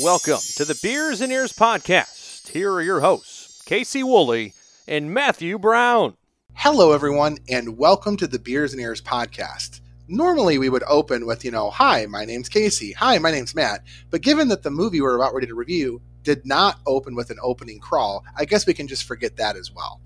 Welcome 0.00 0.38
to 0.54 0.64
the 0.64 0.78
Beers 0.80 1.20
and 1.20 1.32
Ears 1.32 1.52
podcast. 1.52 2.50
Here 2.50 2.72
are 2.72 2.80
your 2.80 3.00
hosts, 3.00 3.60
Casey 3.62 4.04
Woolley 4.04 4.54
and 4.86 5.12
Matthew 5.12 5.58
Brown. 5.58 6.16
Hello, 6.54 6.92
everyone, 6.92 7.38
and 7.48 7.76
welcome 7.76 8.16
to 8.18 8.28
the 8.28 8.38
Beers 8.38 8.72
and 8.72 8.80
Ears 8.80 9.02
podcast. 9.02 9.80
Normally, 10.06 10.56
we 10.56 10.68
would 10.68 10.84
open 10.84 11.26
with, 11.26 11.44
you 11.44 11.50
know, 11.50 11.70
hi, 11.70 12.06
my 12.06 12.24
name's 12.24 12.48
Casey. 12.48 12.92
Hi, 12.92 13.18
my 13.18 13.32
name's 13.32 13.56
Matt. 13.56 13.82
But 14.10 14.22
given 14.22 14.46
that 14.48 14.62
the 14.62 14.70
movie 14.70 15.00
we're 15.00 15.16
about 15.16 15.34
ready 15.34 15.48
to 15.48 15.56
review 15.56 16.00
did 16.22 16.46
not 16.46 16.78
open 16.86 17.16
with 17.16 17.30
an 17.30 17.38
opening 17.42 17.80
crawl, 17.80 18.24
I 18.36 18.44
guess 18.44 18.66
we 18.66 18.74
can 18.74 18.86
just 18.86 19.02
forget 19.02 19.36
that 19.38 19.56
as 19.56 19.72
well. 19.72 20.00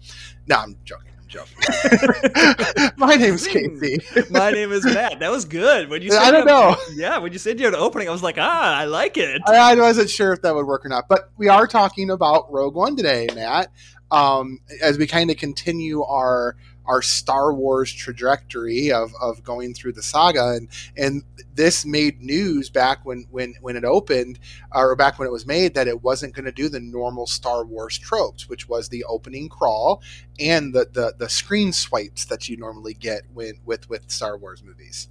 No, 0.46 0.56
I'm 0.56 0.78
joking. 0.84 1.11
Joking. 1.32 1.56
my 2.98 3.14
name's 3.14 3.46
Casey. 3.46 4.00
My 4.28 4.50
name 4.50 4.70
is 4.70 4.84
Matt. 4.84 5.18
That 5.20 5.30
was 5.30 5.46
good. 5.46 5.88
When 5.88 6.02
you 6.02 6.10
said 6.10 6.20
I 6.20 6.30
don't 6.30 6.44
know. 6.44 6.76
Yeah, 6.94 7.16
when 7.18 7.32
you 7.32 7.38
said 7.38 7.58
you 7.58 7.64
had 7.64 7.72
an 7.72 7.80
opening, 7.80 8.06
I 8.06 8.12
was 8.12 8.22
like, 8.22 8.36
ah, 8.38 8.76
I 8.76 8.84
like 8.84 9.16
it. 9.16 9.40
I, 9.46 9.72
I 9.72 9.74
wasn't 9.76 10.10
sure 10.10 10.34
if 10.34 10.42
that 10.42 10.54
would 10.54 10.66
work 10.66 10.84
or 10.84 10.90
not, 10.90 11.08
but 11.08 11.30
we 11.38 11.48
are 11.48 11.66
talking 11.66 12.10
about 12.10 12.52
Rogue 12.52 12.74
One 12.74 12.96
today, 12.96 13.28
Matt. 13.34 13.72
Um, 14.10 14.58
as 14.82 14.98
we 14.98 15.06
kind 15.06 15.30
of 15.30 15.38
continue 15.38 16.02
our 16.02 16.54
our 16.86 17.02
Star 17.02 17.52
Wars 17.54 17.92
trajectory 17.92 18.92
of, 18.92 19.12
of 19.20 19.42
going 19.42 19.74
through 19.74 19.92
the 19.92 20.02
saga, 20.02 20.50
and 20.50 20.68
and 20.96 21.22
this 21.54 21.84
made 21.84 22.22
news 22.22 22.70
back 22.70 23.04
when 23.04 23.26
when 23.30 23.54
when 23.60 23.76
it 23.76 23.84
opened, 23.84 24.38
or 24.74 24.96
back 24.96 25.18
when 25.18 25.28
it 25.28 25.32
was 25.32 25.46
made, 25.46 25.74
that 25.74 25.88
it 25.88 26.02
wasn't 26.02 26.34
going 26.34 26.44
to 26.44 26.52
do 26.52 26.68
the 26.68 26.80
normal 26.80 27.26
Star 27.26 27.64
Wars 27.64 27.98
tropes, 27.98 28.48
which 28.48 28.68
was 28.68 28.88
the 28.88 29.04
opening 29.04 29.48
crawl 29.48 30.02
and 30.38 30.74
the 30.74 30.86
the, 30.92 31.14
the 31.18 31.28
screen 31.28 31.72
swipes 31.72 32.24
that 32.26 32.48
you 32.48 32.56
normally 32.56 32.94
get 32.94 33.22
when 33.32 33.54
with 33.64 33.88
with 33.88 34.10
Star 34.10 34.36
Wars 34.36 34.62
movies. 34.62 35.08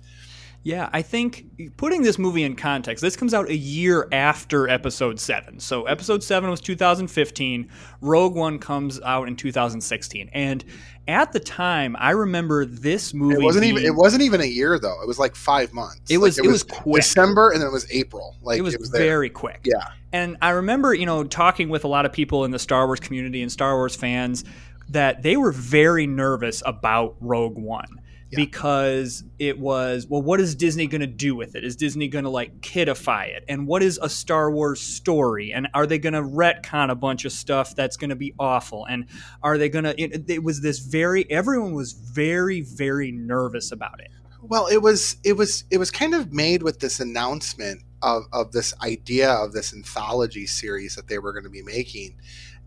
Yeah, 0.64 0.90
I 0.94 1.02
think 1.02 1.46
putting 1.78 2.04
this 2.04 2.20
movie 2.20 2.44
in 2.44 2.56
context, 2.56 3.02
this 3.02 3.16
comes 3.16 3.34
out 3.34 3.50
a 3.50 3.56
year 3.56 4.08
after 4.12 4.70
Episode 4.70 5.20
7. 5.20 5.60
So, 5.60 5.86
Episode 5.86 6.24
7 6.24 6.50
was 6.52 6.62
2015, 6.62 7.68
Rogue 8.02 8.35
One 8.35 8.60
comes 8.60 9.02
out 9.02 9.27
in 9.27 9.35
2016. 9.35 10.30
And 10.34 10.63
at 11.08 11.32
the 11.32 11.40
time, 11.40 11.96
I 12.00 12.12
remember 12.12 12.66
this 12.66 13.12
movie. 13.12 13.35
It 13.35 13.41
wasn't 13.41 13.63
being, 13.63 13.74
even. 13.77 13.85
It 13.88 13.96
wasn't 13.96 14.22
even 14.22 14.40
a 14.41 14.46
year 14.46 14.77
though. 14.77 15.02
It 15.02 15.08
was 15.08 15.18
like 15.18 15.35
five 15.35 15.74
months. 15.74 16.12
It 16.12 16.20
was- 16.20 16.38
Like, 16.38 16.46
it 16.48 16.52
was 16.52 16.63
quick. 16.63 17.02
December, 17.04 17.50
and 17.50 17.62
then 17.62 17.68
it 17.68 17.74
was 17.74 17.90
April. 17.91 18.35
Like 18.44 18.60
it 18.60 18.62
was, 18.62 18.76
there. 18.91 19.02
very 19.02 19.30
quick. 19.32 19.62
Yeah. 19.63 19.88
And 20.13 20.38
I 20.44 20.52
remember, 20.52 20.94
you 20.94 21.07
know, 21.07 21.24
talking 21.24 21.70
with 21.70 21.85
a 21.85 21.88
lot 21.88 22.05
of 22.05 22.13
people 22.13 22.46
in 22.46 22.52
the 22.52 22.60
Star 22.60 22.85
Wars 22.85 23.00
community 23.00 23.41
and 23.41 23.52
Star 23.52 23.76
Wars 23.76 23.96
fans 23.96 24.44
that 24.90 25.24
they 25.24 25.38
were 25.38 25.52
very 25.52 26.05
nervous 26.05 26.62
about 26.66 27.16
Rogue 27.20 27.57
One 27.57 28.01
Yeah. 28.32 28.37
because 28.37 29.24
it 29.40 29.60
was, 29.60 30.07
well, 30.07 30.21
what 30.21 30.40
is 30.40 30.55
Disney 30.55 30.87
going 30.87 31.01
to 31.01 31.07
do 31.07 31.35
with 31.35 31.55
it? 31.55 31.63
Is 31.65 31.76
Disney 31.76 32.07
going 32.07 32.24
to 32.24 32.29
like 32.29 32.62
kidify 32.62 33.27
it? 33.27 33.43
And 33.49 33.68
what 33.68 33.84
is 33.84 33.99
a 34.01 34.07
Star 34.10 34.49
Wars 34.49 34.79
story? 34.82 35.51
And 35.54 35.68
are 35.73 35.85
they 35.85 35.99
going 35.99 36.13
to 36.13 36.21
retcon 36.21 36.90
a 36.90 36.96
bunch 36.96 37.26
of 37.26 37.34
stuff 37.34 37.76
that's 37.76 37.98
going 37.98 38.10
to 38.10 38.15
be 38.15 38.34
awful? 38.40 38.85
And 38.85 39.05
are 39.43 39.57
they 39.57 39.68
going 39.68 39.84
to, 39.84 40.01
it, 40.01 40.29
it 40.29 40.43
was 40.43 40.62
this 40.62 40.79
very, 40.79 41.29
everyone 41.29 41.73
was 41.73 41.91
very, 41.91 42.62
very 42.62 43.12
nervous 43.12 43.71
about 43.71 43.99
it. 43.99 44.12
Well, 44.41 44.68
it 44.68 44.82
was. 44.82 45.18
It 45.23 45.34
was. 45.34 45.66
It 45.70 45.77
was 45.77 45.91
kind 45.91 46.16
of 46.16 46.34
made 46.34 46.63
with 46.63 46.79
this 46.79 46.99
announcement 46.99 47.84
of 48.01 48.23
of 48.34 48.51
this 48.51 48.73
idea 48.82 49.29
of 49.32 49.54
this 49.54 49.71
anthology 49.71 50.48
series 50.48 50.95
that 50.95 51.07
they 51.07 51.20
were 51.20 51.32
going 51.32 51.43
to 51.43 51.49
be 51.49 51.62
making. 51.62 52.18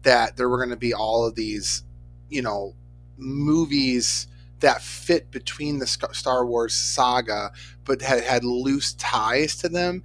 That 0.02 0.36
there 0.36 0.48
were 0.48 0.58
going 0.58 0.70
to 0.70 0.76
be 0.76 0.94
all 0.94 1.26
of 1.26 1.34
these, 1.34 1.82
you 2.28 2.42
know, 2.42 2.76
movies 3.16 4.28
that 4.60 4.82
fit 4.82 5.30
between 5.30 5.78
the 5.78 5.86
Star 5.86 6.46
Wars 6.46 6.74
saga, 6.74 7.52
but 7.84 8.02
had 8.02 8.22
had 8.22 8.44
loose 8.44 8.94
ties 8.94 9.56
to 9.56 9.68
them. 9.68 10.02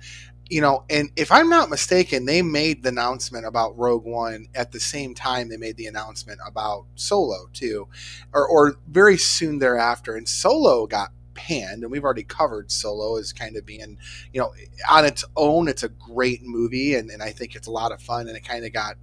You 0.49 0.61
know, 0.61 0.83
and 0.89 1.11
if 1.15 1.31
I'm 1.31 1.47
not 1.49 1.69
mistaken, 1.69 2.25
they 2.25 2.41
made 2.41 2.81
the 2.81 2.89
announcement 2.89 3.45
about 3.45 3.77
Rogue 3.77 4.05
One 4.05 4.47
at 4.55 4.71
the 4.71 4.79
same 4.79 5.13
time 5.13 5.47
they 5.49 5.57
made 5.57 5.77
the 5.77 5.85
announcement 5.85 6.39
about 6.45 6.85
Solo 6.95 7.49
too, 7.53 7.87
or 8.33 8.47
or 8.47 8.77
very 8.87 9.17
soon 9.17 9.59
thereafter. 9.59 10.15
And 10.15 10.27
Solo 10.27 10.87
got 10.87 11.11
panned, 11.35 11.83
and 11.83 11.91
we've 11.91 12.03
already 12.03 12.23
covered 12.23 12.71
Solo 12.71 13.17
as 13.17 13.31
kind 13.31 13.55
of 13.55 13.65
being, 13.65 13.97
you 14.33 14.41
know, 14.41 14.53
on 14.89 15.05
its 15.05 15.23
own, 15.35 15.67
it's 15.67 15.83
a 15.83 15.89
great 15.89 16.41
movie, 16.43 16.95
and, 16.95 17.09
and 17.11 17.21
I 17.23 17.29
think 17.29 17.55
it's 17.55 17.67
a 17.67 17.71
lot 17.71 17.91
of 17.91 18.01
fun, 18.01 18.27
and 18.27 18.35
it 18.35 18.47
kind 18.47 18.65
of 18.65 18.73
got. 18.73 18.95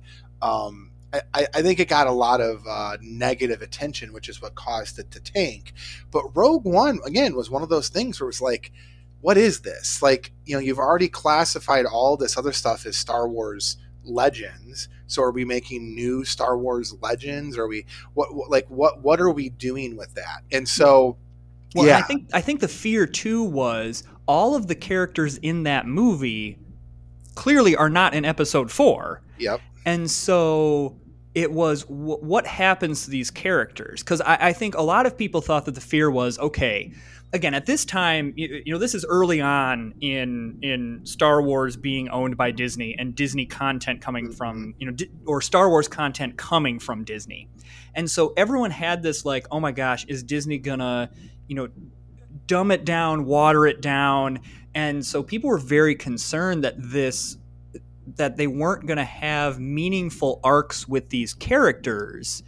Um, 0.42 0.90
I, 1.12 1.46
I 1.54 1.62
think 1.62 1.80
it 1.80 1.88
got 1.88 2.06
a 2.06 2.12
lot 2.12 2.40
of 2.40 2.66
uh, 2.68 2.96
negative 3.00 3.62
attention, 3.62 4.12
which 4.12 4.28
is 4.28 4.42
what 4.42 4.54
caused 4.54 4.98
it 4.98 5.10
to 5.12 5.20
tank. 5.20 5.72
But 6.10 6.36
Rogue 6.36 6.64
One, 6.64 7.00
again, 7.04 7.34
was 7.34 7.50
one 7.50 7.62
of 7.62 7.68
those 7.68 7.88
things 7.88 8.20
where 8.20 8.26
it 8.26 8.28
was 8.28 8.40
like, 8.40 8.72
what 9.20 9.36
is 9.36 9.60
this? 9.60 10.02
Like, 10.02 10.32
you 10.44 10.54
know, 10.54 10.60
you've 10.60 10.78
already 10.78 11.08
classified 11.08 11.86
all 11.86 12.16
this 12.16 12.36
other 12.36 12.52
stuff 12.52 12.86
as 12.86 12.96
Star 12.96 13.28
Wars 13.28 13.76
legends. 14.04 14.88
So 15.06 15.22
are 15.22 15.32
we 15.32 15.44
making 15.44 15.94
new 15.94 16.24
Star 16.24 16.58
Wars 16.58 16.94
legends? 17.00 17.56
Are 17.58 17.66
we 17.66 17.86
what, 18.14 18.34
what 18.34 18.50
like 18.50 18.66
what 18.68 19.02
what 19.02 19.20
are 19.20 19.30
we 19.30 19.48
doing 19.48 19.96
with 19.96 20.14
that? 20.14 20.42
And 20.52 20.68
so 20.68 21.16
Well, 21.74 21.86
yeah, 21.86 21.98
I 21.98 22.02
think 22.02 22.30
I 22.32 22.40
think 22.40 22.60
the 22.60 22.68
fear 22.68 23.06
too 23.06 23.42
was 23.42 24.04
all 24.26 24.54
of 24.54 24.66
the 24.66 24.74
characters 24.74 25.38
in 25.38 25.64
that 25.64 25.86
movie 25.86 26.58
clearly 27.34 27.76
are 27.76 27.90
not 27.90 28.14
in 28.14 28.24
episode 28.24 28.70
four, 28.70 29.22
yep. 29.38 29.60
And 29.86 30.10
so 30.10 30.96
it 31.34 31.52
was 31.52 31.84
w- 31.84 32.18
what 32.18 32.46
happens 32.46 33.04
to 33.04 33.10
these 33.10 33.30
characters? 33.30 34.02
Because 34.02 34.20
I, 34.20 34.48
I 34.48 34.52
think 34.52 34.74
a 34.74 34.82
lot 34.82 35.06
of 35.06 35.16
people 35.16 35.40
thought 35.40 35.64
that 35.66 35.74
the 35.74 35.80
fear 35.80 36.10
was 36.10 36.38
okay. 36.38 36.92
Again, 37.32 37.54
at 37.54 37.66
this 37.66 37.84
time, 37.84 38.32
you, 38.36 38.62
you 38.64 38.72
know, 38.72 38.78
this 38.78 38.94
is 38.94 39.04
early 39.08 39.40
on 39.40 39.94
in 40.00 40.58
in 40.62 41.00
Star 41.04 41.42
Wars 41.42 41.76
being 41.76 42.08
owned 42.08 42.36
by 42.36 42.50
Disney 42.50 42.96
and 42.98 43.14
Disney 43.14 43.46
content 43.46 44.00
coming 44.00 44.32
from 44.32 44.56
mm-hmm. 44.56 44.70
you 44.80 44.86
know, 44.86 44.92
Di- 44.92 45.10
or 45.24 45.40
Star 45.40 45.68
Wars 45.68 45.88
content 45.88 46.36
coming 46.36 46.78
from 46.78 47.04
Disney, 47.04 47.48
and 47.94 48.10
so 48.10 48.32
everyone 48.36 48.70
had 48.70 49.02
this 49.02 49.24
like, 49.24 49.46
oh 49.50 49.60
my 49.60 49.72
gosh, 49.72 50.04
is 50.06 50.22
Disney 50.22 50.58
gonna 50.58 51.10
you 51.48 51.56
know 51.56 51.68
dumb 52.46 52.70
it 52.70 52.84
down, 52.84 53.24
water 53.24 53.66
it 53.66 53.80
down, 53.80 54.40
and 54.74 55.04
so 55.04 55.22
people 55.22 55.50
were 55.50 55.58
very 55.58 55.94
concerned 55.94 56.64
that 56.64 56.74
this 56.78 57.36
that 58.14 58.36
they 58.36 58.46
weren't 58.46 58.86
going 58.86 58.98
to 58.98 59.04
have 59.04 59.58
meaningful 59.58 60.40
arcs 60.44 60.86
with 60.88 61.08
these 61.10 61.34
characters 61.34 62.42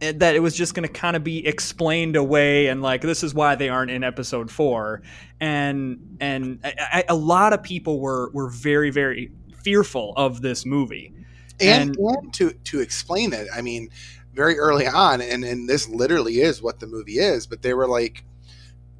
eh, 0.00 0.12
that 0.16 0.34
it 0.34 0.40
was 0.40 0.54
just 0.54 0.74
going 0.74 0.86
to 0.86 0.92
kind 0.92 1.16
of 1.16 1.22
be 1.22 1.46
explained 1.46 2.16
away 2.16 2.66
and 2.66 2.82
like 2.82 3.00
this 3.00 3.22
is 3.22 3.32
why 3.32 3.54
they 3.54 3.68
aren't 3.68 3.90
in 3.90 4.02
episode 4.02 4.50
4 4.50 5.00
and 5.40 6.16
and 6.20 6.58
I, 6.64 6.74
I, 6.92 7.04
a 7.08 7.14
lot 7.14 7.52
of 7.52 7.62
people 7.62 8.00
were 8.00 8.30
were 8.32 8.48
very 8.50 8.90
very 8.90 9.30
fearful 9.62 10.12
of 10.16 10.42
this 10.42 10.66
movie 10.66 11.12
And, 11.60 11.96
And- 11.96 11.98
and 12.24 12.34
to 12.34 12.52
to 12.52 12.80
explain 12.80 13.32
it, 13.32 13.46
I 13.54 13.62
mean, 13.62 13.88
very 14.34 14.58
early 14.58 14.86
on, 14.88 15.20
and 15.20 15.44
and 15.44 15.68
this 15.68 15.88
literally 15.88 16.40
is 16.40 16.60
what 16.60 16.80
the 16.80 16.86
movie 16.88 17.18
is. 17.20 17.46
But 17.46 17.62
they 17.62 17.72
were 17.74 17.86
like, 17.86 18.24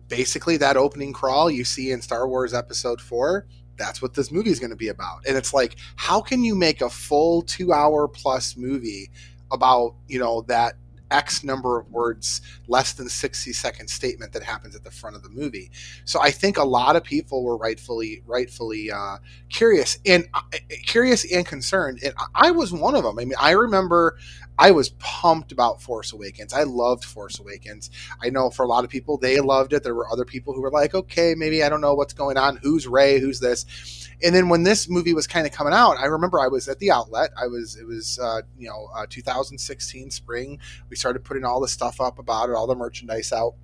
basically 0.09 0.56
that 0.59 0.77
opening 0.77 1.12
crawl 1.12 1.51
you 1.51 1.65
see 1.65 1.91
in 1.91 2.01
Star 2.01 2.29
Wars 2.29 2.55
Episode 2.55 3.01
Four. 3.01 3.47
That's 3.77 4.01
what 4.01 4.15
this 4.15 4.31
movie 4.31 4.51
is 4.51 4.61
going 4.61 4.71
to 4.71 4.77
be 4.77 4.89
about. 4.89 5.27
And 5.27 5.37
it's 5.37 5.53
like, 5.55 5.77
how 5.97 6.21
can 6.21 6.45
you 6.45 6.55
make 6.55 6.81
a 6.81 6.91
full 6.91 7.43
two 7.43 7.73
hour 7.73 8.09
plus 8.09 8.57
movie 8.57 9.11
about 9.51 9.95
you 10.09 10.19
know 10.19 10.43
that 10.43 10.75
X 11.10 11.44
number 11.44 11.78
of 11.78 11.91
words, 11.91 12.41
less 12.69 12.92
than 12.92 13.09
60 13.09 13.53
second 13.53 13.88
statement 13.88 14.32
that 14.32 14.42
happens 14.42 14.75
at 14.75 14.84
the 14.84 14.91
front 14.91 15.16
of 15.16 15.22
the 15.22 15.28
movie. 15.28 15.70
So 16.04 16.20
I 16.20 16.31
think 16.31 16.56
a 16.56 16.65
lot 16.65 16.97
of 16.97 17.04
people 17.04 17.44
were 17.44 17.56
rightfully, 17.56 18.22
rightfully 18.26 18.91
uh, 18.91 19.19
curious 19.48 19.98
and 20.06 20.26
uh, 20.34 20.41
curious 20.87 21.31
and 21.31 21.47
concerned. 21.47 22.00
And 22.04 22.14
I 22.34 22.50
was 22.50 22.72
one 22.72 22.94
of 22.94 23.04
them. 23.04 23.19
I 23.19 23.25
mean, 23.25 23.37
I 23.41 23.53
remember 23.53 24.16
I 24.59 24.70
was 24.70 24.91
pumped 25.00 25.53
about 25.53 25.82
Force 25.82 26.12
Awakens. 26.12 26.53
I 26.53 26.62
loved 26.62 27.04
Force 27.04 27.38
Awakens. 27.41 27.91
I 28.22 28.31
know 28.31 28.50
for 28.50 28.64
a 28.64 28.69
lot 28.69 28.84
of 28.84 28.91
people, 28.91 29.19
they 29.19 29.41
loved 29.41 29.72
it. 29.72 29.82
There 29.82 29.94
were 29.94 30.10
other 30.10 30.25
people 30.25 30.54
who 30.54 30.62
were 30.62 30.70
like, 30.70 30.94
okay, 30.94 31.34
maybe 31.37 31.62
I 31.62 31.69
don't 31.69 31.81
know 31.81 31.94
what's 31.94 32.14
going 32.14 32.37
on. 32.37 32.56
Who's 32.62 32.87
Rey? 32.87 33.19
Who's 33.19 33.41
this? 33.41 34.03
And 34.22 34.34
then 34.34 34.48
when 34.48 34.62
this 34.62 34.88
movie 34.88 35.14
was 35.14 35.26
kind 35.26 35.47
of 35.47 35.52
coming 35.52 35.72
out, 35.72 35.96
I 35.99 36.06
remember 36.06 36.40
I 36.40 36.49
was 36.49 36.69
at 36.69 36.78
the 36.78 36.90
outlet. 36.90 37.31
I 37.40 37.46
was, 37.46 37.76
it 37.76 37.87
was, 37.87 38.19
uh, 38.19 38.43
you 38.58 38.69
know, 38.69 38.88
uh, 38.94 39.06
2016 39.08 40.11
spring. 40.11 40.58
We 40.88 40.96
started 40.96 41.25
putting 41.25 41.44
all 41.44 41.61
the 41.61 41.69
stuff 41.69 42.00
up 42.00 42.19
about 42.19 42.49
it, 42.49 42.55
all 42.55 42.66
the 42.66 42.75
merchandise 42.75 43.32
out. 43.32 43.55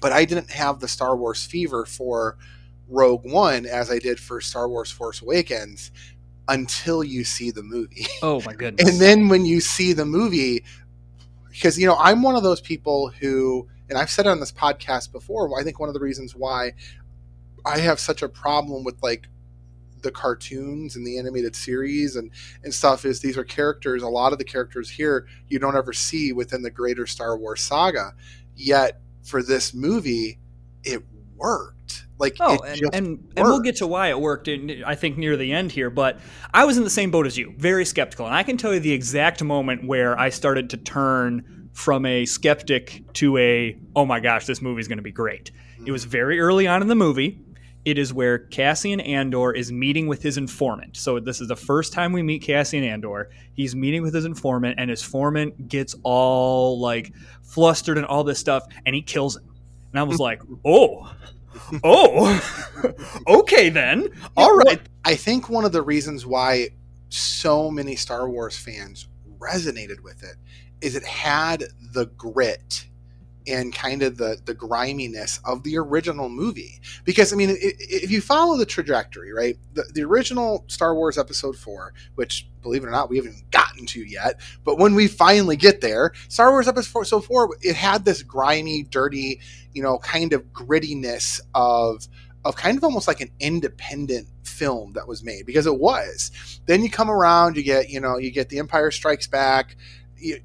But 0.00 0.12
I 0.12 0.24
didn't 0.24 0.50
have 0.50 0.80
the 0.80 0.88
Star 0.88 1.16
Wars 1.16 1.44
fever 1.44 1.84
for 1.84 2.36
Rogue 2.88 3.24
One 3.24 3.66
as 3.66 3.90
I 3.90 3.98
did 3.98 4.18
for 4.18 4.40
Star 4.40 4.68
Wars 4.68 4.90
Force 4.90 5.22
Awakens 5.22 5.92
until 6.48 7.04
you 7.04 7.24
see 7.24 7.50
the 7.50 7.62
movie. 7.62 8.06
oh 8.22 8.42
my 8.44 8.52
goodness 8.58 8.88
And 8.88 9.00
then 9.00 9.28
when 9.28 9.44
you 9.44 9.60
see 9.60 9.92
the 9.92 10.04
movie, 10.04 10.64
because, 11.50 11.78
you 11.78 11.86
know, 11.86 11.96
I'm 11.96 12.22
one 12.22 12.34
of 12.34 12.42
those 12.42 12.60
people 12.60 13.10
who, 13.20 13.68
and 13.88 13.98
I've 13.98 14.10
said 14.10 14.26
it 14.26 14.30
on 14.30 14.40
this 14.40 14.52
podcast 14.52 15.12
before, 15.12 15.58
I 15.58 15.62
think 15.62 15.78
one 15.78 15.88
of 15.88 15.94
the 15.94 16.00
reasons 16.00 16.34
why 16.34 16.72
I 17.64 17.78
have 17.78 18.00
such 18.00 18.22
a 18.22 18.28
problem 18.28 18.84
with 18.84 18.96
like 19.02 19.28
the 20.02 20.10
cartoons 20.10 20.96
and 20.96 21.06
the 21.06 21.18
animated 21.18 21.56
series 21.56 22.16
and, 22.16 22.30
and 22.62 22.72
stuff 22.72 23.04
is 23.04 23.20
these 23.20 23.38
are 23.38 23.44
characters, 23.44 24.02
a 24.02 24.08
lot 24.08 24.32
of 24.32 24.38
the 24.38 24.44
characters 24.44 24.90
here 24.90 25.26
you 25.48 25.58
don't 25.58 25.76
ever 25.76 25.92
see 25.92 26.32
within 26.32 26.62
the 26.62 26.70
greater 26.70 27.06
Star 27.06 27.36
Wars 27.36 27.60
saga. 27.60 28.12
Yet 28.54 29.00
for 29.22 29.42
this 29.42 29.72
movie, 29.74 30.38
it 30.84 31.02
worked. 31.36 31.82
worked. 31.92 32.06
Like 32.18 32.36
Oh, 32.40 32.54
it 32.54 32.60
and, 32.66 32.78
just 32.78 32.94
and, 32.94 33.32
and 33.36 33.46
we'll 33.46 33.60
get 33.60 33.76
to 33.76 33.86
why 33.86 34.08
it 34.08 34.20
worked, 34.20 34.48
in, 34.48 34.82
I 34.86 34.94
think, 34.94 35.18
near 35.18 35.36
the 35.36 35.52
end 35.52 35.72
here. 35.72 35.90
But 35.90 36.20
I 36.52 36.64
was 36.64 36.76
in 36.76 36.84
the 36.84 36.90
same 36.90 37.10
boat 37.10 37.26
as 37.26 37.36
you, 37.36 37.54
very 37.56 37.84
skeptical. 37.84 38.26
And 38.26 38.34
I 38.34 38.42
can 38.42 38.56
tell 38.56 38.72
you 38.72 38.80
the 38.80 38.92
exact 38.92 39.42
moment 39.42 39.86
where 39.86 40.18
I 40.18 40.30
started 40.30 40.70
to 40.70 40.76
turn 40.76 41.70
from 41.72 42.06
a 42.06 42.24
skeptic 42.26 43.02
to 43.14 43.36
a, 43.38 43.76
oh 43.96 44.04
my 44.04 44.20
gosh, 44.20 44.46
this 44.46 44.60
movie's 44.62 44.88
going 44.88 44.98
to 44.98 45.02
be 45.02 45.12
great. 45.12 45.50
It 45.84 45.90
was 45.90 46.02
mm-hmm. 46.02 46.10
very 46.10 46.40
early 46.40 46.66
on 46.66 46.82
in 46.82 46.88
the 46.88 46.94
movie. 46.94 47.40
It 47.84 47.98
is 47.98 48.14
where 48.14 48.38
Cassian 48.38 49.00
Andor 49.00 49.52
is 49.52 49.72
meeting 49.72 50.06
with 50.06 50.22
his 50.22 50.36
informant. 50.36 50.96
So 50.96 51.18
this 51.18 51.40
is 51.40 51.48
the 51.48 51.56
first 51.56 51.92
time 51.92 52.12
we 52.12 52.22
meet 52.22 52.42
Cassian 52.42 52.84
Andor. 52.84 53.30
He's 53.54 53.74
meeting 53.74 54.02
with 54.02 54.14
his 54.14 54.24
informant, 54.24 54.76
and 54.78 54.88
his 54.88 55.02
informant 55.02 55.68
gets 55.68 55.96
all 56.04 56.80
like 56.80 57.12
flustered 57.42 57.98
and 57.98 58.06
all 58.06 58.22
this 58.22 58.38
stuff, 58.38 58.64
and 58.86 58.94
he 58.94 59.02
kills 59.02 59.36
him. 59.36 59.52
And 59.92 59.98
I 59.98 60.04
was 60.04 60.20
like, 60.20 60.42
oh, 60.64 61.12
oh, 61.82 62.92
okay 63.28 63.68
then. 63.68 64.08
All 64.36 64.56
right. 64.56 64.80
I 65.04 65.16
think 65.16 65.48
one 65.48 65.64
of 65.64 65.72
the 65.72 65.82
reasons 65.82 66.24
why 66.24 66.68
so 67.08 67.70
many 67.70 67.96
Star 67.96 68.28
Wars 68.28 68.56
fans 68.56 69.08
resonated 69.38 70.00
with 70.02 70.22
it 70.22 70.36
is 70.80 70.94
it 70.94 71.04
had 71.04 71.64
the 71.92 72.06
grit 72.16 72.86
and 73.46 73.74
kind 73.74 74.02
of 74.02 74.16
the 74.16 74.38
the 74.44 74.54
griminess 74.54 75.40
of 75.44 75.62
the 75.62 75.76
original 75.78 76.28
movie. 76.28 76.80
Because 77.04 77.32
i 77.32 77.36
mean 77.36 77.56
if 77.58 78.10
you 78.10 78.20
follow 78.20 78.56
the 78.56 78.66
trajectory 78.66 79.32
right 79.32 79.56
the, 79.74 79.84
the 79.94 80.02
original 80.02 80.64
star 80.68 80.94
wars 80.94 81.18
episode 81.18 81.56
4 81.56 81.92
which 82.14 82.48
believe 82.62 82.84
it 82.84 82.86
or 82.86 82.90
not 82.90 83.10
we 83.10 83.16
haven't 83.16 83.50
gotten 83.50 83.86
to 83.86 84.00
yet 84.00 84.40
but 84.64 84.78
when 84.78 84.94
we 84.94 85.08
finally 85.08 85.56
get 85.56 85.80
there 85.80 86.12
star 86.28 86.50
wars 86.50 86.68
episode 86.68 87.24
4 87.24 87.56
it 87.62 87.74
had 87.74 88.04
this 88.04 88.22
grimy 88.22 88.84
dirty 88.84 89.40
you 89.72 89.82
know 89.82 89.98
kind 89.98 90.32
of 90.32 90.44
grittiness 90.52 91.40
of 91.54 92.06
of 92.44 92.56
kind 92.56 92.76
of 92.76 92.84
almost 92.84 93.06
like 93.06 93.20
an 93.20 93.30
independent 93.40 94.28
film 94.44 94.92
that 94.92 95.08
was 95.08 95.22
made 95.22 95.46
because 95.46 95.66
it 95.66 95.78
was. 95.78 96.60
Then 96.66 96.82
you 96.82 96.90
come 96.90 97.10
around 97.10 97.56
you 97.56 97.62
get 97.62 97.90
you 97.90 98.00
know 98.00 98.18
you 98.18 98.30
get 98.30 98.48
the 98.48 98.58
empire 98.58 98.90
strikes 98.90 99.26
back. 99.26 99.76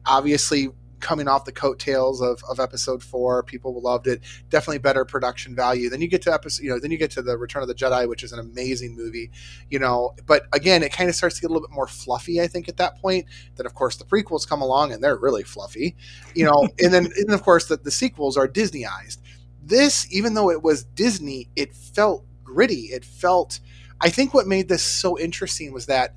Obviously 0.06 0.70
coming 1.00 1.28
off 1.28 1.46
the 1.46 1.52
coattails 1.52 2.22
of, 2.22 2.42
of 2.50 2.60
episode 2.60 3.04
four. 3.04 3.44
People 3.44 3.80
loved 3.82 4.08
it. 4.08 4.22
Definitely 4.50 4.80
better 4.80 5.06
production 5.06 5.56
value. 5.56 5.90
Then 5.90 6.02
you 6.02 6.08
get 6.08 6.22
to 6.24 6.34
episode 6.34 6.64
you 6.64 6.70
know 6.70 6.80
then 6.80 6.92
you 6.92 6.98
get 6.98 7.12
to 7.12 7.22
the 7.22 7.38
return 7.38 7.62
of 7.62 7.68
the 7.68 7.76
jedi 7.76 8.08
which 8.08 8.24
is 8.24 8.32
an 8.32 8.40
amazing 8.40 8.96
movie 8.96 9.32
you 9.70 9.80
know. 9.80 10.14
But 10.26 10.44
again 10.54 10.84
it 10.84 10.92
kind 10.92 11.10
of 11.10 11.16
starts 11.16 11.36
to 11.36 11.42
get 11.42 11.48
a 11.48 11.54
little 11.54 11.68
bit 11.68 11.74
more 11.74 11.88
fluffy 11.88 12.42
i 12.42 12.48
think 12.48 12.68
at 12.70 12.78
that 12.78 13.00
point. 13.00 13.26
Then 13.56 13.66
of 13.66 13.74
course 13.74 13.98
the 13.98 14.06
prequels 14.06 14.48
come 14.48 14.62
along 14.62 14.92
and 14.92 15.04
they're 15.04 15.18
really 15.18 15.44
fluffy 15.44 15.96
you 16.36 16.46
know. 16.46 16.68
And 16.84 16.94
then 16.94 17.08
and 17.16 17.32
of 17.32 17.44
course 17.44 17.66
the, 17.68 17.78
the 17.78 17.92
sequels 17.92 18.38
are 18.38 18.48
disneyized. 18.48 19.18
This 19.64 20.08
even 20.12 20.34
though 20.34 20.50
it 20.50 20.64
was 20.64 20.84
disney 20.84 21.50
it 21.56 21.76
felt 21.76 22.26
gritty. 22.44 22.90
It 22.92 23.04
felt 23.04 23.60
i 24.00 24.10
think 24.10 24.34
what 24.34 24.48
made 24.48 24.70
this 24.70 24.84
so 24.84 25.18
interesting 25.20 25.74
was 25.74 25.88
that 25.88 26.16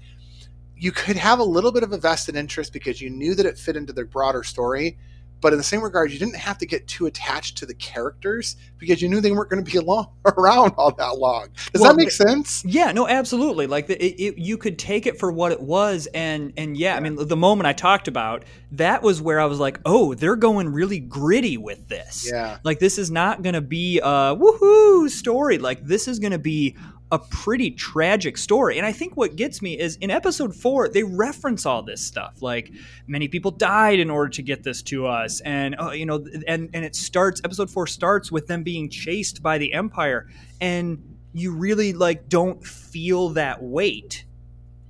you 0.81 0.91
could 0.91 1.17
have 1.17 1.39
a 1.39 1.45
little 1.45 1.71
bit 1.71 1.83
of 1.83 1.93
a 1.93 1.99
vested 1.99 2.35
interest 2.35 2.73
because 2.73 3.01
you 3.01 3.11
knew 3.11 3.35
that 3.35 3.47
it 3.47 3.59
fit 3.59 3.77
into 3.77 3.93
the 3.93 4.05
broader 4.05 4.43
story 4.43 4.99
but 5.41 5.53
in 5.53 5.59
the 5.59 5.65
same 5.65 5.83
regard 5.83 6.11
you 6.11 6.19
didn't 6.19 6.37
have 6.37 6.59
to 6.59 6.67
get 6.67 6.87
too 6.87 7.07
attached 7.07 7.59
to 7.59 7.67
the 7.67 7.75
characters 7.75 8.57
because 8.79 9.01
you 9.01 9.09
knew 9.09 9.21
they 9.21 9.33
weren't 9.33 9.51
going 9.51 9.63
to 9.63 9.71
be 9.71 9.79
along, 9.85 10.09
around 10.37 10.73
all 10.77 10.93
that 10.93 11.19
long 11.19 11.49
does 11.73 11.81
Well, 11.81 11.93
that 11.93 11.97
make 11.97 12.11
sense 12.11 12.65
Yeah, 12.65 12.93
no, 12.93 13.07
absolutely. 13.09 13.67
Like 13.67 13.87
the, 13.87 14.03
it, 14.03 14.21
it, 14.21 14.39
you 14.39 14.57
could 14.57 14.79
take 14.79 15.07
it 15.07 15.19
for 15.19 15.31
what 15.31 15.53
it 15.53 15.61
was, 15.61 16.09
and 16.15 16.53
and 16.57 16.77
yeah, 16.77 16.97
I 16.97 17.01
mean, 17.01 17.17
the 17.17 17.37
moment 17.37 17.67
I 17.67 17.73
talked 17.73 18.09
about 18.09 18.45
that 18.73 19.03
was 19.03 19.21
where 19.21 19.41
I 19.41 19.47
was 19.47 19.59
like, 19.59 19.81
oh, 19.85 20.15
they're 20.15 20.37
going 20.37 20.69
really 20.69 20.99
gritty 20.99 21.57
with 21.57 21.89
this. 21.89 22.29
yeah 22.31 22.59
Like 22.65 22.79
this 22.79 22.99
is 22.99 23.11
not 23.11 23.43
going 23.43 23.55
to 23.55 23.61
be 23.61 23.99
a 23.99 24.37
woohoo 24.37 25.09
story. 25.11 25.59
Like 25.59 25.85
this 25.85 26.09
is 26.09 26.19
going 26.19 26.33
to 26.33 26.39
be 26.39 26.77
a 27.13 27.19
pretty 27.19 27.71
tragic 27.71 28.39
story. 28.39 28.79
And 28.79 28.87
I 28.87 28.93
think 28.93 29.17
what 29.17 29.37
gets 29.37 29.61
me 29.61 29.79
is 29.79 29.97
in 29.97 30.11
episode 30.11 30.55
4 30.55 30.89
they 30.89 31.03
reference 31.03 31.67
all 31.67 31.83
this 31.83 32.05
stuff. 32.05 32.41
Like 32.41 32.71
many 33.07 33.29
people 33.29 33.51
died 33.51 33.99
in 33.99 34.11
order 34.11 34.29
to 34.31 34.43
get 34.43 34.63
this 34.63 34.83
to 34.83 35.07
us 35.07 35.41
and 35.41 35.75
uh, 35.81 35.91
you 35.91 36.07
know 36.07 36.25
and 36.47 36.71
and 36.73 36.85
it 36.85 36.95
starts 36.95 37.41
episode 37.45 37.71
4 37.71 37.87
starts 37.87 38.31
with 38.31 38.47
them 38.47 38.63
being 38.63 38.89
chased 38.89 39.43
by 39.43 39.59
the 39.59 39.73
empire 39.73 40.29
and 40.61 41.03
you 41.33 41.53
really 41.53 41.93
like 41.93 42.29
don't 42.29 42.65
feel 42.65 43.31
that 43.31 43.63
weight 43.63 44.25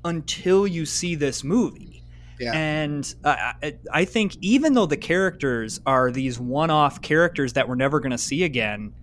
until 0.04 0.66
you 0.66 0.86
see 0.86 1.14
this 1.14 1.44
movie. 1.44 2.02
Yeah. 2.38 2.52
And 2.54 3.14
uh, 3.22 3.52
I, 3.62 3.76
I 3.92 4.04
think 4.06 4.36
even 4.40 4.72
though 4.72 4.86
the 4.86 4.96
characters 4.96 5.80
are 5.84 6.10
these 6.10 6.38
one-off 6.38 7.02
characters 7.02 7.52
that 7.52 7.68
we're 7.68 7.74
never 7.74 8.00
going 8.00 8.12
to 8.12 8.18
see 8.18 8.44
again, 8.44 8.94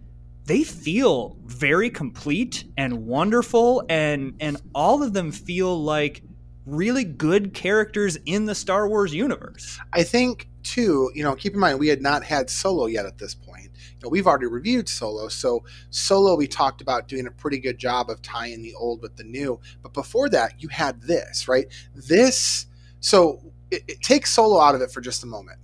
they 0.47 0.63
feel 0.63 1.35
very 1.45 1.89
complete 1.89 2.63
and 2.77 3.05
wonderful, 3.05 3.83
and 3.89 4.35
and 4.39 4.57
all 4.73 5.03
of 5.03 5.11
them 5.11 5.31
feel 5.31 5.83
like 5.83 6.23
really 6.65 7.03
good 7.03 7.53
characters 7.53 8.17
in 8.25 8.45
the 8.45 8.55
Star 8.55 8.87
Wars 8.87 9.13
universe. 9.13 9.77
I 9.91 10.03
think 10.03 10.47
too, 10.63 11.11
you 11.13 11.23
know, 11.23 11.35
keep 11.35 11.53
in 11.53 11.59
mind 11.59 11.79
we 11.79 11.89
had 11.89 12.01
not 12.01 12.23
had 12.23 12.49
Solo 12.49 12.85
yet 12.85 13.05
at 13.05 13.17
this 13.17 13.35
point. 13.35 13.65
You 13.65 14.03
know, 14.03 14.09
we've 14.09 14.25
already 14.25 14.47
reviewed 14.47 14.87
Solo, 14.87 15.27
so 15.27 15.65
Solo 15.89 16.35
we 16.37 16.47
talked 16.47 16.79
about 16.81 17.09
doing 17.09 17.27
a 17.27 17.31
pretty 17.31 17.59
good 17.59 17.77
job 17.77 18.09
of 18.09 18.21
tying 18.21 18.61
the 18.61 18.73
old 18.73 19.01
with 19.01 19.17
the 19.17 19.25
new. 19.25 19.59
But 19.81 19.93
before 19.93 20.29
that, 20.29 20.53
you 20.59 20.69
had 20.69 21.01
this, 21.01 21.49
right? 21.49 21.67
This, 21.93 22.67
so 23.01 23.41
it, 23.69 23.83
it 23.87 24.01
takes 24.01 24.31
Solo 24.31 24.61
out 24.61 24.75
of 24.75 24.81
it 24.81 24.91
for 24.91 25.01
just 25.01 25.23
a 25.23 25.27
moment. 25.27 25.59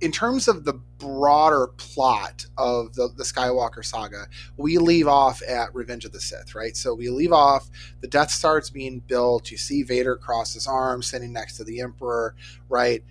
In 0.00 0.12
terms 0.12 0.48
of 0.48 0.64
the 0.64 0.74
broader 0.98 1.68
plot 1.78 2.46
of 2.58 2.94
the, 2.94 3.08
the 3.16 3.24
Skywalker 3.24 3.84
saga, 3.84 4.26
we 4.56 4.78
leave 4.78 5.08
off 5.08 5.40
at 5.48 5.74
Revenge 5.74 6.04
of 6.04 6.12
the 6.12 6.20
Sith, 6.20 6.54
right? 6.54 6.76
So 6.76 6.94
we 6.94 7.08
leave 7.08 7.32
off, 7.32 7.70
the 8.00 8.08
Death 8.08 8.30
Star's 8.30 8.70
being 8.70 9.00
built. 9.00 9.50
You 9.50 9.56
see 9.56 9.82
Vader 9.82 10.16
cross 10.16 10.54
his 10.54 10.66
arms, 10.66 11.06
sitting 11.06 11.32
next 11.32 11.56
to 11.56 11.64
the 11.64 11.80
Emperor, 11.80 12.34
right? 12.68 13.02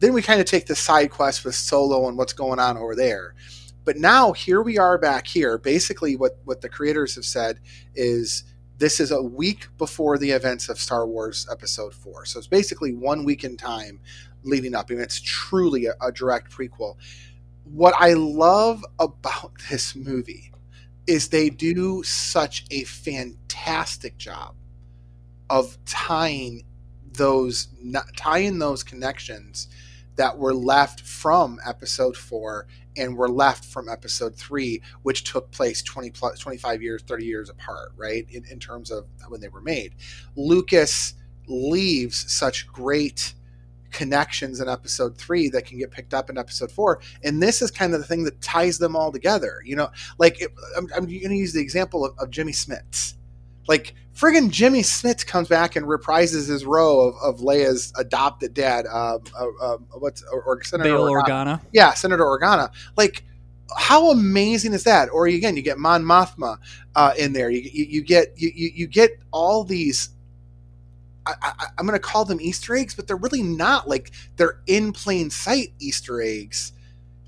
then 0.00 0.14
we 0.14 0.22
kind 0.22 0.40
of 0.40 0.46
take 0.46 0.66
the 0.66 0.74
side 0.74 1.10
quest 1.10 1.44
with 1.44 1.54
Solo 1.54 2.08
and 2.08 2.16
what's 2.16 2.32
going 2.32 2.58
on 2.58 2.76
over 2.76 2.94
there. 2.94 3.34
But 3.84 3.96
now 3.96 4.32
here 4.32 4.62
we 4.62 4.78
are 4.78 4.98
back 4.98 5.26
here. 5.26 5.58
Basically, 5.58 6.16
what 6.16 6.38
what 6.44 6.60
the 6.60 6.68
creators 6.68 7.14
have 7.14 7.24
said 7.24 7.60
is 7.94 8.44
this 8.78 8.98
is 8.98 9.10
a 9.10 9.22
week 9.22 9.68
before 9.76 10.16
the 10.16 10.30
events 10.30 10.68
of 10.68 10.78
Star 10.78 11.06
Wars 11.06 11.46
Episode 11.50 11.94
Four. 11.94 12.24
So 12.24 12.38
it's 12.38 12.48
basically 12.48 12.94
one 12.94 13.24
week 13.24 13.44
in 13.44 13.56
time 13.56 14.00
leading 14.42 14.74
up, 14.74 14.90
and 14.90 15.00
it's 15.00 15.20
truly 15.20 15.86
a, 15.86 15.94
a 16.00 16.12
direct 16.12 16.50
prequel. 16.50 16.96
What 17.64 17.94
I 17.98 18.14
love 18.14 18.84
about 18.98 19.52
this 19.70 19.94
movie 19.94 20.52
is 21.06 21.28
they 21.28 21.50
do 21.50 22.02
such 22.02 22.64
a 22.70 22.84
fantastic 22.84 24.16
job 24.16 24.54
of 25.48 25.76
tying 25.84 26.64
those 27.12 27.68
tying 28.16 28.58
those 28.58 28.84
connections 28.84 29.68
that 30.16 30.38
were 30.38 30.54
left 30.54 31.00
from 31.00 31.58
episode 31.66 32.16
4 32.16 32.66
and 32.96 33.16
were 33.16 33.28
left 33.28 33.64
from 33.64 33.88
episode 33.88 34.36
3 34.36 34.80
which 35.02 35.24
took 35.24 35.50
place 35.50 35.82
20 35.82 36.10
plus 36.10 36.38
25 36.38 36.82
years 36.82 37.02
30 37.02 37.24
years 37.24 37.50
apart 37.50 37.92
right 37.96 38.26
in, 38.30 38.44
in 38.44 38.60
terms 38.60 38.92
of 38.92 39.06
when 39.28 39.40
they 39.40 39.48
were 39.48 39.60
made 39.60 39.94
lucas 40.36 41.14
leaves 41.48 42.32
such 42.32 42.68
great 42.68 43.34
connections 43.90 44.60
in 44.60 44.68
episode 44.68 45.16
3 45.16 45.48
that 45.50 45.66
can 45.66 45.78
get 45.78 45.90
picked 45.90 46.14
up 46.14 46.30
in 46.30 46.38
episode 46.38 46.70
4 46.70 47.00
and 47.24 47.42
this 47.42 47.62
is 47.62 47.70
kind 47.70 47.94
of 47.94 48.00
the 48.00 48.06
thing 48.06 48.24
that 48.24 48.40
ties 48.40 48.78
them 48.78 48.94
all 48.96 49.10
together 49.12 49.60
you 49.64 49.76
know 49.76 49.90
like 50.18 50.40
it, 50.40 50.50
i'm, 50.76 50.88
I'm 50.94 51.06
going 51.06 51.28
to 51.28 51.34
use 51.34 51.52
the 51.52 51.60
example 51.60 52.04
of, 52.04 52.18
of 52.18 52.30
jimmy 52.30 52.52
smits 52.52 53.14
like 53.68 53.94
friggin' 54.20 54.50
Jimmy 54.50 54.82
Smits 54.82 55.26
comes 55.26 55.48
back 55.48 55.76
and 55.76 55.86
reprises 55.86 56.48
his 56.48 56.64
role 56.64 57.08
of, 57.08 57.14
of 57.22 57.40
Leia's 57.40 57.92
adopted 57.96 58.52
dad. 58.52 58.86
Um, 58.86 59.22
uh, 59.38 59.46
uh, 59.60 59.76
what's 59.98 60.22
or, 60.24 60.42
or 60.42 60.62
Senator 60.62 60.90
Bail 60.90 61.04
Organa. 61.06 61.24
Organa. 61.24 61.60
Yeah, 61.72 61.94
Senator 61.94 62.24
Organa. 62.24 62.70
Like, 62.96 63.24
how 63.76 64.10
amazing 64.10 64.72
is 64.72 64.84
that? 64.84 65.08
Or 65.10 65.26
again, 65.26 65.56
you 65.56 65.62
get 65.62 65.78
Mon 65.78 66.02
Mothma 66.04 66.58
uh, 66.94 67.14
in 67.18 67.32
there. 67.32 67.50
You, 67.50 67.60
you, 67.60 67.84
you 67.84 68.02
get 68.02 68.34
you, 68.36 68.50
you 68.54 68.86
get 68.86 69.12
all 69.30 69.64
these. 69.64 70.10
I, 71.26 71.34
I, 71.42 71.66
I'm 71.78 71.86
going 71.86 71.98
to 71.98 72.02
call 72.02 72.24
them 72.24 72.40
Easter 72.40 72.74
eggs, 72.74 72.94
but 72.94 73.06
they're 73.06 73.16
really 73.16 73.42
not. 73.42 73.88
Like 73.88 74.10
they're 74.36 74.60
in 74.66 74.92
plain 74.92 75.30
sight 75.30 75.72
Easter 75.78 76.20
eggs 76.22 76.72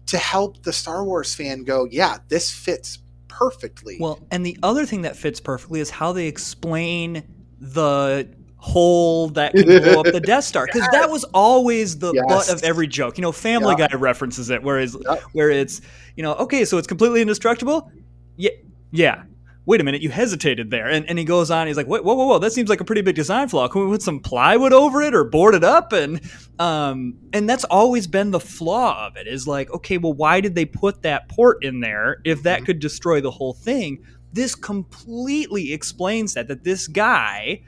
to 0.06 0.18
help 0.18 0.62
the 0.62 0.72
Star 0.72 1.04
Wars 1.04 1.34
fan 1.34 1.64
go, 1.64 1.86
yeah, 1.90 2.18
this 2.28 2.50
fits 2.50 2.98
perfectly. 3.28 3.96
Well, 4.00 4.18
and 4.30 4.44
the 4.44 4.58
other 4.62 4.84
thing 4.86 5.02
that 5.02 5.16
fits 5.16 5.40
perfectly 5.40 5.80
is 5.80 5.90
how 5.90 6.12
they 6.12 6.26
explain 6.26 7.22
the 7.60 8.28
hole 8.56 9.28
that 9.30 9.52
can 9.52 9.64
blow 9.64 10.00
up 10.00 10.12
the 10.12 10.20
Death 10.24 10.44
Star 10.44 10.66
because 10.66 10.86
that 10.92 11.10
was 11.10 11.24
always 11.34 11.98
the 11.98 12.12
Yes. 12.12 12.24
butt 12.28 12.48
of 12.50 12.62
every 12.62 12.86
joke. 12.86 13.18
You 13.18 13.22
know, 13.22 13.32
Family 13.32 13.74
Yeah. 13.78 13.88
Guy 13.88 13.96
references 13.96 14.50
it, 14.50 14.62
whereas 14.62 14.96
Yep. 15.08 15.22
where 15.32 15.50
it's 15.50 15.80
you 16.16 16.22
know, 16.22 16.34
okay, 16.34 16.64
so 16.64 16.78
it's 16.78 16.86
completely 16.86 17.20
indestructible. 17.22 17.90
Yeah, 18.36 18.50
yeah. 18.90 19.22
Wait 19.64 19.80
a 19.80 19.84
minute, 19.84 20.02
you 20.02 20.10
hesitated 20.10 20.70
there, 20.70 20.88
and, 20.88 21.08
and 21.08 21.18
he 21.18 21.24
goes 21.24 21.48
on. 21.50 21.68
He's 21.68 21.76
like, 21.76 21.86
wait, 21.86 22.02
whoa, 22.04 22.14
whoa, 22.14 22.26
whoa, 22.26 22.38
that 22.40 22.52
seems 22.52 22.68
like 22.68 22.80
a 22.80 22.84
pretty 22.84 23.00
big 23.02 23.14
design 23.14 23.48
flaw. 23.48 23.68
Can 23.68 23.84
we 23.84 23.92
put 23.94 24.02
some 24.02 24.18
plywood 24.18 24.72
over 24.72 25.00
it 25.02 25.14
or 25.14 25.22
board 25.22 25.54
it 25.54 25.62
up? 25.62 25.92
And 25.92 26.20
um, 26.58 27.16
and 27.32 27.48
that's 27.48 27.62
always 27.64 28.06
been 28.08 28.32
the 28.32 28.40
flaw 28.40 29.06
of 29.06 29.16
it. 29.16 29.28
Is 29.28 29.46
like, 29.46 29.70
okay, 29.72 29.98
well, 29.98 30.14
why 30.14 30.40
did 30.40 30.56
they 30.56 30.64
put 30.64 31.02
that 31.02 31.28
port 31.28 31.62
in 31.64 31.78
there 31.80 32.18
if 32.24 32.42
that 32.42 32.62
Mhm. 32.62 32.66
could 32.66 32.78
destroy 32.80 33.20
the 33.20 33.30
whole 33.30 33.52
thing? 33.54 34.02
this 34.34 34.54
completely 34.54 35.74
explains 35.74 36.32
that 36.32 36.48
that 36.48 36.64
this 36.64 36.86
guy 36.88 37.60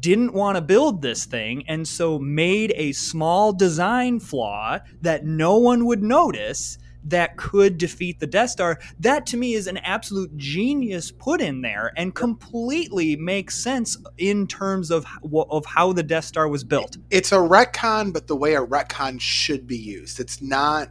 didn't 0.00 0.32
want 0.32 0.56
to 0.56 0.62
build 0.62 1.02
this 1.02 1.26
thing 1.26 1.62
and 1.68 1.86
so 1.86 2.18
made 2.18 2.72
a 2.74 2.90
small 2.92 3.52
design 3.52 4.18
flaw 4.18 4.78
that 5.02 5.26
no 5.26 5.58
one 5.58 5.84
would 5.84 6.02
notice 6.02 6.78
that 7.06 7.36
could 7.36 7.78
defeat 7.78 8.20
the 8.20 8.26
Death 8.26 8.50
Star. 8.50 8.78
That 9.00 9.26
to 9.26 9.36
me 9.36 9.54
is 9.54 9.66
an 9.66 9.78
absolute 9.78 10.36
genius 10.36 11.10
put 11.10 11.40
in 11.40 11.62
there 11.62 11.92
and 11.96 12.14
completely 12.14 13.16
makes 13.16 13.56
sense 13.56 13.96
in 14.18 14.46
terms 14.46 14.90
of 14.90 15.06
of 15.50 15.64
how 15.66 15.92
the 15.92 16.02
Death 16.02 16.24
Star 16.24 16.48
was 16.48 16.64
built. 16.64 16.96
It's 17.10 17.32
a 17.32 17.36
retcon, 17.36 18.12
but 18.12 18.26
the 18.26 18.36
way 18.36 18.54
a 18.54 18.64
retcon 18.64 19.20
should 19.20 19.66
be 19.66 19.78
used. 19.78 20.20
It's 20.20 20.42
not. 20.42 20.90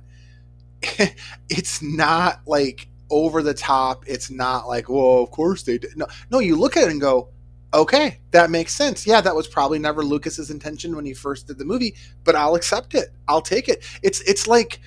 It's 1.50 1.82
not 1.82 2.42
like 2.46 2.88
over 3.10 3.42
the 3.44 3.54
top. 3.54 4.04
It's 4.08 4.30
not 4.30 4.68
like, 4.68 4.90
well, 4.90 5.24
of 5.24 5.32
course 5.32 5.64
they 5.64 5.78
did. 5.78 5.96
No, 5.96 6.08
no. 6.32 6.40
You 6.40 6.56
look 6.56 6.76
at 6.76 6.84
it 6.84 6.92
and 6.92 7.00
go, 7.00 7.30
okay, 7.74 8.20
that 8.32 8.50
makes 8.50 8.74
sense. 8.74 9.06
Yeah, 9.06 9.22
that 9.22 9.36
was 9.36 9.48
probably 9.48 9.80
never 9.80 10.04
Lucas's 10.04 10.50
intention 10.50 10.96
when 10.96 11.06
he 11.06 11.14
first 11.14 11.48
did 11.48 11.58
the 11.58 11.66
movie, 11.66 11.96
but 12.24 12.36
I'll 12.36 12.56
accept 12.56 12.96
it. 12.96 13.10
I'll 13.28 13.42
take 13.42 13.68
it. 13.68 13.84
It's 14.02 14.22
it's 14.22 14.48
like 14.48 14.80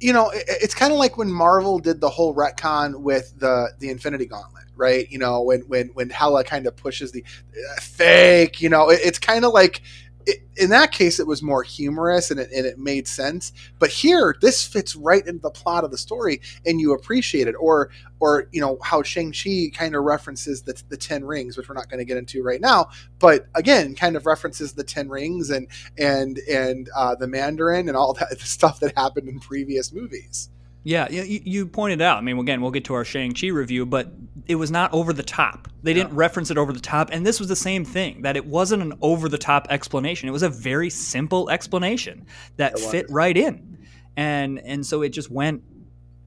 you 0.00 0.12
know, 0.12 0.30
it's 0.32 0.74
kind 0.74 0.92
of 0.92 0.98
like 0.98 1.16
when 1.16 1.30
Marvel 1.30 1.78
did 1.78 2.00
the 2.00 2.08
whole 2.08 2.34
retcon 2.34 3.00
with 3.00 3.38
the 3.38 3.72
the 3.78 3.90
Infinity 3.90 4.26
Gauntlet, 4.26 4.64
right? 4.76 5.10
You 5.10 5.18
know, 5.18 5.42
when 5.42 5.60
when 5.62 5.88
when 5.88 6.10
Hela 6.10 6.44
kind 6.44 6.66
of 6.66 6.76
pushes 6.76 7.12
the 7.12 7.24
uh, 7.24 7.80
fake, 7.80 8.60
you 8.60 8.68
know, 8.68 8.90
it, 8.90 9.00
it's 9.02 9.18
kind 9.18 9.44
of 9.44 9.52
like 9.52 9.82
it, 10.28 10.42
in 10.56 10.68
that 10.70 10.92
case, 10.92 11.18
it 11.18 11.26
was 11.26 11.42
more 11.42 11.62
humorous 11.62 12.30
and 12.30 12.38
it, 12.38 12.50
and 12.52 12.66
it 12.66 12.78
made 12.78 13.08
sense. 13.08 13.52
But 13.78 13.88
here, 13.88 14.36
this 14.42 14.66
fits 14.66 14.94
right 14.94 15.26
into 15.26 15.40
the 15.40 15.50
plot 15.50 15.84
of 15.84 15.90
the 15.90 15.96
story, 15.96 16.42
and 16.66 16.78
you 16.78 16.92
appreciate 16.92 17.48
it. 17.48 17.54
Or, 17.58 17.88
or 18.20 18.46
you 18.52 18.60
know 18.60 18.78
how 18.84 19.02
Shang 19.02 19.32
Chi 19.32 19.70
kind 19.74 19.96
of 19.96 20.04
references 20.04 20.62
the, 20.62 20.80
the 20.90 20.98
Ten 20.98 21.24
Rings, 21.24 21.56
which 21.56 21.68
we're 21.68 21.74
not 21.74 21.88
going 21.88 21.98
to 21.98 22.04
get 22.04 22.18
into 22.18 22.42
right 22.42 22.60
now. 22.60 22.90
But 23.18 23.46
again, 23.54 23.94
kind 23.94 24.16
of 24.16 24.26
references 24.26 24.74
the 24.74 24.84
Ten 24.84 25.08
Rings 25.08 25.48
and 25.48 25.66
and 25.96 26.38
and 26.50 26.90
uh, 26.94 27.14
the 27.14 27.26
Mandarin 27.26 27.88
and 27.88 27.96
all 27.96 28.12
that 28.14 28.38
stuff 28.40 28.80
that 28.80 28.96
happened 28.98 29.28
in 29.28 29.40
previous 29.40 29.92
movies. 29.92 30.50
Yeah, 30.84 31.10
you, 31.10 31.40
you 31.44 31.66
pointed 31.66 32.00
out. 32.00 32.16
I 32.16 32.20
mean, 32.22 32.38
again, 32.38 32.62
we'll 32.62 32.70
get 32.70 32.84
to 32.86 32.94
our 32.94 33.04
Shang-Chi 33.04 33.48
review, 33.48 33.84
but 33.84 34.10
it 34.46 34.54
was 34.54 34.70
not 34.70 34.92
over 34.94 35.12
the 35.12 35.22
top. 35.22 35.68
They 35.82 35.92
didn't 35.92 36.14
reference 36.14 36.50
it 36.50 36.56
over 36.56 36.72
the 36.72 36.80
top. 36.80 37.10
And 37.12 37.26
this 37.26 37.38
was 37.38 37.48
the 37.48 37.56
same 37.56 37.84
thing, 37.84 38.22
that 38.22 38.36
it 38.36 38.46
wasn't 38.46 38.82
an 38.82 38.94
over 39.02 39.28
the 39.28 39.36
top 39.38 39.66
explanation. 39.70 40.28
It 40.28 40.32
was 40.32 40.42
a 40.42 40.48
very 40.48 40.88
simple 40.88 41.50
explanation 41.50 42.26
that 42.56 42.78
fit 42.78 43.06
right 43.10 43.36
in. 43.36 43.78
And 44.16 44.58
and 44.60 44.84
so 44.84 45.02
it 45.02 45.10
just 45.10 45.30
went 45.30 45.62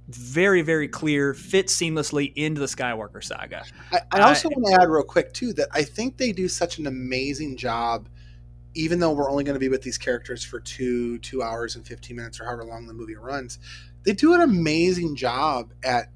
very, 0.08 0.62
very 0.62 0.88
clear, 0.88 1.34
fit 1.34 1.68
seamlessly 1.68 2.32
into 2.36 2.60
the 2.60 2.68
Skywalker 2.68 3.24
saga. 3.24 3.66
I, 3.92 4.00
I 4.12 4.20
also 4.22 4.50
uh, 4.50 4.52
want 4.56 4.76
to 4.76 4.82
add 4.84 4.90
real 4.90 5.04
quick 5.04 5.34
too 5.34 5.54
that 5.54 5.70
I 5.72 5.84
think 5.84 6.18
they 6.18 6.32
do 6.32 6.48
such 6.48 6.78
an 6.78 6.88
amazing 6.88 7.58
job 7.58 8.10
even 8.74 9.00
though 9.00 9.12
we're 9.12 9.30
only 9.30 9.44
going 9.44 9.56
to 9.56 9.60
be 9.60 9.70
with 9.70 9.82
these 9.82 9.98
characters 9.98 10.44
for 10.44 10.60
two 10.60 11.18
two 11.20 11.42
hours 11.44 11.76
and 11.76 11.86
15 11.86 12.16
minutes 12.16 12.40
or 12.40 12.46
however 12.46 12.64
long 12.64 12.88
the 12.88 12.94
movie 12.94 13.16
runs 13.16 13.60
they 14.04 14.14
do 14.14 14.34
an 14.34 14.42
amazing 14.42 15.16
job 15.16 15.72
at 15.84 16.10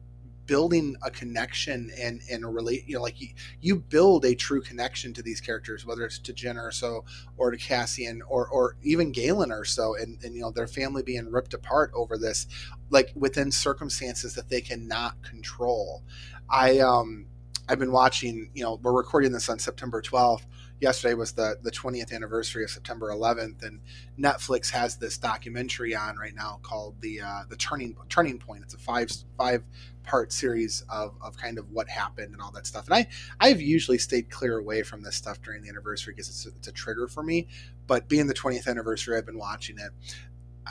building 0.46 0.96
a 1.02 1.10
connection 1.10 1.92
and 2.00 2.22
and 2.30 2.44
a 2.44 2.48
relate 2.48 2.84
you 2.88 2.96
know 2.96 3.02
like 3.02 3.20
you, 3.20 3.30
you 3.62 3.76
build 3.76 4.26
a 4.26 4.36
true 4.36 4.62
connection 4.62 5.14
to 5.14 5.22
these 5.22 5.42
characters 5.42 5.86
whether 5.86 6.06
it's 6.06 6.20
to 6.20 6.34
Jyn 6.34 6.56
Erso 6.56 7.04
or 7.38 7.52
to 7.52 7.58
Cassian 7.58 8.22
or 8.28 8.48
or 8.48 8.78
even 8.84 9.12
Galen 9.12 9.50
Erso 9.50 10.00
and 10.02 10.24
and 10.24 10.36
you 10.36 10.42
know 10.42 10.52
their 10.52 10.68
family 10.68 11.04
being 11.04 11.32
ripped 11.32 11.54
apart 11.54 11.92
over 11.96 12.18
this 12.18 12.48
like 12.90 13.12
within 13.16 13.52
circumstances 13.52 14.36
that 14.36 14.50
they 14.50 14.62
cannot 14.62 15.22
control. 15.24 16.04
I 16.50 16.80
um 16.80 17.26
I've 17.68 17.80
been 17.80 17.92
watching 17.92 18.52
you 18.54 18.64
know 18.64 18.80
we're 18.82 18.94
recording 18.94 19.32
this 19.32 19.50
on 19.50 19.58
September 19.58 20.02
12th 20.02 20.46
yesterday 20.86 21.16
was 21.16 21.32
the 21.32 21.58
the 21.64 21.72
20th 21.72 22.14
anniversary 22.14 22.64
of 22.64 22.70
September 22.70 23.10
11th, 23.10 23.64
and 23.64 23.82
Netflix 24.20 24.70
has 24.70 24.98
this 24.98 25.18
documentary 25.18 25.96
on 25.96 26.16
right 26.16 26.36
now 26.36 26.60
called 26.62 26.94
the 27.02 27.22
uh, 27.22 27.42
the 27.50 27.56
turning 27.56 27.96
turning 28.08 28.38
point. 28.38 28.62
It's 28.64 28.76
a 28.76 28.78
five 28.78 29.12
five 29.36 29.64
part 30.04 30.32
series 30.32 30.86
of, 30.88 31.16
of 31.20 31.36
kind 31.36 31.58
of 31.58 31.72
what 31.72 31.90
happened 31.90 32.34
and 32.34 32.40
all 32.42 32.52
that 32.52 32.68
stuff. 32.68 32.86
And 32.86 32.94
I 32.94 33.08
I've 33.40 33.60
usually 33.60 33.98
stayed 33.98 34.30
clear 34.30 34.60
away 34.60 34.84
from 34.84 35.02
this 35.02 35.16
stuff 35.16 35.42
during 35.42 35.64
the 35.64 35.70
anniversary 35.70 36.14
because 36.14 36.30
it's 36.30 36.46
a, 36.46 36.50
it's 36.50 36.68
a 36.68 36.72
trigger 36.72 37.08
for 37.08 37.24
me. 37.24 37.48
But 37.88 38.08
being 38.08 38.28
the 38.28 38.36
20th 38.36 38.68
anniversary, 38.68 39.18
I've 39.18 39.26
been 39.26 39.40
watching 39.40 39.80
it. 39.80 39.90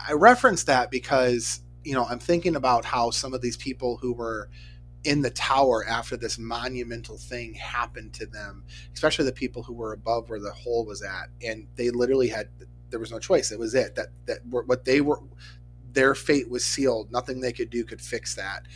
I 0.09 0.13
reference 0.13 0.63
that 0.65 0.93
because 0.93 1.61
you 1.83 1.95
know 1.95 2.05
I'm 2.09 2.21
thinking 2.21 2.55
about 2.55 2.85
how 2.85 3.11
some 3.11 3.35
of 3.35 3.41
these 3.41 3.57
people 3.57 3.97
who 3.97 4.13
were 4.13 4.49
in 5.05 5.21
the 5.21 5.31
tower 5.31 5.85
after 5.87 6.17
this 6.17 6.39
monumental 6.39 7.19
thing 7.19 7.55
happened 7.55 8.15
to 8.15 8.27
them, 8.27 8.65
especially 8.95 9.27
the 9.27 9.33
people 9.33 9.63
who 9.63 9.75
were 9.75 9.93
above 9.93 10.31
where 10.31 10.41
the 10.41 10.53
hole 10.53 10.85
was 10.85 11.03
at, 11.03 11.29
and 11.47 11.67
they 11.77 11.91
literally 11.91 12.29
had 12.29 12.49
there 12.91 13.01
was 13.01 13.11
no 13.11 13.19
choice. 13.19 13.53
It 13.53 13.59
was 13.59 13.75
it 13.75 13.95
that 13.97 14.09
that 14.27 14.39
were, 14.49 14.65
what 14.65 14.85
they 14.85 15.01
were 15.01 15.21
their 15.93 16.15
fate 16.15 16.51
was 16.51 16.65
sealed. 16.65 17.13
Nothing 17.13 17.41
they 17.41 17.53
could 17.53 17.71
do 17.71 17.85
could 17.85 18.01
fix 18.01 18.35
that. 18.35 18.67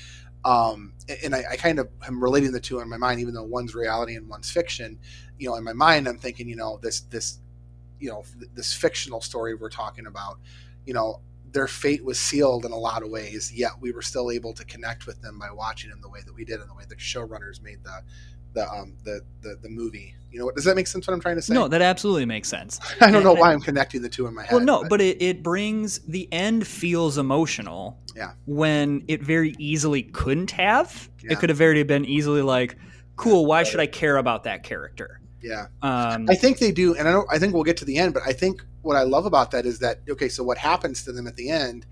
Um, 0.44 0.92
and 1.24 1.34
I, 1.34 1.44
I, 1.50 1.56
kind 1.56 1.80
of 1.80 1.88
am 2.06 2.22
relating 2.22 2.52
the 2.52 2.60
two 2.60 2.78
in 2.78 2.88
my 2.88 2.96
mind, 2.96 3.20
even 3.20 3.34
though 3.34 3.42
one's 3.42 3.74
reality 3.74 4.14
and 4.14 4.28
one's 4.28 4.50
fiction. 4.50 4.98
You 5.38 5.48
know, 5.48 5.56
in 5.56 5.64
my 5.64 5.72
mind, 5.72 6.06
I'm 6.06 6.16
thinking, 6.16 6.48
you 6.48 6.54
know, 6.56 6.78
this 6.80 7.00
this 7.00 7.40
you 7.98 8.08
know 8.08 8.24
this 8.54 8.72
fictional 8.72 9.20
story 9.20 9.54
we're 9.54 9.68
talking 9.68 10.06
about. 10.06 10.38
You 10.86 10.94
know, 10.94 11.20
their 11.52 11.68
fate 11.68 12.04
was 12.04 12.18
sealed 12.18 12.64
in 12.64 12.72
a 12.72 12.76
lot 12.76 13.02
of 13.02 13.10
ways, 13.10 13.52
yet 13.52 13.72
we 13.80 13.92
were 13.92 14.02
still 14.02 14.30
able 14.30 14.52
to 14.54 14.64
connect 14.64 15.06
with 15.06 15.20
them 15.22 15.38
by 15.38 15.50
watching 15.50 15.90
them 15.90 16.00
the 16.00 16.08
way 16.08 16.20
that 16.24 16.34
we 16.34 16.44
did 16.44 16.60
and 16.60 16.68
the 16.68 16.74
way 16.74 16.84
the 16.88 16.96
showrunners 16.96 17.62
made 17.62 17.82
the 17.84 18.02
the 18.54 18.70
um 18.70 18.96
the, 19.04 19.20
the 19.42 19.58
the 19.62 19.68
movie. 19.68 20.14
You 20.30 20.40
know, 20.40 20.50
does 20.50 20.64
that 20.64 20.76
make 20.76 20.86
sense? 20.86 21.06
What 21.06 21.14
I'm 21.14 21.20
trying 21.20 21.36
to 21.36 21.42
say? 21.42 21.54
No, 21.54 21.68
that 21.68 21.80
absolutely 21.80 22.26
makes 22.26 22.48
sense. 22.48 22.80
I 23.00 23.10
don't 23.10 23.24
know 23.24 23.32
why 23.32 23.52
I'm 23.52 23.60
connecting 23.60 24.02
the 24.02 24.10
two 24.10 24.26
in 24.26 24.34
my 24.34 24.42
head. 24.42 24.52
Well, 24.52 24.64
no, 24.64 24.82
but, 24.82 24.90
but 24.90 25.00
it, 25.00 25.22
it 25.22 25.42
brings 25.42 26.00
the 26.00 26.30
end 26.32 26.66
feels 26.66 27.16
emotional. 27.16 27.98
Yeah. 28.14 28.32
When 28.46 29.04
it 29.08 29.22
very 29.22 29.54
easily 29.58 30.02
couldn't 30.02 30.50
have. 30.50 31.08
Yeah. 31.22 31.32
It 31.32 31.38
could 31.38 31.48
have 31.48 31.56
very 31.56 31.82
been 31.82 32.04
easily 32.04 32.42
like, 32.42 32.76
cool. 33.16 33.46
Why 33.46 33.62
should 33.62 33.80
I 33.80 33.86
care 33.86 34.18
about 34.18 34.44
that 34.44 34.64
character? 34.64 35.20
Yeah. 35.40 35.68
Um, 35.82 36.26
I 36.28 36.34
think 36.34 36.58
they 36.58 36.72
do, 36.72 36.94
and 36.94 37.08
I 37.08 37.12
don't. 37.12 37.28
I 37.30 37.38
think 37.38 37.54
we'll 37.54 37.64
get 37.64 37.76
to 37.78 37.84
the 37.84 37.96
end, 37.96 38.12
but 38.12 38.22
I 38.26 38.32
think 38.32 38.62
what 38.88 38.96
I 38.96 39.02
love 39.02 39.26
about 39.26 39.50
that 39.50 39.66
is 39.66 39.80
that 39.80 40.00
okay, 40.08 40.30
so 40.30 40.42
what 40.42 40.56
happens 40.56 41.02
to 41.02 41.12
them 41.12 41.26
at 41.26 41.36
the 41.36 41.50
end, 41.50 41.84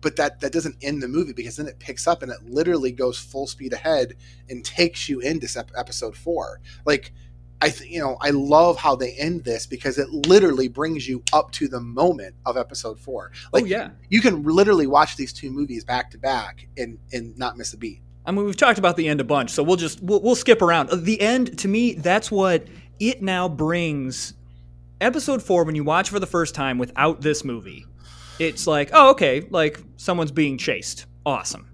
but 0.00 0.16
that 0.16 0.40
that 0.40 0.50
doesn't 0.50 0.76
end 0.80 1.02
the 1.02 1.06
movie 1.06 1.34
because 1.34 1.56
then 1.56 1.66
it 1.66 1.78
picks 1.78 2.06
up 2.06 2.22
and 2.22 2.32
it 2.32 2.42
literally 2.42 2.90
goes 2.90 3.18
full 3.18 3.46
speed 3.46 3.74
ahead 3.74 4.14
and 4.48 4.64
takes 4.64 5.10
you 5.10 5.20
into 5.20 5.46
episode 5.76 6.16
four. 6.16 6.62
Like 6.86 7.12
I 7.60 7.68
th- 7.68 7.90
you 7.90 8.00
know 8.00 8.16
I 8.22 8.30
love 8.30 8.78
how 8.78 8.96
they 8.96 9.12
end 9.12 9.44
this 9.44 9.66
because 9.66 9.98
it 9.98 10.08
literally 10.08 10.68
brings 10.68 11.06
you 11.06 11.22
up 11.34 11.52
to 11.52 11.68
the 11.68 11.80
moment 11.80 12.34
of 12.46 12.56
episode 12.56 12.98
four. 12.98 13.30
Oh, 13.34 13.48
like 13.52 13.64
oh, 13.64 13.66
yeah, 13.66 13.90
you 14.08 14.22
can 14.22 14.42
literally 14.42 14.86
watch 14.86 15.16
these 15.16 15.34
two 15.34 15.50
movies 15.50 15.84
back 15.84 16.10
to 16.12 16.18
back 16.18 16.66
and 16.78 16.98
and 17.12 17.36
not 17.36 17.58
miss 17.58 17.74
a 17.74 17.76
beat. 17.76 18.00
I 18.24 18.30
mean, 18.30 18.46
we've 18.46 18.56
talked 18.56 18.78
about 18.78 18.96
the 18.96 19.06
end 19.06 19.20
a 19.20 19.24
bunch, 19.24 19.50
so 19.50 19.62
we'll 19.62 19.76
just 19.76 20.02
we'll, 20.02 20.22
we'll 20.22 20.34
skip 20.34 20.62
around. 20.62 20.88
Uh, 20.88 20.96
the 20.96 21.20
end 21.20 21.58
to 21.58 21.68
me, 21.68 21.92
that's 21.92 22.30
what 22.30 22.66
it 22.98 23.20
now 23.20 23.50
brings 23.50 24.32
episode 25.00 25.42
four, 25.42 25.64
when 25.64 25.74
you 25.74 25.84
watch 25.84 26.10
for 26.10 26.18
the 26.18 26.26
first 26.26 26.54
time 26.54 26.78
without 26.78 27.20
this 27.20 27.44
movie, 27.44 27.84
it's 28.38 28.66
like, 28.66 28.90
oh, 28.92 29.10
okay, 29.10 29.46
like 29.50 29.80
someone's 29.96 30.32
being 30.32 30.58
chased. 30.58 31.06
Awesome. 31.26 31.70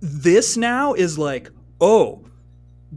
This 0.00 0.56
now 0.56 0.94
is 0.94 1.18
like, 1.18 1.50
oh, 1.80 2.24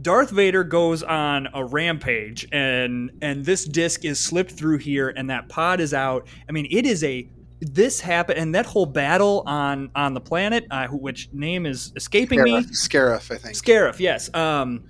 Darth 0.00 0.30
Vader 0.30 0.64
goes 0.64 1.02
on 1.02 1.48
a 1.54 1.64
rampage 1.64 2.48
and 2.50 3.12
and 3.22 3.44
this 3.44 3.64
disc 3.64 4.04
is 4.04 4.18
slipped 4.18 4.50
through 4.50 4.78
here 4.78 5.10
and 5.10 5.30
that 5.30 5.48
pod 5.48 5.80
is 5.80 5.94
out. 5.94 6.26
I 6.48 6.52
mean, 6.52 6.66
it 6.70 6.84
is 6.84 7.04
a 7.04 7.28
this 7.60 8.00
happened 8.00 8.38
and 8.38 8.54
that 8.54 8.66
whole 8.66 8.86
battle 8.86 9.44
on 9.46 9.90
on 9.94 10.14
the 10.14 10.20
planet, 10.20 10.66
uh, 10.70 10.88
which 10.88 11.28
name 11.32 11.64
is 11.64 11.92
escaping 11.94 12.40
Scarif, 12.40 12.44
me. 12.44 12.62
Scarif, 12.74 13.34
I 13.34 13.38
think. 13.38 13.56
Scarif, 13.56 14.00
yes. 14.00 14.34
Um, 14.34 14.84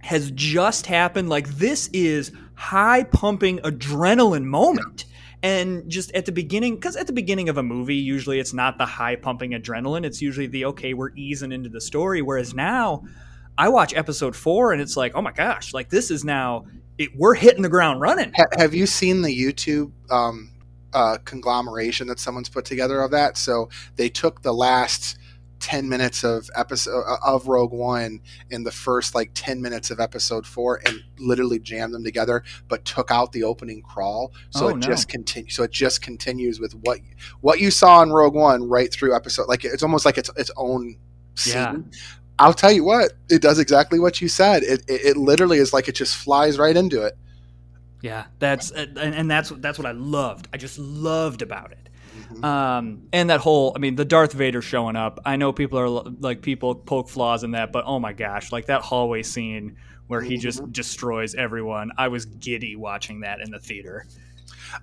has 0.00 0.30
just 0.32 0.86
happened. 0.86 1.28
Like 1.30 1.48
this 1.48 1.88
is 1.88 2.32
high 2.56 3.04
pumping 3.04 3.58
adrenaline 3.58 4.44
moment. 4.44 5.04
And 5.42 5.88
just 5.88 6.10
at 6.12 6.26
the 6.26 6.32
beginning, 6.32 6.74
because 6.74 6.96
at 6.96 7.06
the 7.06 7.12
beginning 7.12 7.48
of 7.48 7.58
a 7.58 7.62
movie, 7.62 7.94
usually 7.94 8.40
it's 8.40 8.52
not 8.52 8.78
the 8.78 8.86
high 8.86 9.14
pumping 9.14 9.52
adrenaline. 9.52 10.04
It's 10.04 10.20
usually 10.20 10.48
the, 10.48 10.64
okay, 10.66 10.94
we're 10.94 11.14
easing 11.14 11.52
into 11.52 11.68
the 11.68 11.80
story. 11.80 12.22
Whereas 12.22 12.54
now, 12.54 13.04
I 13.56 13.68
watch 13.68 13.94
episode 13.94 14.34
four 14.34 14.72
and 14.72 14.82
it's 14.82 14.96
like, 14.96 15.12
oh 15.14 15.22
my 15.22 15.32
gosh, 15.32 15.72
like 15.72 15.90
this 15.90 16.10
is 16.10 16.24
now, 16.24 16.66
it, 16.98 17.10
we're 17.14 17.34
hitting 17.34 17.62
the 17.62 17.68
ground 17.68 18.00
running. 18.00 18.32
have 18.58 18.74
you 18.74 18.86
seen 18.86 19.22
the 19.22 19.28
YouTube 19.28 19.92
um, 20.10 20.50
uh, 20.92 21.18
conglomeration 21.24 22.08
that 22.08 22.18
someone's 22.18 22.48
put 22.48 22.64
together 22.64 23.00
of 23.00 23.10
that? 23.12 23.36
So 23.36 23.68
they 23.96 24.08
took 24.08 24.42
the 24.42 24.52
last 24.52 25.18
10 25.60 25.88
minutes 25.88 26.24
of 26.24 26.48
episode 26.56 27.02
uh, 27.06 27.16
of 27.24 27.48
Rogue 27.48 27.72
One 27.72 28.20
in 28.50 28.64
the 28.64 28.70
first 28.70 29.14
like 29.14 29.30
10 29.34 29.60
minutes 29.60 29.90
of 29.90 30.00
episode 30.00 30.46
4 30.46 30.82
and 30.86 31.00
literally 31.18 31.58
jammed 31.58 31.94
them 31.94 32.04
together 32.04 32.44
but 32.68 32.84
took 32.84 33.10
out 33.10 33.32
the 33.32 33.42
opening 33.42 33.82
crawl 33.82 34.32
so 34.50 34.66
oh, 34.66 34.68
it 34.68 34.76
no. 34.76 34.80
just 34.80 35.08
continues 35.08 35.54
so 35.54 35.62
it 35.62 35.70
just 35.70 36.02
continues 36.02 36.60
with 36.60 36.72
what 36.82 37.00
what 37.40 37.60
you 37.60 37.70
saw 37.70 38.02
in 38.02 38.10
Rogue 38.10 38.34
One 38.34 38.68
right 38.68 38.92
through 38.92 39.14
episode 39.14 39.48
like 39.48 39.64
it's 39.64 39.82
almost 39.82 40.04
like 40.04 40.18
its 40.18 40.30
its 40.36 40.50
own 40.56 40.96
scene 41.34 41.54
yeah. 41.54 41.76
I'll 42.38 42.54
tell 42.54 42.72
you 42.72 42.84
what, 42.84 43.12
it 43.30 43.40
does 43.40 43.58
exactly 43.58 43.98
what 43.98 44.20
you 44.20 44.28
said. 44.28 44.62
It, 44.62 44.82
it, 44.88 45.00
it 45.06 45.16
literally 45.16 45.58
is 45.58 45.72
like 45.72 45.88
it 45.88 45.94
just 45.94 46.16
flies 46.16 46.58
right 46.58 46.76
into 46.76 47.02
it. 47.02 47.16
Yeah, 48.02 48.26
that's 48.38 48.70
and, 48.72 48.98
and 48.98 49.30
that's 49.30 49.50
that's 49.50 49.78
what 49.78 49.86
I 49.86 49.92
loved. 49.92 50.48
I 50.52 50.58
just 50.58 50.78
loved 50.78 51.40
about 51.40 51.72
it. 51.72 51.85
Mm-hmm. 52.30 52.44
Um, 52.44 53.08
and 53.12 53.30
that 53.30 53.40
whole, 53.40 53.72
I 53.74 53.78
mean, 53.78 53.96
the 53.96 54.04
Darth 54.04 54.32
Vader 54.32 54.62
showing 54.62 54.96
up. 54.96 55.20
I 55.24 55.36
know 55.36 55.52
people 55.52 55.78
are 55.78 55.88
like 55.88 56.42
people 56.42 56.74
poke 56.74 57.08
flaws 57.08 57.44
in 57.44 57.52
that, 57.52 57.72
but 57.72 57.84
oh 57.86 57.98
my 57.98 58.12
gosh, 58.12 58.52
like 58.52 58.66
that 58.66 58.82
hallway 58.82 59.22
scene 59.22 59.76
where 60.06 60.20
he 60.20 60.36
just 60.36 60.60
mm-hmm. 60.60 60.72
destroys 60.72 61.34
everyone. 61.34 61.90
I 61.98 62.08
was 62.08 62.26
giddy 62.26 62.76
watching 62.76 63.20
that 63.20 63.40
in 63.40 63.50
the 63.50 63.58
theater. 63.58 64.06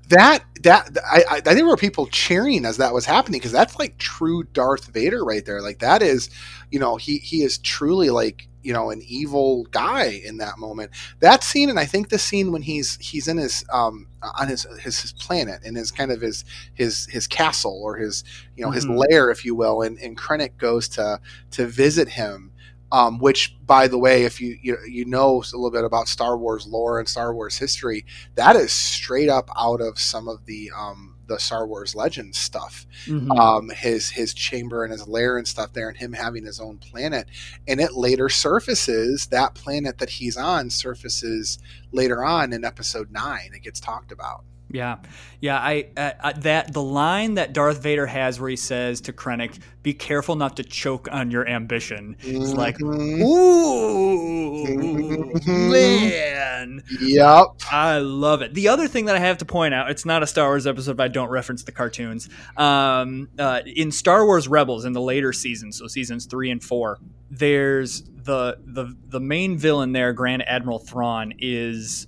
That 0.10 0.44
that 0.64 0.98
I 1.06 1.24
I 1.30 1.42
think 1.42 1.58
there 1.58 1.66
were 1.66 1.78
people 1.78 2.08
cheering 2.08 2.66
as 2.66 2.78
that 2.78 2.94
was 2.94 3.06
happening 3.06 3.40
because 3.40 3.52
that's 3.52 3.78
like 3.78 3.98
true 3.98 4.44
Darth 4.44 4.88
Vader 4.88 5.24
right 5.24 5.46
there. 5.46 5.62
Like 5.62 5.80
that 5.80 6.02
is, 6.02 6.30
you 6.72 6.80
know, 6.80 6.96
he 6.96 7.18
he 7.18 7.44
is 7.44 7.58
truly 7.58 8.10
like 8.10 8.48
you 8.64 8.74
know 8.74 8.90
an 8.90 9.02
evil 9.06 9.66
guy 9.66 10.22
in 10.24 10.38
that 10.38 10.58
moment. 10.58 10.92
That 11.20 11.44
scene, 11.44 11.70
and 11.70 11.80
I 11.80 11.86
think 11.86 12.10
the 12.10 12.18
scene 12.18 12.52
when 12.52 12.62
he's 12.62 12.98
he's 12.98 13.28
in 13.28 13.38
his 13.38 13.64
um 13.72 14.08
on 14.40 14.48
his 14.48 14.66
his, 14.82 15.00
his 15.02 15.14
planet 15.14 15.62
and 15.64 15.78
his 15.78 15.92
kind 15.92 16.12
of 16.12 16.22
his 16.22 16.46
his 16.74 17.06
his 17.08 17.28
castle 17.28 17.82
or 17.84 17.98
his 17.98 18.24
you 18.56 18.64
know 18.64 18.70
mm-hmm. 18.70 18.76
his 18.76 18.88
lair, 18.88 19.30
if 19.30 19.46
you 19.46 19.56
will, 19.56 19.82
and 19.82 19.98
and 20.00 20.18
Krennic 20.18 20.58
goes 20.58 20.88
to 20.90 21.20
to 21.52 21.68
visit 21.68 22.10
him 22.10 22.54
um, 22.94 23.18
which, 23.18 23.58
by 23.66 23.88
the 23.88 23.98
way, 23.98 24.24
if 24.24 24.40
you, 24.40 24.56
you 24.62 24.78
you 24.88 25.04
know 25.04 25.38
a 25.38 25.58
little 25.58 25.72
bit 25.72 25.84
about 25.84 26.08
Star 26.08 26.38
Wars 26.38 26.68
lore 26.68 27.00
and 27.00 27.10
Star 27.10 27.34
Wars 27.34 27.58
history, 27.58 28.06
that 28.36 28.56
is 28.56 28.72
straight 28.72 29.30
up 29.30 29.50
out 29.58 29.82
of 29.82 29.98
some 29.98 30.28
of 30.28 30.46
the 30.46 30.70
um, 30.78 31.13
the 31.34 31.40
Star 31.40 31.68
Wars 31.68 31.96
Legends 31.96 32.38
stuff. 32.38 32.86
Mm-hmm. 33.06 33.32
Um, 33.32 33.70
his 33.70 34.10
his 34.10 34.34
chamber 34.34 34.84
and 34.84 34.92
his 34.92 35.08
lair 35.08 35.38
and 35.38 35.48
stuff 35.48 35.74
there, 35.74 35.90
and 35.90 35.98
him 35.98 36.14
having 36.14 36.46
his 36.46 36.60
own 36.60 36.78
planet, 36.78 37.28
and 37.68 37.80
it 37.80 37.94
later 37.94 38.30
surfaces 38.30 39.28
that 39.28 39.56
planet 39.56 39.98
that 39.98 40.10
he's 40.10 40.38
on 40.38 40.70
surfaces 40.70 41.60
later 41.92 42.24
on 42.24 42.54
in 42.54 42.64
Episode 42.64 43.12
Nine. 43.12 43.52
It 43.54 43.64
gets 43.64 43.80
talked 43.80 44.12
about. 44.12 44.44
Yeah, 44.74 44.98
yeah. 45.40 45.60
I, 45.60 45.86
uh, 45.96 46.34
that 46.38 46.74
the 46.74 46.82
line 46.82 47.36
that 47.36 47.54
Darth 47.54 47.84
Vader 47.84 48.08
has 48.08 48.40
where 48.40 48.50
he 48.50 48.56
says 48.56 49.02
to 49.02 49.14
Krennic, 49.14 49.60
"Be 49.84 49.94
careful 49.94 50.36
not 50.36 50.58
to 50.58 50.64
choke 50.64 51.08
on 51.12 51.30
your 51.30 51.48
ambition." 51.48 52.16
It's 52.22 52.50
mm-hmm. 52.50 52.58
like, 52.58 52.82
ooh, 52.82 54.66
mm-hmm. 54.66 55.72
man. 55.72 56.84
Yep, 57.00 57.46
I 57.72 58.00
love 58.00 58.42
it. 58.42 58.56
The 58.56 58.68
other 58.68 58.88
thing 58.88 59.06
that 59.06 59.16
I 59.16 59.20
have 59.20 59.38
to 59.38 59.46
point 59.46 59.76
out, 59.76 59.92
it's 59.92 60.06
not 60.06 60.24
a 60.24 60.28
Star 60.28 60.48
Wars 60.48 60.66
episode 60.66 60.94
if 60.94 61.00
I 61.00 61.08
don't 61.08 61.30
reference 61.30 61.62
the 61.62 61.72
cartoons. 61.72 62.28
Um, 62.58 63.30
uh, 63.38 63.62
in 63.68 63.92
Star 63.92 64.26
Wars 64.26 64.48
Rebels, 64.48 64.86
in 64.86 64.94
the 64.94 65.02
later 65.02 65.34
seasons, 65.34 65.78
so 65.78 65.86
seasons 65.86 66.26
three 66.26 66.50
and 66.50 66.64
four, 66.64 66.98
there's 67.30 68.02
the 68.02 68.58
the 68.66 68.92
the 69.10 69.20
main 69.20 69.56
villain 69.56 69.92
there, 69.92 70.14
Grand 70.14 70.42
Admiral 70.48 70.80
Thrawn, 70.80 71.32
is. 71.38 72.08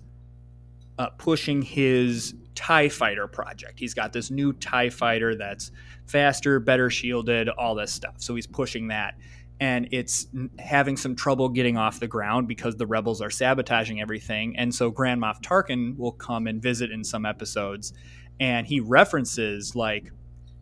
Uh, 0.98 1.10
pushing 1.18 1.62
his 1.62 2.34
TIE 2.56 2.90
fighter 2.90 3.28
project. 3.28 3.80
He's 3.80 3.94
got 3.94 4.14
this 4.14 4.32
new 4.32 4.54
TIE 4.54 4.90
fighter 4.90 5.36
that's 5.36 5.72
faster, 6.08 6.60
better 6.60 6.90
shielded, 6.90 7.50
all 7.50 7.76
this 7.76 7.92
stuff. 7.92 8.16
So 8.18 8.36
he's 8.36 8.48
pushing 8.48 8.88
that. 8.88 9.16
And 9.60 9.88
it's 9.92 10.28
having 10.60 10.98
some 10.98 11.16
trouble 11.16 11.48
getting 11.50 11.78
off 11.78 12.00
the 12.00 12.08
ground 12.08 12.48
because 12.48 12.76
the 12.76 12.86
rebels 12.86 13.22
are 13.22 13.30
sabotaging 13.30 14.02
everything. 14.02 14.58
And 14.58 14.74
so 14.74 14.92
Grand 14.92 15.22
Moff 15.22 15.42
Tarkin 15.42 15.98
will 15.98 16.12
come 16.12 16.48
and 16.48 16.62
visit 16.62 16.92
in 16.92 17.04
some 17.04 17.26
episodes. 17.26 17.94
And 18.40 18.68
he 18.68 18.82
references, 18.82 19.74
like, 19.76 20.12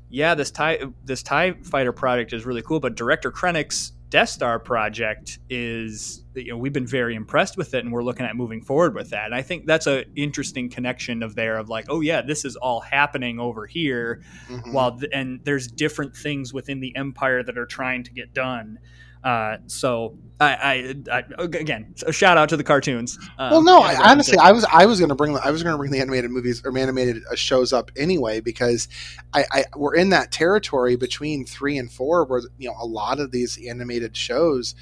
yeah, 0.10 0.36
this 0.36 0.52
TIE, 0.52 0.80
this 1.06 1.24
TIE 1.24 1.54
fighter 1.64 1.92
project 1.92 2.34
is 2.34 2.46
really 2.46 2.62
cool, 2.62 2.80
but 2.80 2.94
Director 2.94 3.32
Krennic's 3.32 3.94
Death 4.14 4.30
Star 4.30 4.60
project 4.60 5.40
is, 5.50 6.24
you 6.36 6.50
know, 6.50 6.58
we've 6.58 6.72
been 6.72 6.86
very 6.86 7.16
impressed 7.16 7.58
with 7.58 7.74
it, 7.74 7.84
and 7.84 7.92
we're 7.92 8.04
looking 8.04 8.28
at 8.28 8.36
moving 8.36 8.62
forward 8.62 8.94
with 8.94 9.10
that. 9.10 9.26
And 9.26 9.34
I 9.34 9.42
think 9.42 9.66
that's 9.66 9.88
an 9.88 10.04
interesting 10.16 10.70
connection 10.70 11.24
of 11.24 11.34
there 11.34 11.58
of 11.58 11.68
like, 11.68 11.86
oh 11.90 12.00
yeah, 12.00 12.22
this 12.22 12.46
is 12.46 12.56
all 12.56 12.80
happening 12.80 13.40
over 13.40 13.66
here, 13.66 14.22
mm-hmm. 14.48 14.72
while 14.72 15.00
th- 15.00 15.12
and 15.12 15.40
there's 15.46 15.66
different 15.68 16.16
things 16.16 16.54
within 16.54 16.80
the 16.80 16.96
empire 16.96 17.42
that 17.42 17.58
are 17.58 17.66
trying 17.66 18.04
to 18.04 18.14
get 18.14 18.36
done. 18.36 18.78
Uh, 19.24 19.58
so 19.68 20.18
I, 20.40 20.96
I, 21.10 21.20
I, 21.20 21.44
again, 21.44 21.96
a 22.06 22.12
shout 22.12 22.38
out 22.38 22.50
to 22.50 22.58
the 22.58 22.64
cartoons. 22.64 23.18
Um, 23.38 23.52
well, 23.52 23.62
no, 23.64 23.80
I, 23.80 24.12
honestly, 24.12 24.38
I 24.38 24.52
was 24.52 24.66
I 24.66 24.86
was 24.86 25.00
going 25.00 25.10
to 25.10 25.16
bring 25.16 25.38
I 25.38 25.52
was 25.52 25.64
to 25.64 25.78
bring 25.78 25.92
the 25.92 26.00
animated 26.00 26.32
movies 26.32 26.62
or 26.66 26.78
animated 26.78 27.24
uh, 27.32 27.36
shows 27.36 27.72
up 27.72 27.92
anyway 27.96 28.42
because 28.42 28.88
I, 29.34 29.46
I 29.52 29.66
we're 29.76 29.96
in 29.96 30.10
that 30.10 30.32
territory 30.32 30.96
between 30.96 31.46
three 31.46 31.78
and 31.78 31.92
four 31.92 32.26
where 32.26 32.42
you 32.58 32.70
know 32.70 32.76
a 32.80 32.86
lot 32.86 33.20
of 33.20 33.32
these 33.32 33.58
animated 33.66 34.18
shows 34.18 34.76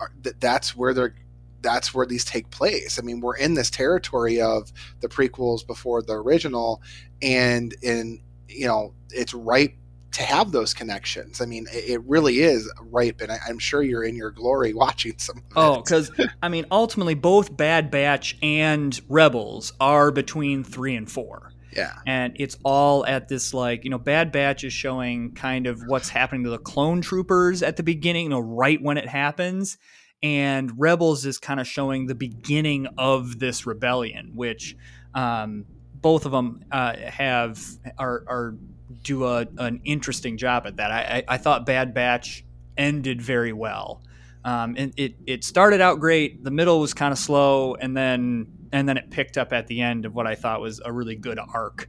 are, 0.00 0.12
that 0.22 0.40
that's 0.40 0.76
where 0.76 0.92
they're 0.92 1.14
that's 1.62 1.94
where 1.94 2.06
these 2.06 2.24
take 2.24 2.50
place. 2.50 2.98
I 2.98 3.02
mean, 3.02 3.20
we're 3.20 3.36
in 3.36 3.54
this 3.54 3.70
territory 3.70 4.40
of 4.40 4.72
the 5.00 5.08
prequels 5.08 5.66
before 5.66 6.02
the 6.02 6.12
original, 6.12 6.82
and 7.22 7.74
in 7.82 8.20
you 8.48 8.66
know 8.66 8.94
it's 9.10 9.32
right 9.32 9.74
to 10.12 10.22
have 10.22 10.52
those 10.52 10.72
connections. 10.72 11.40
I 11.40 11.46
mean, 11.46 11.66
it, 11.72 12.00
really 12.04 12.40
is 12.40 12.70
ripe, 12.80 13.20
and 13.20 13.30
I, 13.30 13.38
am 13.48 13.58
sure 13.58 13.82
you're 13.82 14.04
in 14.04 14.16
your 14.16 14.30
glory 14.30 14.72
watching 14.74 15.18
some. 15.18 15.42
oh, 15.54 15.82
because 15.82 16.10
I 16.42 16.48
mean, 16.48 16.66
ultimately, 16.70 17.14
both 17.14 17.54
Bad 17.54 17.90
Batch 17.90 18.36
and 18.42 18.98
Rebels 19.08 19.72
are 19.80 20.10
between 20.10 20.64
three 20.64 20.96
and 20.96 21.10
four. 21.10 21.52
Yeah. 21.76 21.92
And 22.06 22.34
it's 22.36 22.56
all 22.64 23.04
at 23.04 23.28
this 23.28 23.52
like, 23.52 23.84
you 23.84 23.90
know, 23.90 23.98
Bad 23.98 24.32
Batch 24.32 24.64
is 24.64 24.72
showing 24.72 25.34
kind 25.34 25.66
of 25.66 25.82
what's 25.86 26.08
happening 26.08 26.44
to 26.44 26.50
the 26.50 26.58
clone 26.58 27.02
troopers 27.02 27.62
at 27.62 27.76
the 27.76 27.82
beginning, 27.82 28.24
you 28.24 28.28
know, 28.30 28.40
right 28.40 28.80
when 28.80 28.96
it 28.96 29.06
happens. 29.06 29.76
And 30.22 30.72
Rebels 30.78 31.26
is 31.26 31.36
kind 31.36 31.60
of 31.60 31.66
showing 31.66 32.06
the 32.06 32.14
beginning 32.14 32.86
of 32.96 33.38
this 33.38 33.66
rebellion, 33.66 34.32
which 34.34 34.74
um, 35.14 35.66
both 35.94 36.24
of 36.24 36.32
them 36.32 36.64
uh, 36.72 36.96
have 36.96 37.62
are, 37.98 38.24
are 38.26 38.56
do 39.02 39.24
a, 39.24 39.46
an 39.58 39.80
interesting 39.84 40.36
job 40.36 40.66
at 40.66 40.76
that. 40.76 40.90
I, 40.90 41.00
I, 41.28 41.34
I 41.34 41.38
thought 41.38 41.66
Bad 41.66 41.94
Batch 41.94 42.44
ended 42.76 43.20
very 43.20 43.52
well. 43.52 44.02
Um, 44.44 44.76
and 44.78 44.92
it, 44.96 45.16
it 45.26 45.42
started 45.42 45.80
out 45.80 45.98
great. 45.98 46.44
The 46.44 46.52
middle 46.52 46.78
was 46.78 46.94
kind 46.94 47.10
of 47.10 47.18
slow, 47.18 47.74
and 47.74 47.96
then 47.96 48.46
and 48.72 48.88
then 48.88 48.96
it 48.96 49.10
picked 49.10 49.38
up 49.38 49.52
at 49.52 49.66
the 49.66 49.80
end 49.80 50.04
of 50.04 50.14
what 50.14 50.26
I 50.26 50.36
thought 50.36 50.60
was 50.60 50.80
a 50.84 50.92
really 50.92 51.16
good 51.16 51.38
arc. 51.38 51.88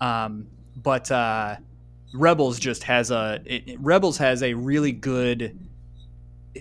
Um, 0.00 0.46
but 0.76 1.10
uh, 1.10 1.56
Rebels 2.14 2.60
just 2.60 2.84
has 2.84 3.10
a 3.10 3.40
it, 3.44 3.80
Rebels 3.80 4.18
has 4.18 4.44
a 4.44 4.54
really 4.54 4.92
good. 4.92 5.58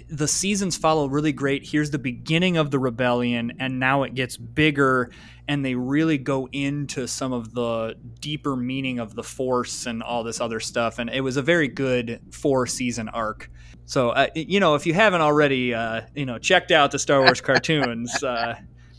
The 0.10 0.28
seasons 0.28 0.76
follow 0.76 1.08
really 1.08 1.32
great. 1.32 1.66
Here's 1.66 1.92
the 1.92 2.00
beginning 2.00 2.58
of 2.58 2.72
the 2.72 2.80
rebellion, 2.80 3.54
and 3.60 3.80
now 3.80 4.02
it 4.02 4.16
gets 4.16 4.38
bigger 4.38 5.12
and 5.48 5.64
they 5.64 5.76
really 5.76 6.18
go 6.18 6.48
into 6.52 7.08
some 7.08 7.34
of 7.34 7.54
the 7.54 7.96
deeper 8.20 8.56
meaning 8.56 9.00
of 9.00 9.16
the 9.16 9.24
force 9.24 9.86
and 9.86 10.02
all 10.02 10.24
this 10.24 10.42
other 10.42 10.60
stuff 10.60 11.00
and 11.00 11.10
it 11.10 11.22
was 11.22 11.38
a 11.38 11.42
very 11.42 11.68
good 11.68 12.20
four 12.32 12.66
season 12.66 13.10
arc. 13.10 13.50
So 13.86 14.10
uh, 14.10 14.28
you 14.36 14.60
know 14.60 14.76
if 14.76 14.86
you 14.86 14.94
haven't 14.94 15.22
already 15.22 15.74
uh, 15.74 16.02
you 16.16 16.26
know 16.26 16.38
checked 16.40 16.72
out 16.72 16.92
the 16.92 17.00
star 17.00 17.22
wars 17.22 17.42
cartoons 17.50 18.24
uh, 18.24 18.56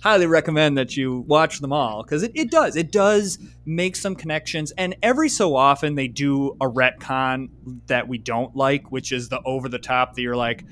highly 0.06 0.26
recommend 0.26 0.78
that 0.78 0.96
you 0.96 1.24
watch 1.26 1.58
them 1.58 1.72
all 1.72 2.02
because 2.02 2.22
it, 2.22 2.30
it 2.34 2.50
does 2.50 2.76
it 2.76 2.92
does 2.92 3.38
make 3.64 3.96
some 3.96 4.14
connections 4.14 4.70
and 4.78 4.94
every 5.02 5.28
so 5.28 5.56
often 5.56 5.96
they 5.96 6.06
do 6.06 6.56
a 6.60 6.66
retcon 6.70 7.48
that 7.86 8.06
we 8.06 8.18
don't 8.18 8.54
like 8.54 8.92
which 8.92 9.10
is 9.10 9.28
the 9.28 9.40
over 9.44 9.68
the 9.68 9.78
top 9.78 10.14
that 10.14 10.22
you're 10.22 10.36
like 10.36 10.64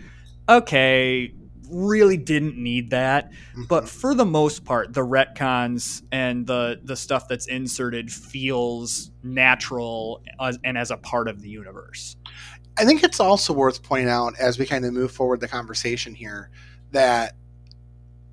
okay 0.49 1.35
really 1.75 2.17
didn't 2.17 2.57
need 2.57 2.91
that. 2.91 3.33
Mm-hmm. 3.33 3.65
But 3.65 3.89
for 3.89 4.15
the 4.15 4.25
most 4.25 4.65
part, 4.65 4.93
the 4.93 5.03
retcons 5.03 6.03
and 6.13 6.47
the 6.47 6.81
the 6.83 6.97
stuff 6.97 7.29
that's 7.29 7.47
inserted 7.47 8.13
feels 8.13 9.11
natural 9.23 10.23
as, 10.41 10.59
and 10.65 10.79
as 10.79 10.91
a 10.91 10.97
part 10.97 11.29
of 11.29 11.43
the 11.43 11.49
universe. 11.49 12.17
I 12.77 12.85
think 12.85 13.05
it's 13.05 13.21
also 13.21 13.53
worth 13.53 13.83
pointing 13.83 14.09
out 14.09 14.35
as 14.39 14.59
we 14.59 14.67
kind 14.67 14.85
of 14.85 14.93
move 14.93 15.13
forward 15.13 15.41
the 15.41 15.49
conversation 15.49 16.15
here 16.15 16.51
that 16.91 17.35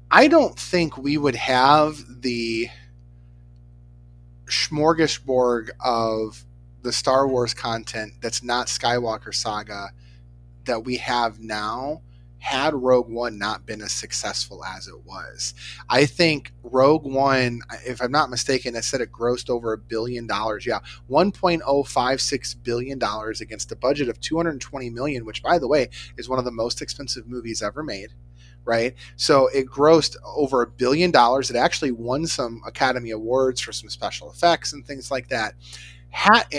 I 0.10 0.28
don't 0.28 0.58
think 0.58 0.98
we 0.98 1.18
would 1.18 1.36
have 1.36 2.04
the 2.22 2.68
smorgasbord 4.46 5.70
of 5.80 6.44
the 6.82 6.92
Star 6.92 7.28
Wars 7.28 7.54
content 7.54 8.14
that's 8.22 8.44
not 8.44 8.68
Skywalker 8.68 9.34
Saga 9.34 9.92
that 10.66 10.84
we 10.84 10.98
have 10.98 11.40
now 11.40 12.02
had 12.42 12.74
Rogue 12.74 13.08
One 13.08 13.38
not 13.38 13.68
been 13.68 13.82
as 13.82 13.92
successful 13.92 14.66
as 14.66 14.88
it 14.88 15.06
was. 15.06 15.54
I 15.88 16.06
think 16.06 16.52
Rogue 16.64 17.06
One, 17.06 17.62
if 17.86 18.02
I'm 18.02 18.12
not 18.12 18.32
mistaken, 18.32 18.76
it 18.76 18.84
said 18.84 19.00
it 19.00 19.12
grossed 19.12 19.50
over 19.50 19.74
a 19.74 19.78
billion 19.78 20.26
dollars. 20.26 20.66
Yeah, 20.66 20.80
1.056 21.08 22.56
billion 22.64 22.98
dollars 22.98 23.42
against 23.42 23.72
a 23.72 23.76
budget 23.76 24.10
of 24.10 24.20
220 24.20 24.90
million, 24.90 25.24
which 25.24 25.44
by 25.44 25.60
the 25.60 25.68
way 25.68 25.90
is 26.18 26.28
one 26.28 26.40
of 26.40 26.46
the 26.46 26.52
most 26.52 26.82
expensive 26.82 27.28
movies 27.28 27.62
ever 27.62 27.84
made. 27.84 28.10
Right, 28.64 28.94
so 29.16 29.48
it 29.48 29.66
grossed 29.68 30.18
over 30.24 30.62
a 30.62 30.68
billion 30.68 31.10
dollars. 31.10 31.50
It 31.50 31.56
actually 31.56 31.92
won 31.92 32.28
some 32.28 32.62
Academy 32.66 33.10
Awards 33.10 33.60
for 33.60 33.72
some 33.72 33.90
special 33.90 34.30
effects 34.30 34.74
and 34.74 34.86
things 34.86 35.10
like 35.10 35.30
that. 35.30 35.56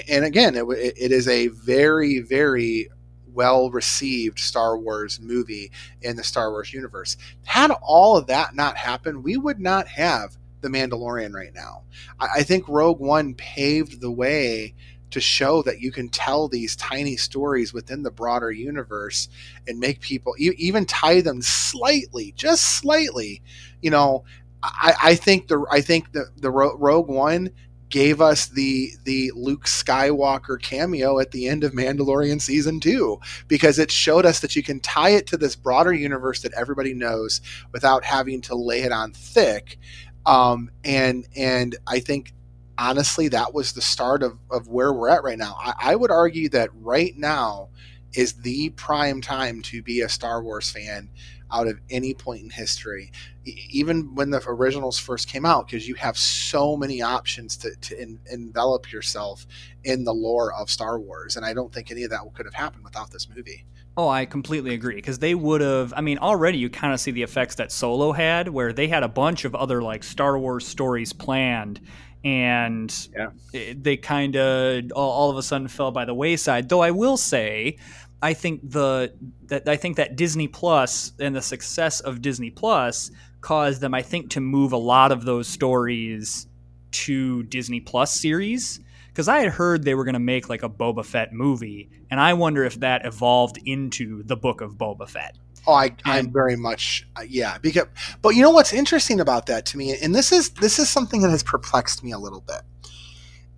and 0.09 0.25
again, 0.25 0.57
it, 0.57 0.65
it 0.69 1.13
is 1.13 1.29
a 1.29 1.49
very, 1.49 2.21
very 2.21 2.89
well 3.35 3.71
received 3.71 4.39
Star 4.39 4.79
Wars 4.79 5.21
movie 5.21 5.71
in 6.03 6.17
the 6.17 6.25
Star 6.25 6.51
Wars 6.51 6.73
universe. 6.73 7.17
Had 7.45 7.71
all 7.83 8.17
of 8.17 8.27
that 8.29 8.55
not 8.55 8.77
happened, 8.77 9.25
we 9.25 9.37
would 9.37 9.61
not 9.61 9.89
have 9.89 10.37
The 10.61 10.69
Mandalorian 10.69 11.35
right 11.35 11.55
now. 11.55 11.83
I, 12.21 12.29
I 12.37 12.43
think 12.43 12.69
Rogue 12.69 13.01
One 13.01 13.35
paved 13.35 14.01
the 14.01 14.11
way 14.11 14.75
to 15.11 15.21
show 15.21 15.63
that 15.63 15.81
you 15.81 15.93
can 15.93 16.09
tell 16.09 16.49
these 16.49 16.75
tiny 16.77 17.17
stories 17.17 17.73
within 17.75 18.03
the 18.03 18.11
broader 18.11 18.51
universe 18.51 19.29
and 19.69 19.79
make 19.79 20.01
people 20.01 20.35
even 20.39 20.87
tie 20.87 21.21
them 21.21 21.43
slightly, 21.43 22.33
just 22.35 22.65
slightly. 22.79 23.43
You 23.83 23.91
know, 23.91 24.25
I, 24.63 24.95
I 25.03 25.15
think 25.15 25.49
the 25.49 25.65
I 25.71 25.81
think 25.81 26.13
the 26.13 26.27
the 26.37 26.51
Rogue 26.51 27.09
One 27.09 27.51
gave 27.93 28.23
us 28.23 28.47
the 28.47 28.91
the 29.05 29.31
Luke 29.37 29.67
Skywalker 29.67 30.61
cameo 30.61 31.21
at 31.21 31.31
the 31.31 31.47
end 31.47 31.63
of 31.63 31.73
Mandalorian 31.73 32.41
season 32.41 32.81
2 32.81 33.21
because 33.47 33.79
it 33.79 33.93
showed 33.93 34.25
us 34.25 34.41
that 34.41 34.57
you 34.57 34.63
can 34.63 34.81
tie 34.81 35.11
it 35.11 35.27
to 35.29 35.37
this 35.37 35.55
broader 35.55 35.93
universe 35.93 36.41
that 36.41 36.55
everybody 36.55 36.95
knows 36.95 37.43
without 37.71 38.03
having 38.03 38.41
to 38.41 38.55
lay 38.57 38.81
it 38.81 38.93
on 38.93 39.13
thick. 39.13 39.79
Um, 40.25 40.71
and 40.83 41.29
and 41.37 41.77
I 41.87 42.01
think 42.01 42.33
honestly 42.79 43.29
that 43.29 43.53
was 43.53 43.75
the 43.75 43.83
start 43.83 44.23
of, 44.23 44.39
of 44.51 44.69
where 44.69 44.93
we're 44.93 45.11
at 45.11 45.23
right 45.23 45.39
now. 45.39 45.55
I, 45.61 45.75
I 45.93 45.97
would 45.97 46.11
argue 46.11 46.49
that 46.49 46.71
right 46.75 47.15
now 47.17 47.69
is 48.15 48.33
the 48.33 48.71
prime 48.71 49.21
time 49.21 49.61
to 49.63 49.83
be 49.83 50.01
a 50.01 50.09
Star 50.09 50.43
Wars 50.43 50.71
fan 50.71 51.11
out 51.53 51.69
of 51.69 51.79
any 51.91 52.15
point 52.15 52.43
in 52.43 52.51
history, 52.51 53.13
even 53.45 54.15
when 54.15 54.31
the 54.31 54.43
originals 54.47 54.99
first 54.99 55.29
came 55.29 55.45
out, 55.45 55.67
because 55.67 55.87
you 55.87 55.95
have 55.97 56.17
so 56.17 56.77
many 56.77 57.03
options 57.03 57.57
to, 57.59 57.75
to 57.77 58.01
in, 58.01 58.19
envelop 58.31 58.91
yourself 58.91 59.47
in 59.85 60.05
the 60.05 60.15
lore 60.15 60.53
of 60.55 60.71
Star 60.71 60.99
Wars. 60.99 61.37
And 61.37 61.45
I 61.45 61.53
don't 61.53 61.73
think 61.73 61.91
any 61.91 62.05
of 62.05 62.11
that 62.11 62.21
could 62.35 62.47
have 62.47 62.55
happened 62.55 62.85
without 62.85 63.11
this 63.11 63.29
movie. 63.29 63.65
Oh, 63.97 64.09
I 64.09 64.25
completely 64.25 64.73
agree. 64.73 64.95
Because 64.95 65.19
they 65.19 65.35
would 65.35 65.61
have, 65.61 65.93
I 65.95 66.01
mean, 66.01 66.19
already 66.19 66.59
you 66.59 66.71
kind 66.71 66.95
of 66.95 67.01
see 67.01 67.11
the 67.11 67.23
effects 67.23 67.57
that 67.57 67.71
Solo 67.71 68.13
had, 68.13 68.49
where 68.49 68.73
they 68.73 68.89
had 68.89 69.03
a 69.03 69.09
bunch 69.09 69.45
of 69.45 69.55
other 69.55 69.83
like 69.83 70.03
Star 70.03 70.39
Wars 70.39 70.67
stories 70.67 71.13
planned 71.13 71.81
and 72.25 73.09
yeah. 73.15 73.31
they 73.75 73.97
kind 73.97 74.37
of 74.37 74.93
all, 74.93 75.11
all, 75.11 75.31
of 75.31 75.37
a 75.37 75.43
sudden 75.43 75.69
fell 75.69 75.91
by 75.91 76.05
the 76.05 76.15
wayside. 76.15 76.69
Though 76.69 76.81
I 76.81 76.93
will 76.93 77.17
say, 77.17 77.79
I 78.23 78.35
think 78.35 78.71
the 78.71 79.13
that 79.47 79.69
I 79.69 79.77
think 79.77 79.97
that 79.97 80.15
Disney 80.15 80.47
Plus 80.47 81.13
and 81.19 81.35
the 81.35 81.43
success 81.43 82.01
of 82.01 82.23
Disney 82.23 82.51
Plus 82.51 83.11
caused 83.41 83.81
them, 83.81 83.93
I 83.93 84.03
think, 84.03 84.31
to 84.31 84.41
move 84.41 84.73
a 84.73 84.77
lot 84.77 85.11
of 85.11 85.25
those 85.25 85.49
stories 85.49 86.47
to 86.93 87.43
Disney 87.43 87.81
Plus 87.81 88.19
series. 88.19 88.81
Because 89.09 89.29
I 89.29 89.41
had 89.41 89.51
heard 89.51 89.85
they 89.85 89.95
were 89.95 90.05
going 90.05 90.15
to 90.15 90.21
make 90.21 90.49
like 90.49 90.63
a 90.63 90.71
Boba 90.71 91.05
Fett 91.05 91.35
movie, 91.35 91.91
and 92.11 92.19
I 92.19 92.33
wonder 92.33 92.65
if 92.65 92.77
that 92.81 93.05
evolved 93.05 93.59
into 93.67 94.23
the 94.23 94.37
book 94.37 94.63
of 94.63 94.75
Boba 94.75 95.07
Fett. 95.09 95.37
Oh, 95.67 95.75
I, 95.75 95.91
I'm 96.05 96.33
very 96.33 96.57
much 96.57 97.07
uh, 97.17 97.23
yeah. 97.29 97.59
Because, 97.59 97.87
but 98.23 98.31
you 98.31 98.43
know 98.43 98.51
what's 98.51 98.73
interesting 98.73 99.21
about 99.21 99.47
that 99.47 99.67
to 99.67 99.77
me, 99.77 99.97
and 100.01 100.15
this 100.15 100.33
is 100.33 100.51
this 100.51 100.79
is 100.79 100.89
something 100.89 101.21
that 101.23 101.31
has 101.31 101.43
perplexed 101.43 102.03
me 102.03 102.13
a 102.13 102.19
little 102.19 102.41
bit. 102.41 102.63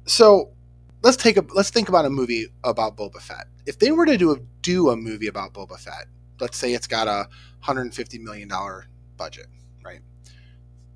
So 0.07 0.51
let's 1.05 1.19
take 1.19 1.37
a 1.37 1.45
let's 1.55 1.71
think 1.71 1.89
about 1.89 2.07
a 2.07 2.11
movie 2.11 2.49
about 2.65 2.97
Boba 2.97 3.21
Fett. 3.21 3.47
If 3.67 3.79
they 3.79 3.93
were 3.93 4.07
to 4.07 4.17
do 4.17 4.33
a 4.33 4.39
do 4.63 4.89
a 4.89 4.97
movie 4.97 5.29
about 5.29 5.53
Boba 5.53 5.79
Fett, 5.79 6.07
let's 6.41 6.57
say 6.57 6.73
it's 6.73 6.89
got 6.89 7.07
a 7.07 7.29
150 7.61 8.19
million 8.19 8.49
dollar 8.49 8.87
budget, 9.17 9.47
right? 9.85 10.01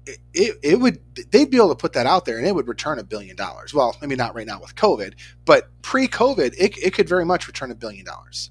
It, 0.06 0.18
it, 0.32 0.58
it, 0.62 0.80
would 0.80 0.98
they'd 1.30 1.50
be 1.50 1.58
able 1.58 1.68
to 1.68 1.74
put 1.74 1.92
that 1.92 2.06
out 2.06 2.24
there 2.24 2.38
and 2.38 2.46
it 2.46 2.54
would 2.54 2.66
return 2.66 2.98
a 2.98 3.04
billion 3.04 3.36
dollars. 3.36 3.74
Well, 3.74 3.94
maybe 4.00 4.16
not 4.16 4.34
right 4.34 4.46
now 4.46 4.58
with 4.58 4.74
COVID, 4.74 5.12
but 5.44 5.68
pre-COVID, 5.82 6.54
it, 6.58 6.78
it 6.78 6.94
could 6.94 7.06
very 7.06 7.26
much 7.26 7.46
return 7.46 7.70
a 7.70 7.74
billion 7.74 8.06
dollars. 8.06 8.50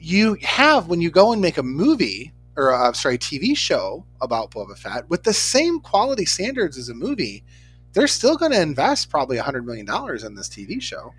You 0.00 0.38
have 0.42 0.88
when 0.88 1.02
you 1.02 1.10
go 1.10 1.32
and 1.32 1.42
make 1.42 1.58
a 1.58 1.62
movie 1.62 2.32
or 2.56 2.72
uh, 2.72 2.92
sorry, 2.92 3.18
TV 3.18 3.56
show 3.56 4.04
about 4.20 4.50
Boba 4.50 4.76
Fett 4.76 5.08
with 5.10 5.22
the 5.22 5.32
same 5.34 5.80
quality 5.80 6.24
standards 6.24 6.78
as 6.78 6.88
a 6.88 6.94
movie 6.94 7.44
they're 7.92 8.06
still 8.06 8.36
going 8.36 8.52
to 8.52 8.60
invest 8.60 9.10
probably 9.10 9.36
$100 9.36 9.64
million 9.64 9.86
in 10.24 10.34
this 10.34 10.48
TV 10.48 10.80
show. 10.80 11.14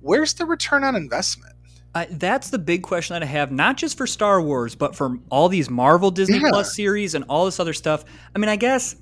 Where's 0.00 0.34
the 0.34 0.46
return 0.46 0.84
on 0.84 0.96
investment? 0.96 1.54
Uh, 1.94 2.06
that's 2.10 2.50
the 2.50 2.58
big 2.58 2.82
question 2.82 3.14
that 3.14 3.22
I 3.22 3.26
have, 3.26 3.50
not 3.50 3.76
just 3.76 3.96
for 3.96 4.06
Star 4.06 4.40
Wars, 4.40 4.74
but 4.74 4.94
for 4.94 5.18
all 5.28 5.48
these 5.48 5.68
Marvel 5.68 6.10
Disney 6.10 6.38
yeah. 6.38 6.50
Plus 6.50 6.74
series 6.74 7.14
and 7.14 7.24
all 7.28 7.44
this 7.46 7.58
other 7.58 7.72
stuff. 7.72 8.04
I 8.34 8.38
mean, 8.38 8.48
I 8.48 8.56
guess 8.56 8.96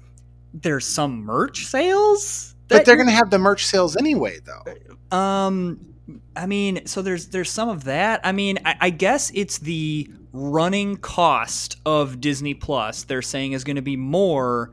there's 0.55 0.87
some 0.87 1.25
merch 1.25 1.67
sales, 1.67 2.55
but 2.69 2.87
they're 2.87 2.97
going 2.97 3.09
to 3.09 3.15
have 3.15 3.31
the 3.31 3.39
merch 3.39 3.67
sales 3.67 3.97
anyway, 3.97 4.39
though. 4.45 5.17
Um, 5.17 5.95
I 6.35 6.47
mean, 6.47 6.87
so 6.87 7.03
there's 7.03 7.29
there's 7.29 7.51
some 7.51 7.69
of 7.69 7.85
that. 7.85 8.21
I 8.25 8.33
mean, 8.33 8.59
I, 8.65 8.77
I 8.81 8.91
guess 8.91 9.31
it's 9.35 9.59
the 9.59 10.11
running 10.33 10.97
cost 10.97 11.77
of 11.85 12.21
Disney 12.21 12.55
Plus. 12.55 13.05
They're 13.05 13.21
saying 13.21 13.53
is 13.53 13.65
going 13.65 13.77
to 13.77 13.83
be 13.83 13.97
more 13.97 14.73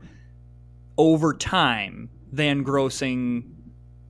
over 0.96 1.34
time 1.34 2.08
than 2.32 2.64
grossing 2.64 3.44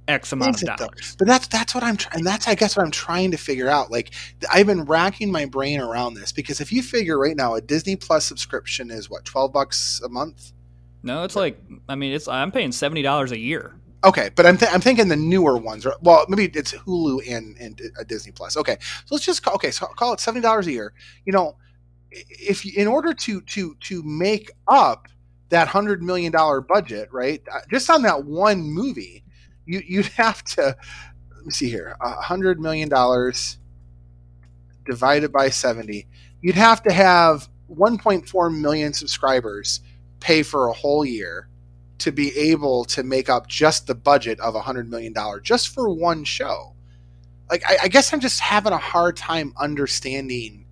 X 0.08 0.32
amount 0.32 0.62
of 0.62 0.76
dollars. 0.76 1.16
But 1.18 1.26
that's 1.26 1.46
that's 1.48 1.74
what 1.74 1.82
I'm 1.82 1.96
trying. 1.96 2.18
And 2.18 2.26
that's 2.26 2.46
I 2.48 2.54
guess 2.54 2.76
what 2.76 2.84
I'm 2.84 2.92
trying 2.92 3.30
to 3.32 3.36
figure 3.36 3.68
out. 3.68 3.90
Like 3.90 4.12
I've 4.52 4.66
been 4.66 4.84
racking 4.84 5.30
my 5.30 5.46
brain 5.46 5.80
around 5.80 6.14
this 6.14 6.32
because 6.32 6.60
if 6.60 6.72
you 6.72 6.82
figure 6.82 7.18
right 7.18 7.36
now 7.36 7.54
a 7.54 7.60
Disney 7.60 7.96
Plus 7.96 8.24
subscription 8.24 8.90
is 8.90 9.10
what 9.10 9.24
twelve 9.24 9.52
bucks 9.52 10.00
a 10.04 10.08
month. 10.08 10.52
No, 11.02 11.24
it's 11.24 11.36
like 11.36 11.60
I 11.88 11.94
mean 11.94 12.12
it's 12.12 12.28
I'm 12.28 12.52
paying 12.52 12.72
seventy 12.72 13.02
dollars 13.02 13.32
a 13.32 13.38
year. 13.38 13.74
Okay, 14.04 14.30
but 14.36 14.46
I'm 14.46 14.56
th- 14.56 14.70
I'm 14.72 14.80
thinking 14.80 15.08
the 15.08 15.16
newer 15.16 15.56
ones. 15.56 15.84
Are, 15.84 15.96
well, 16.00 16.26
maybe 16.28 16.44
it's 16.56 16.72
Hulu 16.72 17.28
and 17.28 17.56
and 17.58 17.80
a 17.98 18.04
Disney 18.04 18.30
Plus. 18.30 18.56
Okay, 18.56 18.76
so 18.80 19.14
let's 19.14 19.24
just 19.24 19.42
call, 19.42 19.54
okay, 19.54 19.72
so 19.72 19.86
call 19.86 20.12
it 20.12 20.20
seventy 20.20 20.42
dollars 20.42 20.68
a 20.68 20.72
year. 20.72 20.92
You 21.24 21.32
know, 21.32 21.56
if 22.12 22.64
you, 22.64 22.72
in 22.76 22.86
order 22.86 23.12
to 23.14 23.40
to 23.40 23.74
to 23.74 24.02
make 24.04 24.52
up 24.68 25.08
that 25.48 25.68
hundred 25.68 26.02
million 26.02 26.32
dollar 26.32 26.60
budget, 26.60 27.08
right? 27.12 27.42
Uh, 27.52 27.60
just 27.70 27.88
on 27.90 28.02
that 28.02 28.24
one 28.24 28.62
movie, 28.62 29.24
you 29.64 29.82
you'd 29.86 30.06
have 30.16 30.42
to 30.44 30.76
let 31.34 31.46
me 31.46 31.52
see 31.52 31.68
here, 31.68 31.96
a 32.00 32.10
hundred 32.22 32.60
million 32.60 32.88
dollars 32.88 33.58
divided 34.84 35.32
by 35.32 35.50
seventy. 35.50 36.06
You'd 36.42 36.54
have 36.54 36.82
to 36.84 36.92
have 36.92 37.48
1.4 37.74 38.60
million 38.60 38.92
subscribers 38.92 39.80
pay 40.20 40.42
for 40.42 40.68
a 40.68 40.72
whole 40.72 41.04
year 41.04 41.48
to 41.98 42.12
be 42.12 42.36
able 42.36 42.84
to 42.84 43.02
make 43.02 43.28
up 43.28 43.48
just 43.48 43.86
the 43.86 43.94
budget 43.94 44.38
of 44.40 44.54
a 44.54 44.60
hundred 44.60 44.90
million 44.90 45.12
dollar 45.12 45.40
just 45.40 45.68
for 45.68 45.88
one 45.88 46.24
show. 46.24 46.74
Like 47.50 47.64
I, 47.66 47.78
I 47.84 47.88
guess 47.88 48.12
I'm 48.12 48.20
just 48.20 48.40
having 48.40 48.72
a 48.72 48.78
hard 48.78 49.16
time 49.16 49.54
understanding 49.56 50.65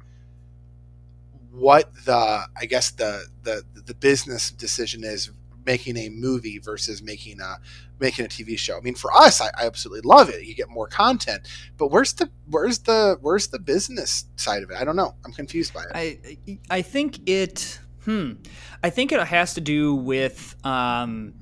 what 1.54 1.90
the 2.04 2.46
I 2.60 2.66
guess 2.66 2.90
the 2.90 3.26
the 3.42 3.64
the 3.74 3.94
business 3.94 4.50
decision 4.50 5.04
is 5.04 5.30
making 5.66 5.96
a 5.96 6.08
movie 6.10 6.58
versus 6.58 7.02
making 7.02 7.40
a 7.40 7.58
making 7.98 8.24
a 8.24 8.28
TV 8.28 8.58
show. 8.58 8.76
I 8.76 8.80
mean, 8.80 8.94
for 8.94 9.12
us, 9.12 9.40
I, 9.40 9.46
I, 9.46 9.66
absolutely 9.66 10.08
love 10.08 10.28
it. 10.28 10.44
You 10.44 10.54
get 10.54 10.68
more 10.68 10.88
content, 10.88 11.48
but 11.76 11.90
where's 11.90 12.12
the 12.14 12.28
where's 12.50 12.80
the 12.80 13.18
where's 13.20 13.48
the 13.48 13.58
business 13.58 14.26
side 14.36 14.62
of 14.62 14.70
it? 14.70 14.76
I 14.76 14.84
don't 14.84 14.96
know. 14.96 15.14
I'm 15.24 15.32
confused 15.32 15.72
by 15.72 15.84
it. 15.84 15.90
I 15.94 16.58
I 16.70 16.82
think 16.82 17.28
it. 17.28 17.80
Hmm. 18.04 18.32
I 18.82 18.90
think 18.90 19.12
it 19.12 19.20
has 19.20 19.54
to 19.54 19.62
do 19.62 19.94
with 19.94 20.54
um, 20.62 21.32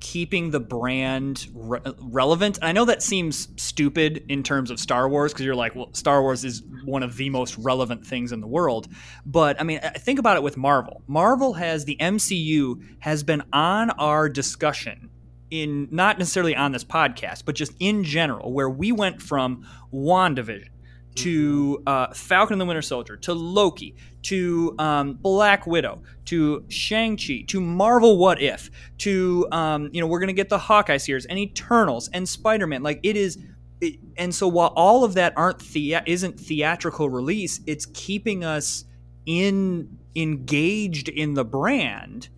keeping 0.00 0.50
the 0.50 0.60
brand 0.60 1.46
re- 1.54 1.80
relevant. 2.00 2.58
I 2.62 2.72
know 2.72 2.84
that 2.86 3.02
seems 3.02 3.48
stupid 3.56 4.24
in 4.28 4.42
terms 4.42 4.70
of 4.70 4.80
Star 4.80 5.08
Wars 5.08 5.32
because 5.32 5.44
you're 5.44 5.54
like, 5.54 5.74
well, 5.74 5.92
Star 5.92 6.22
Wars 6.22 6.44
is 6.44 6.62
one 6.84 7.02
of 7.02 7.16
the 7.16 7.30
most 7.30 7.56
relevant 7.58 8.06
things 8.06 8.32
in 8.32 8.40
the 8.40 8.46
world. 8.46 8.88
But 9.24 9.60
I 9.60 9.64
mean, 9.64 9.80
think 9.98 10.18
about 10.18 10.36
it 10.36 10.42
with 10.42 10.56
Marvel. 10.56 11.02
Marvel 11.06 11.52
has 11.54 11.84
the 11.84 11.96
MCU 12.00 12.82
has 13.00 13.22
been 13.22 13.42
on 13.52 13.90
our 13.90 14.28
discussion 14.28 15.10
in 15.50 15.88
not 15.90 16.18
necessarily 16.18 16.56
on 16.56 16.72
this 16.72 16.84
podcast, 16.84 17.44
but 17.44 17.54
just 17.54 17.72
in 17.80 18.04
general, 18.04 18.52
where 18.52 18.70
we 18.70 18.92
went 18.92 19.20
from 19.20 19.66
WandaVision 19.92 20.68
to 21.16 21.82
uh, 21.86 22.12
Falcon 22.14 22.54
and 22.54 22.60
the 22.60 22.64
Winter 22.64 22.82
Soldier, 22.82 23.16
to 23.16 23.34
Loki, 23.34 23.94
to 24.22 24.74
um, 24.78 25.14
Black 25.14 25.66
Widow, 25.66 26.02
to 26.26 26.64
Shang 26.68 27.16
Chi, 27.16 27.44
to 27.48 27.60
Marvel 27.60 28.18
What 28.18 28.40
If, 28.40 28.70
to 28.98 29.48
um, 29.52 29.90
you 29.92 30.00
know 30.00 30.06
we're 30.06 30.20
gonna 30.20 30.32
get 30.32 30.48
the 30.48 30.58
Hawkeye 30.58 30.98
series 30.98 31.26
and 31.26 31.38
Eternals 31.38 32.08
and 32.12 32.28
Spider 32.28 32.66
Man. 32.66 32.82
Like 32.82 33.00
it 33.02 33.16
is, 33.16 33.38
it, 33.80 33.98
and 34.16 34.34
so 34.34 34.46
while 34.48 34.72
all 34.76 35.04
of 35.04 35.14
that 35.14 35.32
aren't 35.36 35.60
thea- 35.60 36.04
isn't 36.06 36.38
theatrical 36.38 37.08
release, 37.10 37.60
it's 37.66 37.86
keeping 37.86 38.44
us 38.44 38.84
in 39.26 39.98
engaged 40.14 41.08
in 41.08 41.34
the 41.34 41.44
brand, 41.44 42.28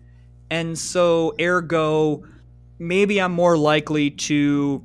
and 0.49 0.77
so 0.77 1.33
ergo, 1.39 2.23
maybe 2.79 3.19
I'm 3.21 3.33
more 3.33 3.57
likely 3.57 4.11
to 4.11 4.83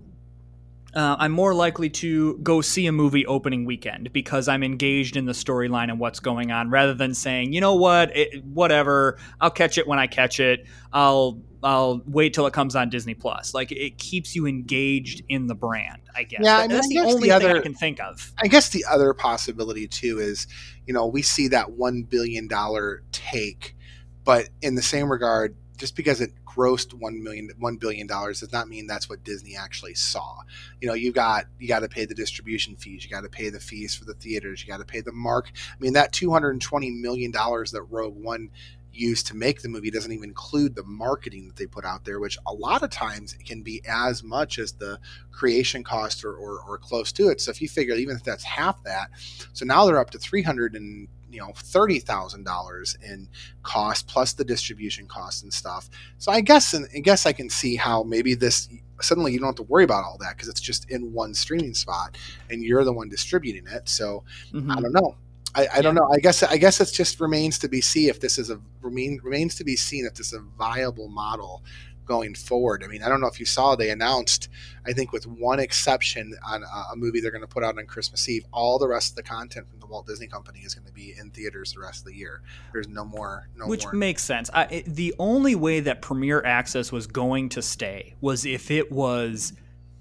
uh, 0.98 1.14
I'm 1.20 1.30
more 1.30 1.54
likely 1.54 1.88
to 1.90 2.38
go 2.38 2.60
see 2.60 2.88
a 2.88 2.92
movie 2.92 3.24
opening 3.24 3.64
weekend 3.64 4.12
because 4.12 4.48
I'm 4.48 4.64
engaged 4.64 5.16
in 5.16 5.26
the 5.26 5.32
storyline 5.32 5.90
and 5.90 6.00
what's 6.00 6.18
going 6.18 6.50
on, 6.50 6.70
rather 6.70 6.92
than 6.92 7.14
saying, 7.14 7.52
you 7.52 7.60
know 7.60 7.76
what, 7.76 8.16
it, 8.16 8.44
whatever, 8.44 9.16
I'll 9.40 9.52
catch 9.52 9.78
it 9.78 9.86
when 9.86 10.00
I 10.00 10.08
catch 10.08 10.40
it. 10.40 10.66
I'll 10.92 11.40
I'll 11.62 12.02
wait 12.04 12.34
till 12.34 12.48
it 12.48 12.52
comes 12.52 12.74
on 12.74 12.90
Disney 12.90 13.14
Plus. 13.14 13.54
Like 13.54 13.70
it 13.70 13.98
keeps 13.98 14.34
you 14.34 14.46
engaged 14.46 15.22
in 15.28 15.46
the 15.46 15.54
brand. 15.54 16.02
I 16.16 16.24
guess. 16.24 16.40
Yeah, 16.42 16.62
mean, 16.62 16.70
that's 16.70 16.88
the 16.88 16.94
guess 16.94 17.04
the 17.04 17.10
only 17.12 17.28
thing 17.28 17.32
other- 17.32 17.58
I 17.58 17.60
can 17.60 17.74
think 17.74 18.00
of. 18.00 18.32
I 18.36 18.48
guess 18.48 18.70
the 18.70 18.84
other 18.90 19.14
possibility 19.14 19.86
too 19.86 20.18
is, 20.18 20.48
you 20.84 20.92
know, 20.92 21.06
we 21.06 21.22
see 21.22 21.46
that 21.46 21.70
one 21.70 22.02
billion 22.02 22.48
dollar 22.48 23.04
take, 23.12 23.76
but 24.24 24.48
in 24.62 24.74
the 24.74 24.82
same 24.82 25.12
regard, 25.12 25.54
just 25.78 25.96
because 25.96 26.20
it 26.20 26.32
grossed 26.44 26.92
one 26.92 27.22
million 27.22 27.50
one 27.58 27.76
billion 27.76 28.06
dollars 28.06 28.40
does 28.40 28.52
not 28.52 28.68
mean 28.68 28.86
that's 28.86 29.08
what 29.08 29.24
Disney 29.24 29.56
actually 29.56 29.94
saw. 29.94 30.40
You 30.80 30.88
know, 30.88 30.94
you 30.94 31.12
got 31.12 31.46
you 31.58 31.68
got 31.68 31.80
to 31.80 31.88
pay 31.88 32.04
the 32.04 32.14
distribution 32.14 32.76
fees, 32.76 33.04
you 33.04 33.10
got 33.10 33.22
to 33.22 33.28
pay 33.28 33.48
the 33.48 33.60
fees 33.60 33.94
for 33.94 34.04
the 34.04 34.14
theaters, 34.14 34.62
you 34.62 34.68
got 34.68 34.78
to 34.78 34.84
pay 34.84 35.00
the 35.00 35.12
mark. 35.12 35.50
I 35.54 35.76
mean, 35.80 35.94
that 35.94 36.12
two 36.12 36.30
hundred 36.30 36.50
and 36.50 36.62
twenty 36.62 36.90
million 36.90 37.30
dollars 37.30 37.70
that 37.72 37.82
Rogue 37.82 38.16
One 38.16 38.50
used 38.92 39.28
to 39.28 39.36
make 39.36 39.62
the 39.62 39.68
movie 39.68 39.90
doesn't 39.90 40.12
even 40.12 40.30
include 40.30 40.74
the 40.74 40.82
marketing 40.82 41.46
that 41.46 41.56
they 41.56 41.66
put 41.66 41.84
out 41.84 42.04
there, 42.04 42.18
which 42.18 42.38
a 42.46 42.52
lot 42.52 42.82
of 42.82 42.90
times 42.90 43.36
can 43.44 43.62
be 43.62 43.80
as 43.88 44.24
much 44.24 44.58
as 44.58 44.72
the 44.72 44.98
creation 45.30 45.84
cost 45.84 46.24
or, 46.24 46.34
or, 46.34 46.60
or 46.66 46.78
close 46.78 47.12
to 47.12 47.28
it. 47.28 47.40
So 47.40 47.50
if 47.50 47.62
you 47.62 47.68
figure 47.68 47.94
even 47.94 48.16
if 48.16 48.24
that's 48.24 48.42
half 48.42 48.82
that, 48.84 49.10
so 49.52 49.64
now 49.64 49.86
they're 49.86 49.98
up 49.98 50.10
to 50.10 50.18
three 50.18 50.42
hundred 50.42 50.74
and 50.74 51.06
you 51.30 51.40
know 51.40 51.52
thirty 51.56 51.98
thousand 51.98 52.44
dollars 52.44 52.96
in 53.02 53.28
cost 53.62 54.06
plus 54.06 54.32
the 54.32 54.44
distribution 54.44 55.06
costs 55.06 55.42
and 55.42 55.52
stuff. 55.52 55.88
So 56.18 56.32
I 56.32 56.40
guess 56.40 56.74
and 56.74 56.86
I 56.94 57.00
guess 57.00 57.26
I 57.26 57.32
can 57.32 57.50
see 57.50 57.76
how 57.76 58.02
maybe 58.02 58.34
this 58.34 58.68
suddenly 59.00 59.32
you 59.32 59.38
don't 59.38 59.48
have 59.48 59.54
to 59.56 59.62
worry 59.64 59.84
about 59.84 60.04
all 60.04 60.18
that 60.20 60.36
because 60.36 60.48
it's 60.48 60.60
just 60.60 60.90
in 60.90 61.12
one 61.12 61.32
streaming 61.34 61.74
spot 61.74 62.16
and 62.50 62.62
you're 62.64 62.84
the 62.84 62.92
one 62.92 63.08
distributing 63.08 63.66
it. 63.68 63.88
So 63.88 64.24
Mhm. 64.52 64.76
I 64.76 64.80
don't 64.80 64.92
know. 64.92 65.16
I, 65.54 65.66
I 65.76 65.82
don't 65.82 65.94
know. 65.94 66.08
I 66.12 66.18
guess 66.18 66.42
I 66.42 66.56
guess 66.56 66.80
it 66.80 66.92
just 66.92 67.20
remains 67.20 67.58
to 67.60 67.68
be 67.68 67.80
seen 67.80 68.08
if 68.08 68.20
this 68.20 68.38
is 68.38 68.50
a 68.50 68.60
remain 68.82 69.18
remains 69.22 69.54
to 69.56 69.64
be 69.64 69.76
seen 69.76 70.04
if 70.06 70.14
this 70.14 70.28
is 70.28 70.32
a 70.34 70.40
viable 70.58 71.08
model 71.08 71.62
going 72.08 72.34
forward. 72.34 72.82
I 72.82 72.88
mean, 72.88 73.02
I 73.02 73.08
don't 73.08 73.20
know 73.20 73.28
if 73.28 73.38
you 73.38 73.46
saw 73.46 73.76
they 73.76 73.90
announced, 73.90 74.48
I 74.86 74.92
think 74.92 75.12
with 75.12 75.26
one 75.26 75.60
exception 75.60 76.34
on 76.44 76.64
a, 76.64 76.92
a 76.92 76.96
movie 76.96 77.20
they're 77.20 77.30
going 77.30 77.42
to 77.42 77.46
put 77.46 77.62
out 77.62 77.78
on 77.78 77.86
Christmas 77.86 78.28
Eve, 78.28 78.44
all 78.52 78.78
the 78.78 78.88
rest 78.88 79.12
of 79.12 79.16
the 79.16 79.22
content 79.22 79.68
from 79.68 79.78
the 79.78 79.86
Walt 79.86 80.06
Disney 80.06 80.26
Company 80.26 80.60
is 80.60 80.74
going 80.74 80.86
to 80.86 80.92
be 80.92 81.14
in 81.16 81.30
theaters 81.30 81.74
the 81.74 81.80
rest 81.80 82.00
of 82.00 82.06
the 82.06 82.16
year. 82.16 82.42
There's 82.72 82.88
no 82.88 83.04
more 83.04 83.48
no 83.54 83.66
Which 83.66 83.84
more. 83.84 83.92
makes 83.92 84.24
sense. 84.24 84.50
I, 84.52 84.64
it, 84.64 84.84
the 84.86 85.14
only 85.18 85.54
way 85.54 85.80
that 85.80 86.02
Premier 86.02 86.44
Access 86.44 86.90
was 86.90 87.06
going 87.06 87.50
to 87.50 87.62
stay 87.62 88.14
was 88.20 88.44
if 88.44 88.70
it 88.70 88.90
was 88.90 89.52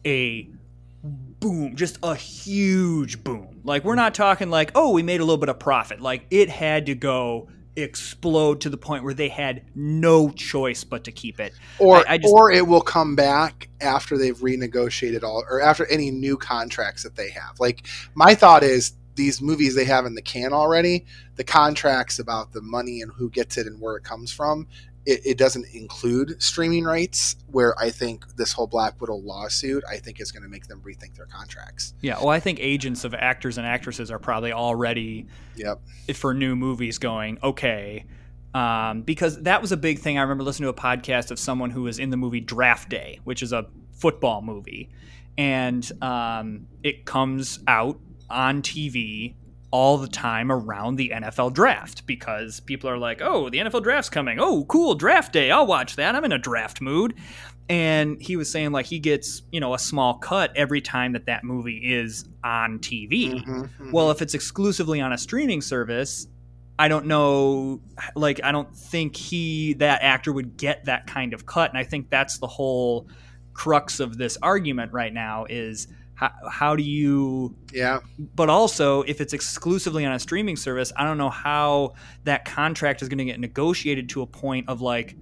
a 0.06 0.50
boom, 1.04 1.76
just 1.76 2.00
a 2.02 2.16
huge 2.16 3.24
boom. 3.24 3.62
Like 3.64 3.84
we're 3.84 3.96
not 3.96 4.16
talking 4.16 4.50
like, 4.50 4.72
oh, 4.74 4.92
we 4.92 5.04
made 5.04 5.20
a 5.20 5.24
little 5.24 5.38
bit 5.38 5.50
of 5.50 5.60
profit. 5.60 6.02
Like 6.02 6.26
it 6.32 6.50
had 6.50 6.86
to 6.88 6.96
go 6.96 7.50
explode 7.78 8.60
to 8.62 8.70
the 8.70 8.78
point 8.78 9.04
where 9.04 9.14
they 9.14 9.30
had 9.30 9.62
no 9.76 10.30
choice 10.32 10.84
but 10.84 11.04
to 11.06 11.12
keep 11.12 11.40
it. 11.40 11.54
or 11.80 11.98
I- 11.98 12.14
I 12.14 12.18
just- 12.18 12.34
or 12.34 12.52
it 12.52 12.68
will 12.68 12.82
come 12.82 13.16
back 13.16 13.70
after 13.80 14.18
they've 14.18 14.38
renegotiated 14.38 15.24
all 15.24 15.44
or 15.50 15.62
after 15.62 15.86
any 15.86 16.10
new 16.12 16.38
contracts 16.38 17.04
that 17.04 17.16
they 17.16 17.30
have. 17.30 17.60
Like 17.60 17.86
my 18.16 18.34
thought 18.36 18.64
is 18.64 18.94
these 19.16 19.42
movies 19.42 19.76
they 19.76 19.86
have 19.86 20.06
in 20.06 20.16
the 20.16 20.22
can 20.22 20.54
already, 20.54 21.06
the 21.36 21.44
contracts 21.44 22.20
about 22.20 22.54
the 22.54 22.62
money 22.62 23.02
and 23.02 23.12
who 23.14 23.30
gets 23.30 23.58
it 23.58 23.66
and 23.68 23.80
where 23.82 23.96
it 23.96 24.04
comes 24.04 24.32
from, 24.32 24.68
it, 25.08 25.22
it 25.26 25.38
doesn't 25.38 25.66
include 25.74 26.42
streaming 26.44 26.84
rights. 26.84 27.36
Where 27.48 27.74
I 27.80 27.90
think 27.90 28.36
this 28.36 28.52
whole 28.54 28.68
Black 28.68 29.00
Widow 29.02 29.16
lawsuit, 29.16 29.84
I 29.90 29.98
think 29.98 30.22
is 30.22 30.32
going 30.32 30.44
to 30.44 30.50
make 30.50 30.68
them 30.68 30.82
rethink 30.86 31.16
their 31.16 31.26
contracts. 31.26 31.94
Yeah, 32.02 32.20
well, 32.20 32.30
I 32.30 32.40
think 32.40 32.60
agents 32.62 33.04
of 33.04 33.14
actors 33.16 33.58
and 33.58 33.66
actresses 33.66 34.12
are 34.12 34.20
probably 34.20 34.52
already 34.52 35.26
Yep. 35.56 35.82
for 36.14 36.34
new 36.36 36.56
movies 36.56 37.00
going 37.00 37.40
okay 37.42 38.06
um, 38.54 39.02
because 39.02 39.42
that 39.42 39.60
was 39.62 39.72
a 39.72 39.78
big 39.78 39.98
thing 40.00 40.20
i 40.20 40.22
remember 40.22 40.44
listening 40.44 40.66
to 40.66 40.70
a 40.70 40.82
podcast 40.82 41.32
of 41.32 41.40
someone 41.40 41.72
who 41.72 41.82
was 41.82 41.98
in 41.98 42.12
the 42.12 42.18
movie 42.18 42.40
draft 42.40 42.90
day 42.90 43.20
which 43.24 43.42
is 43.42 43.52
a 43.54 43.66
football 43.92 44.44
movie 44.44 44.90
and 45.36 45.92
um, 46.04 46.68
it 46.84 47.06
comes 47.06 47.60
out 47.68 48.00
on 48.30 48.62
tv 48.62 49.34
all 49.72 49.98
the 49.98 50.08
time 50.08 50.52
around 50.52 50.96
the 50.96 51.12
NFL 51.14 51.54
draft 51.54 52.06
because 52.08 52.60
people 52.62 52.90
are 52.90 52.98
like, 52.98 53.22
oh, 53.22 53.50
the 53.50 53.58
NFL 53.60 53.84
draft's 53.84 54.10
coming. 54.10 54.40
Oh, 54.40 54.66
cool, 54.66 54.96
draft 54.96 55.34
day. 55.34 55.52
I'll 55.52 55.68
watch 55.68 55.98
that. 55.98 56.16
I'm 56.16 56.24
in 56.24 56.32
a 56.32 56.38
draft 56.38 56.82
mood. 56.82 57.16
And 57.70 58.22
he 58.22 58.38
was 58.38 58.50
saying, 58.50 58.72
like, 58.72 58.86
he 58.86 58.98
gets, 58.98 59.42
you 59.52 59.60
know, 59.60 59.74
a 59.74 59.80
small 59.80 60.14
cut 60.20 60.56
every 60.56 60.80
time 60.80 61.12
that 61.14 61.26
that 61.26 61.44
movie 61.44 61.82
is 61.84 62.24
on 62.44 62.80
TV. 62.80 63.44
Mhm, 63.44 63.70
mhm. 63.78 63.92
Well, 63.92 64.10
if 64.10 64.22
it's 64.22 64.34
exclusively 64.34 65.02
on 65.02 65.12
a 65.12 65.18
streaming 65.18 65.60
service, 65.62 66.28
I 66.80 66.88
don't 66.88 67.08
know. 67.08 67.82
Like, 68.16 68.40
I 68.42 68.54
don't 68.54 68.74
think 68.74 69.18
he, 69.18 69.74
that 69.74 70.02
actor, 70.02 70.32
would 70.32 70.56
get 70.56 70.86
that 70.86 71.08
kind 71.08 71.34
of 71.34 71.46
cut. 71.46 71.70
And 71.70 71.78
I 71.78 71.84
think 71.84 72.10
that's 72.10 72.38
the 72.38 72.48
whole 72.48 73.10
crux 73.54 74.00
of 74.00 74.18
this 74.18 74.38
argument 74.42 74.94
right 74.94 75.14
now 75.14 75.46
is 75.50 75.88
how, 76.18 76.32
how 76.50 76.76
do 76.76 76.82
you 76.82 77.56
yeah. 77.72 78.00
but 78.36 78.50
also 78.50 79.04
if 79.04 79.22
it's 79.22 79.34
exclusively 79.34 80.04
on 80.04 80.12
a 80.12 80.20
streaming 80.20 80.56
service 80.56 80.92
i 80.98 81.04
don't 81.04 81.20
know 81.20 81.30
how 81.30 81.94
that 82.24 82.44
contract 82.44 83.04
is 83.04 83.08
going 83.08 83.20
to 83.20 83.26
get 83.26 83.40
negotiated 83.40 84.10
to 84.10 84.24
a 84.24 84.26
point 84.26 84.68
of 84.68 84.82
like 84.82 85.16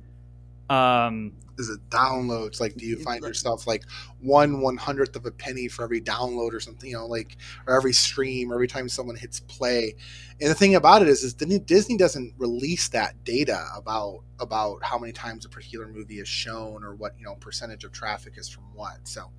um 0.70 1.34
is 1.58 1.70
it 1.70 1.80
downloads? 1.90 2.60
Like, 2.60 2.76
do 2.76 2.86
you 2.86 2.98
find 2.98 3.24
yourself 3.24 3.68
like 3.68 3.84
one 4.20 4.62
one 4.62 4.78
hundredth 4.78 5.16
of 5.16 5.26
a 5.26 5.32
penny 5.32 5.68
for 5.68 5.84
every 5.84 6.02
download 6.02 6.54
or 6.54 6.60
something? 6.60 6.90
You 6.90 6.98
know, 6.98 7.06
like 7.06 7.38
or 7.68 7.76
every 7.76 7.94
stream, 7.94 8.52
or 8.52 8.56
every 8.56 8.68
time 8.68 8.90
someone 8.90 9.16
hits 9.16 9.40
play. 9.40 9.96
And 10.42 10.50
the 10.50 10.56
thing 10.56 10.76
about 10.76 11.02
it 11.02 11.08
is, 11.08 11.24
is 11.24 11.34
Disney 11.34 11.60
Disney 11.60 11.98
doesn't 11.98 12.34
release 12.38 12.90
that 12.90 13.24
data 13.24 13.66
about 13.76 14.22
about 14.40 14.84
how 14.84 14.98
many 14.98 15.14
times 15.14 15.46
a 15.46 15.50
particular 15.50 15.88
movie 15.88 16.20
is 16.20 16.28
shown 16.28 16.84
or 16.84 16.96
what 16.96 17.14
you 17.18 17.26
know 17.26 17.36
percentage 17.36 17.84
of 17.84 17.92
traffic 17.92 18.34
is 18.38 18.50
from 18.50 18.64
what. 18.74 18.98
So, 19.04 19.32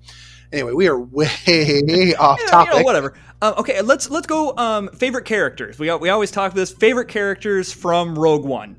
anyway, 0.51 0.73
we 0.73 0.87
are 0.87 0.99
way 0.99 1.25
off 2.19 2.39
yeah, 2.41 2.47
topic. 2.47 2.73
you 2.73 2.79
know, 2.79 2.85
whatever 2.85 3.13
um, 3.41 3.53
okay 3.57 3.81
let's 3.81 4.09
let's 4.09 4.25
go 4.25 4.55
um 4.57 4.89
favorite 4.89 5.25
characters 5.25 5.77
we, 5.77 5.93
we 5.97 6.09
always 6.09 6.31
talk 6.31 6.53
this 6.53 6.71
favorite 6.71 7.07
characters 7.07 7.71
from 7.71 8.17
rogue 8.17 8.43
one 8.45 8.77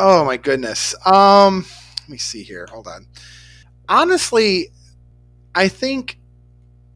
Oh 0.00 0.24
my 0.24 0.36
goodness. 0.36 0.94
Um, 1.06 1.66
let 2.08 2.12
me 2.12 2.18
see 2.18 2.42
here. 2.42 2.66
Hold 2.70 2.88
on. 2.88 3.06
Honestly, 3.86 4.72
I 5.54 5.68
think 5.68 6.18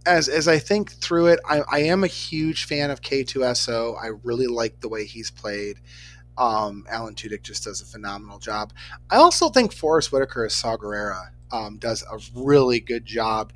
as 0.06 0.26
as 0.28 0.48
I 0.48 0.58
think 0.58 0.90
through 0.90 1.26
it, 1.26 1.40
I, 1.44 1.60
I 1.70 1.78
am 1.80 2.02
a 2.02 2.08
huge 2.08 2.64
fan 2.64 2.90
of 2.90 3.02
K2SO. 3.02 4.02
I 4.02 4.08
really 4.24 4.46
like 4.46 4.80
the 4.80 4.88
way 4.88 5.04
he's 5.04 5.30
played. 5.30 5.78
Um, 6.38 6.86
Alan 6.88 7.14
Tudyk 7.14 7.42
just 7.42 7.64
does 7.64 7.82
a 7.82 7.84
phenomenal 7.84 8.38
job. 8.38 8.72
I 9.10 9.16
also 9.16 9.50
think 9.50 9.74
Forest 9.74 10.12
Whitaker 10.12 10.46
as 10.46 10.54
Saw 10.54 10.78
Gerrera 10.78 11.28
um, 11.52 11.76
does 11.76 12.02
a 12.10 12.18
really 12.34 12.80
good 12.80 13.04
job. 13.04 13.52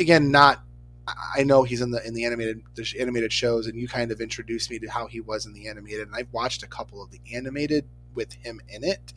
Again, 0.00 0.30
not 0.30 0.62
I 1.06 1.42
know 1.44 1.62
he's 1.62 1.82
in 1.82 1.90
the 1.90 2.04
in 2.06 2.14
the 2.14 2.24
animated 2.24 2.62
the 2.74 2.86
animated 2.98 3.34
shows, 3.34 3.66
and 3.66 3.78
you 3.78 3.86
kind 3.86 4.10
of 4.10 4.22
introduced 4.22 4.70
me 4.70 4.78
to 4.78 4.90
how 4.90 5.06
he 5.08 5.20
was 5.20 5.44
in 5.44 5.52
the 5.52 5.68
animated, 5.68 6.06
and 6.06 6.16
I've 6.16 6.32
watched 6.32 6.62
a 6.62 6.66
couple 6.66 7.02
of 7.02 7.10
the 7.10 7.20
animated 7.34 7.84
with 8.16 8.32
him 8.32 8.60
in 8.68 8.82
it, 8.82 9.12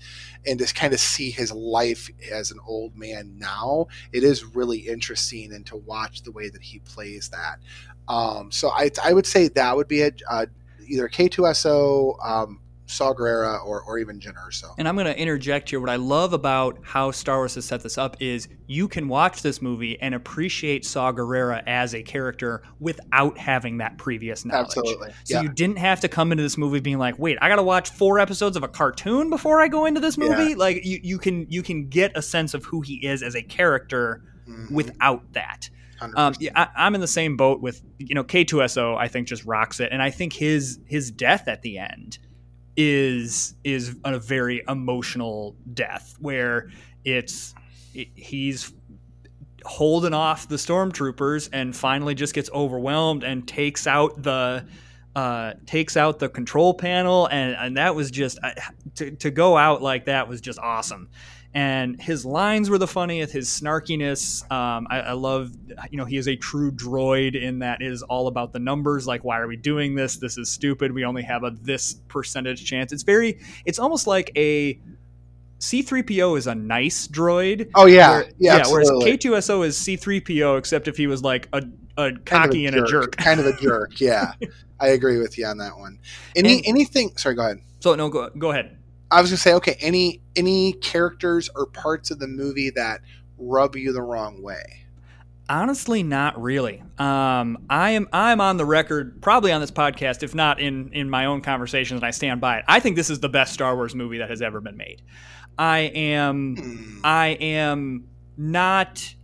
and 0.46 0.60
just 0.60 0.76
kind 0.76 0.94
of 0.94 1.00
see 1.00 1.32
his 1.32 1.52
life 1.52 2.10
as 2.32 2.52
an 2.52 2.60
old 2.68 2.96
man 2.96 3.34
now. 3.38 3.88
It 4.12 4.24
is 4.24 4.46
really 4.56 4.80
interesting, 4.80 5.54
and 5.54 5.66
to 5.68 5.78
watch 5.78 6.22
the 6.24 6.32
way 6.32 6.50
that 6.50 6.62
he 6.62 6.80
plays 6.80 7.30
that. 7.30 7.60
Um, 8.08 8.52
so 8.52 8.70
I 8.70 8.92
I 9.04 9.14
would 9.14 9.26
say 9.26 9.48
that 9.48 9.76
would 9.76 9.88
be 9.88 10.02
a, 10.02 10.12
uh, 10.30 10.46
either 10.88 11.08
K2SO, 11.08 12.26
um, 12.26 12.60
Saw 12.90 13.14
Gerrera, 13.14 13.64
or 13.66 13.82
or 13.84 14.00
even 14.00 14.20
Jyn 14.20 14.34
Erso. 14.36 14.74
and 14.78 14.88
i'm 14.88 14.96
going 14.96 15.06
to 15.06 15.18
interject 15.18 15.70
here 15.70 15.80
what 15.80 15.90
i 15.90 15.96
love 15.96 16.34
about 16.34 16.80
how 16.82 17.12
star 17.12 17.38
wars 17.38 17.56
has 17.56 17.66
set 17.66 17.82
this 17.84 17.98
up 17.98 18.18
is 18.20 18.48
you 18.68 18.88
can 18.88 19.08
watch 19.08 19.42
this 19.44 19.62
movie 19.62 20.00
and 20.02 20.16
appreciate 20.16 20.84
saw 20.86 21.12
Gerrera 21.12 21.62
as 21.68 21.94
a 21.94 22.02
character 22.02 22.64
without 22.80 23.38
having 23.38 23.78
that 23.78 23.98
previous 23.98 24.44
knowledge 24.46 24.68
Absolutely, 24.68 25.10
So 25.24 25.36
yeah. 25.36 25.42
you 25.44 25.50
didn't 25.50 25.78
have 25.78 26.00
to 26.02 26.08
come 26.08 26.32
into 26.32 26.44
this 26.44 26.58
movie 26.58 26.80
being 26.80 26.98
like, 26.98 27.18
wait, 27.20 27.38
I 27.42 27.48
gotta 27.50 27.64
watch 27.64 27.90
four 27.92 28.18
episodes 28.20 28.58
of 28.58 28.64
a 28.64 28.68
cartoon 28.68 29.30
before 29.30 29.62
I 29.62 29.68
go 29.68 29.86
into 29.86 30.00
this 30.00 30.18
movie. 30.18 30.56
Like 30.56 30.84
you, 30.86 31.00
you 31.04 31.18
can 31.20 31.46
you 31.50 31.62
can 31.64 31.88
get 31.90 32.12
a 32.16 32.22
sense 32.22 32.54
of 32.54 32.66
who 32.66 32.82
he 32.82 32.96
is 33.06 33.22
as 33.24 33.36
a 33.36 33.42
character 33.44 34.24
Mhm. 34.48 34.72
without 34.72 35.32
that. 35.34 35.70
Um, 36.16 36.34
yeah, 36.40 36.52
I, 36.56 36.70
I'm 36.86 36.96
in 36.96 37.02
the 37.02 37.08
same 37.08 37.38
boat 37.38 37.62
with 37.62 37.82
you 38.00 38.16
know 38.16 38.24
K2SO. 38.24 38.98
I 38.98 39.08
think 39.10 39.28
just 39.28 39.46
rocks 39.46 39.80
it, 39.80 39.90
and 39.92 40.02
I 40.02 40.10
think 40.10 40.34
his 40.34 40.80
his 40.86 41.12
death 41.12 41.48
at 41.48 41.62
the 41.62 41.78
end 41.78 42.18
is 42.78 43.56
is 43.64 43.96
a 44.06 44.20
very 44.20 44.64
emotional 44.68 45.56
death 45.74 46.16
where 46.20 46.70
it's 47.04 47.54
it, 47.94 48.08
he's 48.16 48.74
holding 49.66 50.14
off 50.14 50.48
the 50.48 50.56
stormtroopers 50.56 51.50
and 51.52 51.76
finally 51.76 52.16
just 52.16 52.34
gets 52.34 52.50
overwhelmed 52.52 53.24
and 53.24 53.48
takes 53.48 53.88
out 53.88 54.22
the 54.22 54.66
uh, 55.16 55.54
takes 55.66 55.98
out 55.98 56.20
the 56.20 56.30
control 56.30 56.74
panel. 56.74 57.28
And, 57.28 57.56
and 57.56 57.78
that 57.78 57.96
was 57.96 58.12
just 58.12 58.40
uh, 58.42 58.52
to, 58.96 59.12
to 59.12 59.32
go 59.32 59.58
out 59.58 59.82
like 59.82 60.06
that 60.06 60.28
was 60.28 60.40
just 60.40 60.60
awesome 60.60 61.10
and 61.54 62.00
his 62.02 62.26
lines 62.26 62.70
were 62.70 62.78
the 62.78 62.88
funniest. 62.88 63.34
His 63.34 63.48
snarkiness, 63.50 64.44
um, 64.52 64.86
I, 64.90 65.00
I 65.02 65.12
love. 65.14 65.52
You 65.90 65.98
know, 65.98 66.06
he 66.06 66.18
is 66.18 66.28
a 66.28 66.36
true 66.36 66.72
droid 66.72 67.40
in 67.42 67.60
that 67.60 67.82
is 67.82 68.04
all 68.04 68.28
about 68.28 68.54
the 68.54 68.60
numbers. 68.60 69.08
Like, 69.08 69.24
why 69.24 69.40
are 69.40 69.48
we 69.48 69.56
doing 69.56 69.96
this? 69.96 70.18
This 70.18 70.38
is 70.38 70.50
stupid. 70.50 70.92
We 70.92 71.06
only 71.06 71.24
have 71.24 71.44
a 71.44 71.52
this 71.62 71.96
percentage 72.08 72.66
chance. 72.66 72.92
It's 72.94 73.04
very. 73.04 73.40
It's 73.66 73.80
almost 73.80 74.06
like 74.08 74.32
a 74.36 74.80
C3PO 75.60 76.38
is 76.38 76.48
a 76.48 76.56
nice 76.56 77.08
droid. 77.08 77.70
Oh 77.76 77.86
yeah, 77.86 78.12
where- 78.20 78.30
yeah, 78.38 78.64
Whereas. 78.68 78.90
K2SO 78.90 79.66
is 79.66 79.78
C3PO, 79.78 80.58
except 80.58 80.88
if 80.88 80.96
he 80.98 81.08
was 81.08 81.22
like 81.22 81.50
a, 81.52 81.58
a 81.98 82.12
Kind 82.14 82.18
of 82.20 82.26
cocky 82.26 82.66
and 82.66 82.76
a 82.78 82.86
jerk. 82.86 83.16
kind 83.18 83.40
of 83.40 83.46
a 83.46 83.54
jerk. 83.60 84.00
Yeah, 84.00 84.34
I 84.80 84.90
agree 84.90 85.18
with 85.20 85.38
you 85.38 85.46
on 85.46 85.58
that 85.58 85.78
one. 85.78 86.00
Any 86.36 86.58
And- 86.60 86.68
anything? 86.68 87.18
Sorry, 87.18 87.36
go 87.36 87.42
ahead. 87.44 87.60
So 87.82 87.96
no, 87.96 88.10
go 88.10 88.30
go 88.38 88.52
ahead. 88.52 88.78
I 89.12 89.22
was 89.22 89.32
gonna 89.32 89.38
say, 89.38 89.54
okay, 89.54 89.76
any 89.80 90.22
any 90.36 90.74
characters 90.74 91.50
or 91.56 91.66
parts 91.68 92.12
of 92.12 92.20
the 92.20 92.28
movie 92.28 92.70
that 92.72 93.02
rub 93.38 93.76
you 93.76 93.94
the 93.94 94.02
wrong 94.02 94.42
way? 94.42 94.62
Honestly, 95.50 96.04
not 96.04 96.40
really. 96.40 96.84
Um, 97.00 97.66
I 97.72 97.92
am 97.92 98.08
I'm 98.14 98.40
on 98.40 98.58
the 98.58 98.66
record, 98.66 99.20
probably 99.22 99.52
on 99.52 99.62
this 99.62 99.72
podcast, 99.72 100.22
if 100.22 100.36
not 100.36 100.60
in 100.60 100.92
in 100.94 101.10
my 101.10 101.26
own 101.26 101.42
conversations, 101.42 102.00
and 102.00 102.06
I 102.06 102.12
stand 102.12 102.40
by 102.40 102.60
it. 102.60 102.66
I 102.68 102.80
think 102.80 102.96
this 102.96 103.10
is 103.10 103.20
the 103.20 103.30
best 103.30 103.54
Star 103.54 103.76
Wars 103.76 103.96
movie 103.96 104.20
that 104.20 104.30
has 104.30 104.44
ever 104.44 104.62
been 104.62 104.78
made. 104.78 105.02
I 105.58 105.80
am 105.80 106.56
Hmm. 106.56 107.00
I 107.04 107.28
am 107.30 108.08
not 108.38 109.16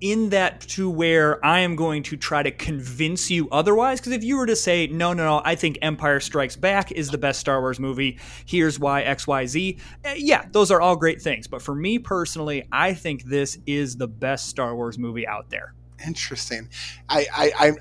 in 0.00 0.30
that 0.30 0.60
to 0.62 0.90
where 0.90 1.44
I 1.44 1.60
am 1.60 1.76
going 1.76 2.02
to 2.04 2.16
try 2.16 2.42
to 2.42 2.50
convince 2.50 3.30
you 3.30 3.48
otherwise. 3.50 4.00
Because 4.00 4.12
if 4.12 4.24
you 4.24 4.36
were 4.36 4.46
to 4.46 4.56
say, 4.56 4.86
no, 4.88 5.12
no, 5.12 5.24
no, 5.24 5.42
I 5.44 5.54
think 5.54 5.78
Empire 5.82 6.20
Strikes 6.20 6.56
Back 6.56 6.92
is 6.92 7.08
the 7.10 7.18
best 7.18 7.40
Star 7.40 7.60
Wars 7.60 7.78
movie, 7.78 8.18
here's 8.46 8.78
why 8.78 9.02
X, 9.02 9.26
Y, 9.26 9.46
Z. 9.46 9.78
eh, 10.04 10.14
Yeah, 10.16 10.44
those 10.50 10.70
are 10.70 10.80
all 10.80 10.96
great 10.96 11.22
things. 11.22 11.46
But 11.46 11.62
for 11.62 11.74
me 11.74 11.98
personally, 11.98 12.66
I 12.72 12.94
think 12.94 13.24
this 13.24 13.58
is 13.66 13.96
the 13.96 14.08
best 14.08 14.48
Star 14.48 14.74
Wars 14.74 14.98
movie 14.98 15.26
out 15.26 15.50
there. 15.50 15.74
Interesting. 16.06 16.68
I, 17.08 17.26
I, 17.32 17.52
I, 17.58 17.72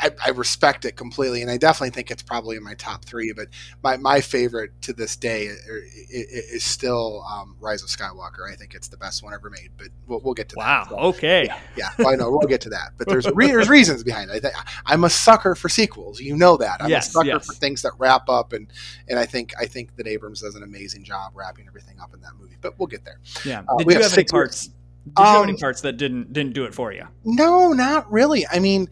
I, 0.00 0.10
I 0.26 0.30
respect 0.30 0.84
it 0.84 0.96
completely, 0.96 1.42
and 1.42 1.50
I 1.50 1.56
definitely 1.56 1.90
think 1.90 2.10
it's 2.10 2.22
probably 2.22 2.56
in 2.56 2.62
my 2.62 2.74
top 2.74 3.04
three. 3.04 3.32
But 3.32 3.48
my, 3.82 3.96
my 3.96 4.20
favorite 4.20 4.70
to 4.82 4.92
this 4.92 5.16
day 5.16 5.48
i- 5.48 5.52
i- 5.52 5.56
is 6.10 6.64
still 6.64 7.24
um, 7.30 7.56
Rise 7.60 7.82
of 7.82 7.88
Skywalker. 7.88 8.50
I 8.50 8.54
think 8.54 8.74
it's 8.74 8.88
the 8.88 8.96
best 8.96 9.22
one 9.22 9.34
ever 9.34 9.50
made. 9.50 9.70
But 9.76 9.88
we'll, 10.06 10.20
we'll 10.20 10.34
get 10.34 10.48
to 10.50 10.56
Wow. 10.56 10.84
that. 10.84 10.90
So, 10.90 10.98
Okay. 10.98 11.48
yeah, 11.76 11.88
well, 11.98 12.08
I 12.08 12.14
know 12.16 12.30
we'll 12.30 12.40
get 12.48 12.60
to 12.62 12.70
that. 12.70 12.92
But 12.98 13.08
there's 13.08 13.26
re- 13.34 13.46
there's 13.48 13.68
reasons 13.78 14.02
behind 14.04 14.30
it. 14.30 14.44
I 14.44 14.50
I'm 14.86 15.04
a 15.04 15.10
sucker 15.10 15.54
for 15.54 15.68
sequels. 15.68 16.20
You 16.20 16.36
know 16.36 16.56
that. 16.56 16.82
I'm 16.82 16.90
Yes, 16.90 17.08
a 17.08 17.12
sucker 17.12 17.26
yes. 17.28 17.46
for 17.46 17.54
things 17.54 17.82
that 17.82 17.92
wrap 17.98 18.28
up, 18.28 18.52
and 18.52 18.66
and 19.08 19.18
I 19.18 19.26
think 19.26 19.52
I 19.58 19.66
think 19.66 19.96
that 19.96 20.06
Abrams 20.06 20.40
does 20.42 20.54
an 20.54 20.62
amazing 20.62 21.04
job 21.04 21.32
wrapping 21.34 21.66
everything 21.66 21.98
up 22.00 22.14
in 22.14 22.20
that 22.20 22.32
movie. 22.40 22.56
But 22.60 22.78
we'll 22.78 22.86
get 22.88 23.04
there. 23.04 23.18
Yeah. 23.44 23.62
Uh, 23.68 23.76
Did 23.78 23.86
we 23.86 23.94
you 23.94 23.98
have 24.00 24.10
have 24.10 24.12
any 24.12 24.22
six 24.22 24.32
parts? 24.32 24.66
Did 25.04 25.18
you 25.18 25.24
have 25.24 25.42
any 25.42 25.52
Um, 25.52 25.58
parts 25.58 25.80
that 25.80 25.96
didn't 25.96 26.32
didn't 26.32 26.52
do 26.52 26.64
it 26.64 26.72
for 26.74 26.92
you? 26.92 27.04
No, 27.24 27.72
not 27.72 28.10
really. 28.12 28.46
I 28.46 28.60
mean, 28.60 28.88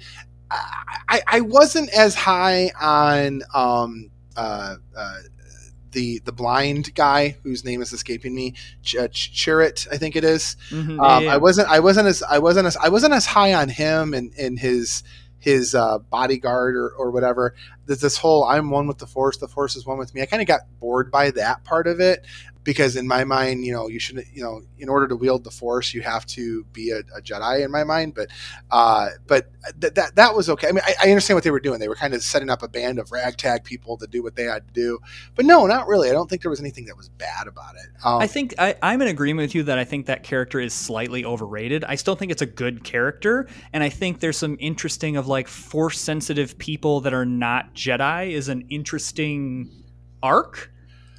I, 0.50 1.22
I, 1.26 1.40
wasn't 1.40 1.90
as 1.90 2.14
high 2.14 2.70
on 2.80 3.42
um, 3.54 4.10
uh, 4.36 4.76
uh, 4.96 5.16
the 5.92 6.20
the 6.24 6.32
blind 6.32 6.94
guy 6.94 7.36
whose 7.42 7.64
name 7.64 7.82
is 7.82 7.92
escaping 7.92 8.34
me, 8.34 8.54
Ch- 8.82 8.96
uh, 8.96 9.08
Ch- 9.08 9.32
Chirrut, 9.32 9.88
I 9.92 9.96
think 9.96 10.16
it 10.16 10.24
is. 10.24 10.56
Mhm, 10.70 11.00
Um, 11.00 11.24
yeah, 11.24 11.34
I 11.34 11.36
wasn't 11.36 11.68
I 11.68 11.80
wasn't 11.80 12.08
as 12.08 12.22
I 12.22 12.38
wasn't 12.38 12.66
as 12.66 12.76
I 12.76 12.88
wasn't 12.88 13.14
as 13.14 13.26
high 13.26 13.54
on 13.54 13.68
him 13.68 14.14
and, 14.14 14.32
and 14.38 14.58
his 14.58 15.02
his 15.38 15.74
uh, 15.74 15.98
bodyguard 15.98 16.76
or, 16.76 16.90
or 16.90 17.10
whatever. 17.10 17.54
There's 17.86 18.00
this 18.00 18.18
whole 18.18 18.44
I'm 18.44 18.70
one 18.70 18.86
with 18.86 18.98
the 18.98 19.06
force, 19.06 19.38
the 19.38 19.48
force 19.48 19.74
is 19.74 19.86
one 19.86 19.98
with 19.98 20.14
me. 20.14 20.20
I 20.20 20.26
kind 20.26 20.42
of 20.42 20.46
got 20.46 20.60
bored 20.78 21.10
by 21.10 21.30
that 21.32 21.64
part 21.64 21.86
of 21.86 21.98
it 21.98 22.24
because 22.62 22.96
in 22.96 23.06
my 23.06 23.24
mind, 23.24 23.64
you 23.64 23.72
know, 23.72 23.88
you 23.88 23.98
shouldn't, 23.98 24.26
you 24.32 24.42
know, 24.42 24.62
in 24.78 24.88
order 24.88 25.08
to 25.08 25.16
wield 25.16 25.44
the 25.44 25.50
force, 25.50 25.94
you 25.94 26.02
have 26.02 26.26
to 26.26 26.64
be 26.72 26.90
a, 26.90 26.98
a 27.16 27.22
Jedi 27.22 27.64
in 27.64 27.70
my 27.70 27.84
mind. 27.84 28.14
But 28.14 28.28
uh, 28.70 29.08
but 29.26 29.50
th- 29.80 29.94
that 29.94 30.16
that 30.16 30.34
was 30.34 30.50
okay. 30.50 30.68
I 30.68 30.72
mean, 30.72 30.82
I, 30.84 30.94
I 31.04 31.08
understand 31.08 31.36
what 31.36 31.44
they 31.44 31.50
were 31.50 31.60
doing. 31.60 31.80
They 31.80 31.88
were 31.88 31.94
kind 31.94 32.12
of 32.12 32.22
setting 32.22 32.50
up 32.50 32.62
a 32.62 32.68
band 32.68 32.98
of 32.98 33.12
ragtag 33.12 33.64
people 33.64 33.96
to 33.98 34.06
do 34.06 34.22
what 34.22 34.36
they 34.36 34.44
had 34.44 34.66
to 34.66 34.72
do. 34.72 34.98
But 35.34 35.46
no, 35.46 35.66
not 35.66 35.86
really. 35.86 36.10
I 36.10 36.12
don't 36.12 36.28
think 36.28 36.42
there 36.42 36.50
was 36.50 36.60
anything 36.60 36.84
that 36.86 36.96
was 36.96 37.08
bad 37.08 37.46
about 37.46 37.76
it. 37.76 37.86
Um, 38.04 38.20
I 38.20 38.26
think 38.26 38.54
I, 38.58 38.76
I'm 38.82 39.00
in 39.00 39.08
agreement 39.08 39.44
with 39.44 39.54
you 39.54 39.62
that 39.64 39.78
I 39.78 39.84
think 39.84 40.06
that 40.06 40.22
character 40.22 40.60
is 40.60 40.74
slightly 40.74 41.24
overrated. 41.24 41.84
I 41.84 41.94
still 41.94 42.16
think 42.16 42.30
it's 42.30 42.42
a 42.42 42.46
good 42.46 42.84
character, 42.84 43.48
and 43.72 43.82
I 43.82 43.88
think 43.88 44.20
there's 44.20 44.36
some 44.36 44.56
interesting 44.60 45.16
of 45.16 45.26
like 45.26 45.48
force 45.48 45.98
sensitive 45.98 46.58
people 46.58 47.00
that 47.02 47.14
are 47.14 47.26
not 47.26 47.74
Jedi 47.74 48.32
is 48.32 48.48
an 48.48 48.66
interesting 48.68 49.70
arc, 50.22 50.70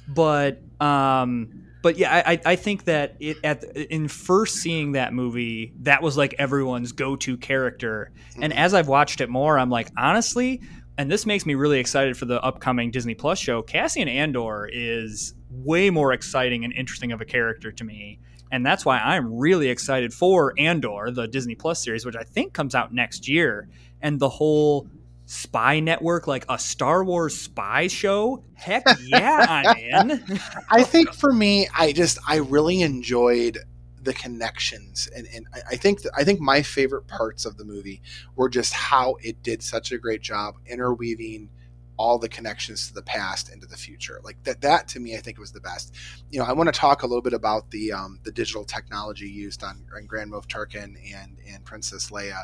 but 0.08 0.60
um, 0.82 1.64
but 1.82 1.98
yeah, 1.98 2.22
I, 2.26 2.40
I- 2.44 2.56
think 2.56 2.84
that 2.84 3.16
it 3.18 3.38
at 3.42 3.64
in 3.76 4.06
first 4.08 4.56
seeing 4.56 4.92
that 4.92 5.12
movie, 5.12 5.72
that 5.80 6.02
was 6.02 6.16
like 6.16 6.34
everyone's 6.38 6.92
go 6.92 7.16
to 7.16 7.36
character, 7.36 8.12
and 8.40 8.52
Mhm. 8.52 8.56
as 8.56 8.72
I've 8.74 8.88
watched 8.88 9.20
it 9.20 9.28
more, 9.28 9.58
I'm 9.58 9.70
like 9.70 9.88
honestly. 9.96 10.60
And 10.98 11.10
this 11.10 11.24
makes 11.24 11.46
me 11.46 11.54
really 11.54 11.78
excited 11.80 12.18
for 12.18 12.26
the 12.26 12.40
upcoming 12.44 12.90
Disney 12.90 13.14
Plus 13.14 13.38
show. 13.38 13.62
Cassian 13.62 14.08
Andor 14.08 14.68
is 14.70 15.32
way 15.50 15.88
more 15.88 16.12
exciting 16.12 16.64
and 16.64 16.72
interesting 16.74 17.12
of 17.12 17.20
a 17.22 17.24
character 17.24 17.72
to 17.72 17.82
me. 17.82 18.18
And 18.52 18.64
that's 18.64 18.84
why 18.84 18.98
I'm 18.98 19.38
really 19.38 19.68
excited 19.70 20.12
for 20.12 20.52
Andor, 20.58 21.10
the 21.10 21.26
Disney 21.26 21.54
Plus 21.54 21.82
series, 21.82 22.04
which 22.04 22.14
I 22.14 22.24
think 22.24 22.52
comes 22.52 22.74
out 22.74 22.92
next 22.92 23.26
year. 23.26 23.70
And 24.02 24.20
the 24.20 24.28
whole 24.28 24.86
spy 25.32 25.80
network, 25.80 26.26
like 26.26 26.44
a 26.48 26.58
Star 26.58 27.02
Wars 27.02 27.36
spy 27.36 27.86
show. 27.86 28.44
Heck 28.52 28.84
yeah, 29.06 29.46
I'm 29.48 30.10
in. 30.10 30.40
I 30.70 30.82
think 30.82 31.12
for 31.14 31.32
me, 31.32 31.68
I 31.76 31.92
just 31.92 32.18
I 32.28 32.36
really 32.36 32.82
enjoyed 32.82 33.58
the 34.02 34.12
connections, 34.12 35.08
and 35.16 35.26
and 35.34 35.46
I, 35.70 35.76
think 35.76 36.00
I 36.14 36.24
think 36.24 36.40
my 36.40 36.62
favorite 36.62 37.06
parts 37.06 37.46
of 37.46 37.56
the 37.56 37.64
movie 37.64 38.02
were 38.36 38.48
just 38.48 38.74
how 38.74 39.16
it 39.22 39.42
did 39.42 39.62
such 39.62 39.90
a 39.90 39.98
great 39.98 40.20
job 40.20 40.56
interweaving 40.66 41.48
all 41.96 42.18
the 42.18 42.28
connections 42.28 42.88
to 42.88 42.94
the 42.94 43.02
past 43.02 43.52
into 43.52 43.66
the 43.66 43.76
future. 43.76 44.20
Like 44.24 44.42
that 44.44 44.60
that 44.62 44.88
to 44.88 45.00
me, 45.00 45.14
I 45.14 45.18
think 45.18 45.38
was 45.38 45.52
the 45.52 45.60
best. 45.60 45.94
You 46.30 46.40
know, 46.40 46.44
I 46.44 46.52
want 46.52 46.72
to 46.72 46.78
talk 46.78 47.02
a 47.02 47.06
little 47.06 47.22
bit 47.22 47.32
about 47.32 47.70
the 47.70 47.92
um, 47.92 48.18
the 48.24 48.32
digital 48.32 48.64
technology 48.64 49.28
used 49.28 49.62
on, 49.62 49.84
on 49.94 50.06
Grand 50.06 50.32
Moff 50.32 50.46
Tarkin 50.46 50.96
and 51.14 51.38
and 51.48 51.64
Princess 51.64 52.10
Leia. 52.10 52.42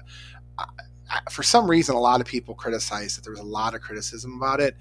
For 1.31 1.43
some 1.43 1.71
reason, 1.71 1.95
a 1.95 2.01
lot 2.01 2.21
of 2.21 2.27
people 2.27 2.55
criticized 2.55 3.17
that 3.17 3.25
there 3.25 3.33
was 3.33 3.41
a 3.41 3.45
lot 3.45 3.75
of 3.75 3.81
criticism 3.81 4.35
about 4.37 4.61
it 4.61 4.77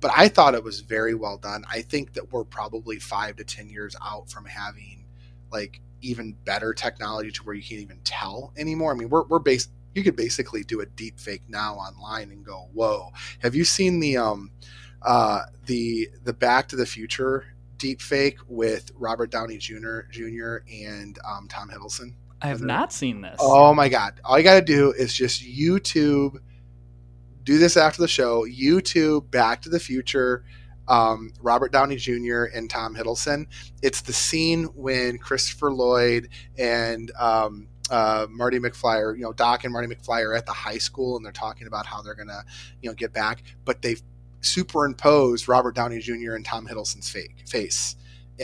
but 0.00 0.10
I 0.16 0.28
thought 0.28 0.54
it 0.54 0.64
was 0.64 0.80
very 0.80 1.14
well 1.14 1.36
done. 1.36 1.64
I 1.70 1.82
think 1.82 2.14
that 2.14 2.32
we're 2.32 2.44
probably 2.44 2.98
five 2.98 3.36
to 3.36 3.44
ten 3.44 3.68
years 3.68 3.94
out 4.02 4.30
from 4.30 4.46
having 4.46 5.04
like 5.52 5.80
even 6.00 6.34
better 6.44 6.72
technology 6.72 7.30
to 7.30 7.42
where 7.44 7.54
you 7.54 7.62
can't 7.62 7.82
even 7.82 8.00
tell 8.02 8.52
anymore. 8.56 8.92
I 8.92 8.96
mean, 8.96 9.10
we're 9.10 9.24
we're 9.24 9.38
base 9.38 9.68
you 9.94 10.02
could 10.02 10.16
basically 10.16 10.62
do 10.62 10.80
a 10.80 10.86
deep 10.86 11.18
fake 11.18 11.42
now 11.48 11.74
online 11.74 12.30
and 12.30 12.44
go, 12.44 12.68
whoa. 12.72 13.10
Have 13.40 13.54
you 13.54 13.64
seen 13.64 14.00
the 14.00 14.16
um 14.16 14.50
uh 15.02 15.42
the 15.66 16.08
the 16.24 16.32
Back 16.32 16.68
to 16.68 16.76
the 16.76 16.86
Future 16.86 17.44
deep 17.76 18.00
fake 18.00 18.38
with 18.48 18.90
Robert 18.94 19.30
Downey 19.30 19.58
Jr. 19.58 20.00
Jr. 20.10 20.58
and 20.70 21.18
um, 21.26 21.48
Tom 21.48 21.70
Hiddleston? 21.70 22.14
I 22.42 22.48
have 22.48 22.62
not 22.62 22.92
seen 22.92 23.20
this. 23.20 23.36
Oh 23.38 23.74
my 23.74 23.88
god! 23.88 24.20
All 24.24 24.38
you 24.38 24.44
got 24.44 24.54
to 24.54 24.62
do 24.62 24.92
is 24.92 25.12
just 25.12 25.42
YouTube. 25.42 26.36
Do 27.42 27.58
this 27.58 27.76
after 27.76 28.00
the 28.02 28.08
show. 28.08 28.46
YouTube 28.46 29.30
Back 29.30 29.62
to 29.62 29.68
the 29.68 29.80
Future, 29.80 30.44
um, 30.88 31.32
Robert 31.40 31.72
Downey 31.72 31.96
Jr. 31.96 32.44
and 32.44 32.68
Tom 32.68 32.94
Hiddleston. 32.94 33.46
It's 33.82 34.02
the 34.02 34.12
scene 34.12 34.64
when 34.74 35.18
Christopher 35.18 35.72
Lloyd 35.72 36.28
and 36.58 37.10
um, 37.18 37.68
uh, 37.90 38.26
Marty 38.30 38.58
McFly, 38.58 39.16
you 39.16 39.22
know, 39.22 39.32
Doc 39.32 39.64
and 39.64 39.72
Marty 39.72 39.92
McFly 39.92 40.24
are 40.24 40.34
at 40.34 40.46
the 40.46 40.52
high 40.52 40.78
school 40.78 41.16
and 41.16 41.24
they're 41.24 41.32
talking 41.32 41.66
about 41.66 41.86
how 41.86 42.02
they're 42.02 42.14
gonna, 42.14 42.44
you 42.82 42.90
know, 42.90 42.94
get 42.94 43.12
back, 43.12 43.42
but 43.64 43.82
they've 43.82 44.02
superimposed 44.42 45.48
Robert 45.48 45.74
Downey 45.74 45.98
Jr. 45.98 46.34
and 46.34 46.44
Tom 46.44 46.66
Hiddleston's 46.66 47.10
fake 47.10 47.44
face 47.46 47.96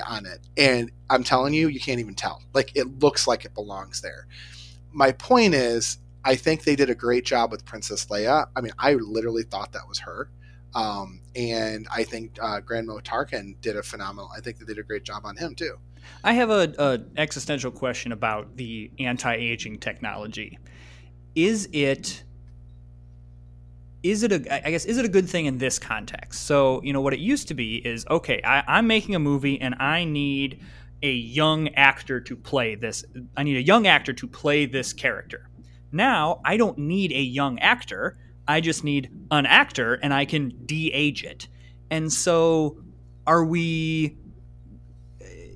on 0.07 0.27
it. 0.27 0.41
And 0.57 0.91
I'm 1.09 1.25
telling 1.25 1.55
you, 1.55 1.69
you 1.69 1.81
can't 1.81 2.01
even 2.01 2.15
tell. 2.15 2.43
Like 2.53 2.73
it 2.75 3.01
looks 3.01 3.27
like 3.27 3.45
it 3.45 3.55
belongs 3.55 4.01
there. 4.01 4.27
My 4.93 5.13
point 5.13 5.55
is, 5.55 5.99
I 6.25 6.35
think 6.35 6.65
they 6.65 6.75
did 6.75 6.91
a 6.91 6.95
great 6.95 7.25
job 7.25 7.53
with 7.53 7.65
Princess 7.65 8.07
Leia. 8.07 8.47
I 8.57 8.61
mean, 8.61 8.73
I 8.79 8.95
literally 8.95 9.45
thought 9.45 9.73
that 9.73 9.89
was 9.89 10.01
her. 10.01 10.29
Um, 10.75 11.21
and 11.35 11.87
I 11.91 12.05
think 12.05 12.37
uh, 12.41 12.61
Grand 12.61 12.89
Moff 12.89 13.03
Tarkin 13.03 13.55
did 13.61 13.77
a 13.77 13.83
phenomenal. 13.83 14.31
I 14.37 14.41
think 14.41 14.59
they 14.59 14.67
did 14.67 14.79
a 14.79 14.83
great 14.83 15.05
job 15.05 15.25
on 15.25 15.37
him 15.37 15.55
too. 15.55 15.79
I 16.23 16.35
have 16.35 16.51
a, 16.51 16.75
a 16.79 17.01
existential 17.17 17.71
question 17.71 18.13
about 18.13 18.57
the 18.57 18.91
anti-aging 18.99 19.79
technology. 19.79 20.59
Is 21.35 21.69
it 21.73 22.25
is 24.03 24.23
it 24.23 24.33
a 24.33 24.67
I 24.67 24.71
guess 24.71 24.85
is 24.85 24.99
it 24.99 25.05
a 25.05 25.09
good 25.09 25.29
thing 25.29 25.47
in 25.47 25.59
this 25.59 25.79
context? 25.79 26.47
So 26.47 26.81
you 26.83 26.93
know 26.93 27.01
what 27.01 27.15
it 27.15 27.21
used 27.21 27.49
to 27.49 27.55
be 27.55 27.77
is 27.77 28.07
okay. 28.09 28.41
I, 28.45 28.63
I'm 28.67 28.87
making 28.87 29.15
a 29.15 29.19
movie 29.19 29.61
and 29.61 29.75
I 29.79 30.05
need 30.05 30.61
a 31.03 31.13
young 31.13 31.69
actor 31.75 32.21
to 32.21 32.37
play 32.37 32.75
this. 32.75 33.05
I 33.37 33.43
need 33.43 33.57
a 33.57 33.63
young 33.63 33.87
actor 33.87 34.13
to 34.13 34.27
play 34.27 34.67
this 34.67 34.93
character. 34.93 35.49
Now 35.93 36.41
I 36.45 36.57
don't 36.57 36.79
need 36.79 37.13
a 37.13 37.21
young 37.21 37.59
actor. 37.59 38.17
I 38.49 38.61
just 38.61 38.85
need 38.85 39.11
an 39.31 39.47
actor 39.47 39.95
and 39.95 40.15
I 40.15 40.25
can 40.25 40.53
de-age 40.67 41.25
it. 41.25 41.49
And 41.91 42.13
so 42.13 42.79
are 43.27 43.45
we 43.45 44.17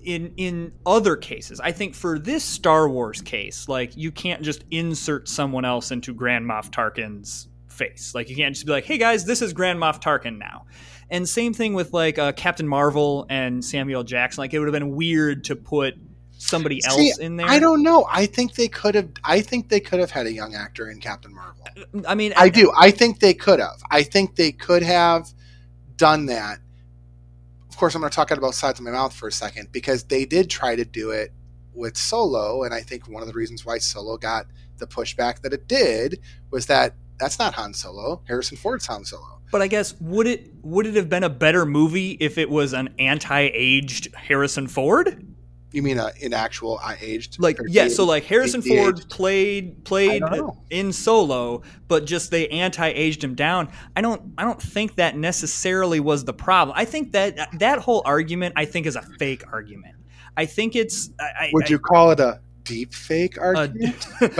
in 0.04 0.32
in 0.36 0.72
other 0.86 1.16
cases, 1.16 1.60
I 1.60 1.72
think 1.72 1.94
for 1.94 2.18
this 2.18 2.44
Star 2.44 2.88
Wars 2.88 3.20
case, 3.20 3.68
like 3.68 3.96
you 3.96 4.10
can't 4.10 4.42
just 4.42 4.64
insert 4.70 5.28
someone 5.28 5.64
else 5.64 5.90
into 5.90 6.14
Grand 6.14 6.46
Moff 6.46 6.70
Tarkin's 6.70 7.48
face. 7.80 8.14
Like 8.14 8.28
you 8.28 8.36
can't 8.36 8.54
just 8.54 8.66
be 8.66 8.72
like, 8.72 8.84
"Hey 8.84 8.98
guys, 8.98 9.24
this 9.24 9.42
is 9.42 9.52
Grand 9.52 9.80
Moff 9.80 10.00
Tarkin 10.00 10.38
now." 10.38 10.66
And 11.10 11.28
same 11.28 11.52
thing 11.52 11.74
with 11.74 11.92
like 11.92 12.18
uh, 12.18 12.32
Captain 12.32 12.68
Marvel 12.68 13.26
and 13.28 13.64
Samuel 13.64 14.04
Jackson. 14.04 14.42
Like 14.42 14.54
it 14.54 14.60
would 14.60 14.68
have 14.68 14.72
been 14.72 14.94
weird 14.94 15.44
to 15.44 15.56
put 15.56 15.94
somebody 16.38 16.80
else 16.84 16.96
See, 16.96 17.12
in 17.20 17.36
there. 17.36 17.48
I 17.48 17.58
don't 17.58 17.82
know. 17.82 18.06
I 18.08 18.26
think 18.26 18.54
they 18.54 18.68
could 18.68 18.94
have. 18.94 19.10
I 19.24 19.40
think 19.40 19.68
they 19.68 19.80
could 19.80 19.98
have 19.98 20.10
had 20.10 20.26
a 20.26 20.32
young 20.32 20.54
actor 20.54 20.88
in 20.90 21.00
Captain 21.00 21.34
Marvel. 21.34 21.64
I 22.06 22.14
mean, 22.14 22.32
I 22.36 22.48
do. 22.48 22.72
I 22.78 22.90
think 22.90 23.20
they 23.20 23.34
could 23.34 23.58
have. 23.58 23.82
I 23.90 24.02
think 24.02 24.36
they 24.36 24.52
could 24.52 24.82
have 24.82 25.32
done 25.96 26.26
that. 26.26 26.58
Of 27.68 27.76
course, 27.76 27.94
I'm 27.94 28.02
going 28.02 28.10
to 28.10 28.14
talk 28.14 28.30
out 28.30 28.40
both 28.40 28.54
sides 28.54 28.78
of 28.78 28.84
my 28.84 28.90
mouth 28.90 29.14
for 29.14 29.28
a 29.28 29.32
second 29.32 29.72
because 29.72 30.04
they 30.04 30.26
did 30.26 30.50
try 30.50 30.76
to 30.76 30.84
do 30.84 31.10
it 31.10 31.32
with 31.72 31.96
Solo, 31.96 32.62
and 32.62 32.74
I 32.74 32.80
think 32.80 33.08
one 33.08 33.22
of 33.22 33.28
the 33.28 33.34
reasons 33.34 33.64
why 33.64 33.78
Solo 33.78 34.16
got 34.16 34.46
the 34.76 34.86
pushback 34.86 35.40
that 35.42 35.52
it 35.52 35.66
did 35.66 36.20
was 36.50 36.66
that 36.66 36.94
that's 37.20 37.38
not 37.38 37.54
Han 37.54 37.74
Solo. 37.74 38.22
Harrison 38.26 38.56
Ford's 38.56 38.86
Han 38.86 39.04
Solo. 39.04 39.40
But 39.52 39.62
I 39.62 39.66
guess 39.68 39.94
would 40.00 40.26
it 40.26 40.50
would 40.62 40.86
it 40.86 40.94
have 40.94 41.08
been 41.08 41.24
a 41.24 41.28
better 41.30 41.66
movie 41.66 42.12
if 42.12 42.38
it 42.38 42.48
was 42.50 42.72
an 42.72 42.94
anti-aged 42.98 44.14
Harrison 44.14 44.66
Ford? 44.66 45.26
You 45.72 45.82
mean 45.82 45.98
uh, 46.00 46.10
in 46.20 46.32
actual 46.32 46.80
I 46.82 46.96
aged? 47.00 47.40
Like 47.40 47.58
yeah, 47.68 47.86
so 47.88 48.04
like 48.04 48.24
Harrison 48.24 48.60
Ford 48.60 48.96
de-aged? 48.96 49.10
played 49.10 49.84
played 49.84 50.22
I 50.22 50.40
in 50.70 50.92
Solo, 50.92 51.62
but 51.86 52.06
just 52.06 52.30
they 52.32 52.48
anti-aged 52.48 53.22
him 53.22 53.34
down. 53.36 53.68
I 53.94 54.00
don't 54.00 54.34
I 54.36 54.44
don't 54.44 54.60
think 54.60 54.96
that 54.96 55.16
necessarily 55.16 56.00
was 56.00 56.24
the 56.24 56.32
problem. 56.32 56.76
I 56.76 56.84
think 56.84 57.12
that 57.12 57.58
that 57.60 57.78
whole 57.78 58.02
argument 58.04 58.54
I 58.56 58.64
think 58.64 58.86
is 58.86 58.96
a 58.96 59.02
fake 59.18 59.44
argument. 59.52 59.94
I 60.36 60.46
think 60.46 60.74
it's 60.74 61.10
I, 61.20 61.24
I- 61.24 61.50
Would 61.52 61.70
you 61.70 61.78
call 61.78 62.10
it 62.10 62.18
a 62.20 62.40
deep 62.64 62.94
fake 62.94 63.38
argument? 63.40 64.06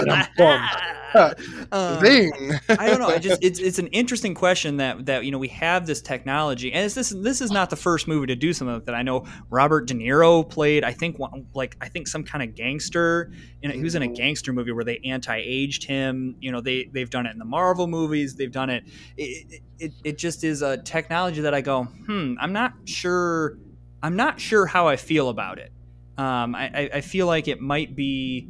uh, 1.15 2.01
Zing. 2.01 2.53
I 2.69 2.87
don't 2.89 3.01
know. 3.01 3.09
I 3.09 3.19
just 3.19 3.43
it's 3.45 3.59
it's 3.59 3.79
an 3.79 3.89
interesting 3.89 4.35
question 4.35 4.77
that 4.77 5.07
that 5.07 5.25
you 5.25 5.31
know 5.33 5.39
we 5.39 5.49
have 5.49 5.87
this 5.87 6.01
technology, 6.01 6.73
and 6.73 6.85
it's 6.85 6.95
this 6.95 7.11
this 7.11 7.41
is 7.41 7.51
not 7.51 7.71
the 7.71 7.77
first 7.77 8.07
movie 8.07 8.27
to 8.29 8.37
do 8.37 8.53
something 8.53 8.75
like 8.75 8.85
that. 8.85 8.95
I 8.95 9.03
know 9.03 9.27
Robert 9.49 9.87
De 9.89 9.95
Niro 9.95 10.49
played, 10.49 10.85
I 10.85 10.93
think 10.93 11.19
one, 11.19 11.47
like 11.55 11.77
I 11.81 11.89
think 11.89 12.07
some 12.07 12.23
kind 12.23 12.43
of 12.49 12.55
gangster. 12.55 13.33
You 13.63 13.69
know, 13.69 13.75
he 13.75 13.83
was 13.83 13.95
in 13.95 14.03
a 14.03 14.09
Mhm. 14.09 14.17
gangster 14.17 14.53
movie 14.53 14.73
where 14.73 14.85
they 14.85 14.99
anti-aged 15.05 15.85
him. 15.85 16.37
You 16.41 16.53
know, 16.53 16.61
they 16.61 16.89
they've 16.93 17.11
done 17.11 17.27
it 17.27 17.33
in 17.33 17.39
the 17.39 17.45
Marvel 17.45 17.87
movies. 17.87 18.37
They've 18.37 18.53
done 18.53 18.71
it. 18.71 18.85
It 19.17 19.63
it, 19.79 19.93
it 20.05 20.19
just 20.19 20.45
is 20.45 20.63
a 20.63 20.77
technology 20.77 21.41
that 21.41 21.55
I 21.55 21.61
go, 21.61 21.85
hmm. 21.85 22.35
I'm 22.41 22.53
not 22.53 22.75
sure. 22.85 23.59
I'm 24.03 24.17
not 24.17 24.41
sure 24.41 24.65
how 24.67 24.89
I 24.89 24.97
feel 24.97 25.29
about 25.29 25.59
it. 25.59 25.73
Um, 26.21 26.55
I, 26.55 26.91
I- 26.95 27.01
feel 27.01 27.27
like 27.27 27.49
it 27.49 27.61
might 27.61 27.97
be. 27.97 28.49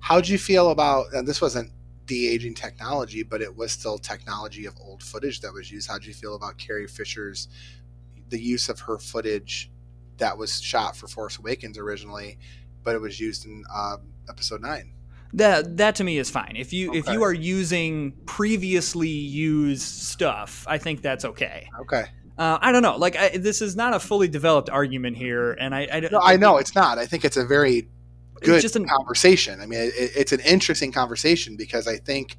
How'd 0.00 0.28
you 0.28 0.38
feel 0.38 0.70
about? 0.70 1.06
And 1.12 1.26
this 1.26 1.40
wasn't 1.40 1.70
de 2.06 2.28
aging 2.28 2.54
technology, 2.54 3.22
but 3.22 3.40
it 3.40 3.56
was 3.56 3.72
still 3.72 3.98
technology 3.98 4.66
of 4.66 4.74
old 4.80 5.02
footage 5.02 5.40
that 5.40 5.52
was 5.52 5.70
used. 5.70 5.88
How'd 5.88 6.04
you 6.04 6.14
feel 6.14 6.34
about 6.34 6.58
Carrie 6.58 6.86
Fisher's 6.86 7.48
the 8.28 8.40
use 8.40 8.68
of 8.68 8.80
her 8.80 8.98
footage 8.98 9.70
that 10.18 10.36
was 10.38 10.60
shot 10.60 10.96
for 10.96 11.06
Force 11.06 11.38
Awakens 11.38 11.76
originally, 11.78 12.38
but 12.82 12.94
it 12.94 13.00
was 13.00 13.20
used 13.20 13.44
in 13.44 13.64
um, 13.74 14.00
Episode 14.28 14.60
Nine? 14.60 14.94
That 15.34 15.78
that 15.78 15.94
to 15.96 16.04
me 16.04 16.18
is 16.18 16.28
fine. 16.30 16.54
If 16.56 16.72
you 16.72 16.92
if 16.94 17.08
you 17.08 17.22
are 17.22 17.32
using 17.32 18.12
previously 18.26 19.08
used 19.08 19.82
stuff, 19.82 20.66
I 20.68 20.76
think 20.78 21.00
that's 21.00 21.24
okay. 21.24 21.68
Okay, 21.80 22.04
Uh, 22.42 22.58
I 22.60 22.72
don't 22.72 22.82
know. 22.82 22.96
Like 22.96 23.14
I, 23.14 23.36
this 23.36 23.62
is 23.62 23.76
not 23.76 23.94
a 23.94 24.00
fully 24.00 24.26
developed 24.26 24.68
argument 24.68 25.16
here, 25.16 25.52
and 25.52 25.72
I 25.72 25.86
I, 25.92 26.00
no, 26.00 26.20
I 26.20 26.36
know 26.36 26.56
it's 26.56 26.74
not. 26.74 26.98
I 26.98 27.06
think 27.06 27.24
it's 27.24 27.36
a 27.36 27.44
very 27.46 27.88
good 28.40 28.60
just 28.60 28.74
an 28.74 28.84
conversation. 28.84 29.60
I 29.60 29.66
mean, 29.66 29.78
it, 29.78 30.10
it's 30.16 30.32
an 30.32 30.40
interesting 30.40 30.90
conversation 30.90 31.56
because 31.56 31.86
I 31.86 31.98
think, 31.98 32.36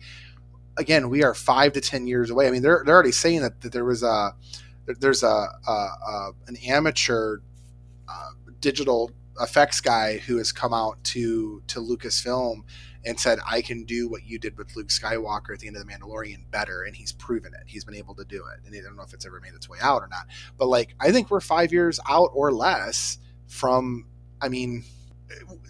again, 0.75 1.09
we 1.09 1.23
are 1.23 1.33
five 1.33 1.71
to 1.73 1.79
ten 1.81 2.05
years 2.05 2.29
away. 2.29 2.49
I 2.49 2.51
mean, 2.51 2.61
they're 2.61 2.83
they're 2.85 2.93
already 2.93 3.13
saying 3.13 3.43
that, 3.43 3.61
that 3.61 3.71
there 3.71 3.85
was 3.85 4.03
a 4.03 4.33
there's 4.99 5.23
a, 5.23 5.47
a, 5.67 5.71
a 5.71 6.31
an 6.47 6.57
amateur 6.67 7.37
uh, 8.09 8.29
digital 8.59 9.09
effects 9.39 9.79
guy 9.79 10.17
who 10.17 10.35
has 10.35 10.51
come 10.51 10.73
out 10.73 11.01
to 11.05 11.63
to 11.67 11.79
Lucasfilm 11.79 12.63
and 13.05 13.19
said, 13.19 13.39
"I 13.49 13.61
can 13.61 13.83
do 13.83 14.07
what 14.07 14.25
you 14.25 14.39
did 14.39 14.57
with 14.57 14.75
Luke 14.75 14.87
Skywalker 14.87 15.53
at 15.53 15.59
the 15.59 15.67
end 15.67 15.75
of 15.77 15.85
the 15.85 15.91
Mandalorian 15.91 16.49
better," 16.51 16.83
and 16.83 16.95
he's 16.95 17.11
proven 17.11 17.53
it. 17.53 17.61
He's 17.67 17.83
been 17.83 17.95
able 17.95 18.15
to 18.15 18.25
do 18.25 18.43
it, 18.53 18.65
and 18.65 18.75
I 18.75 18.81
don't 18.81 18.95
know 18.95 19.03
if 19.03 19.13
it's 19.13 19.25
ever 19.25 19.39
made 19.41 19.53
its 19.53 19.67
way 19.69 19.77
out 19.81 20.01
or 20.01 20.07
not. 20.07 20.27
But 20.57 20.67
like, 20.67 20.95
I 20.99 21.11
think 21.11 21.29
we're 21.29 21.41
five 21.41 21.71
years 21.71 21.99
out 22.09 22.31
or 22.33 22.51
less 22.51 23.17
from. 23.47 24.05
I 24.41 24.49
mean, 24.49 24.83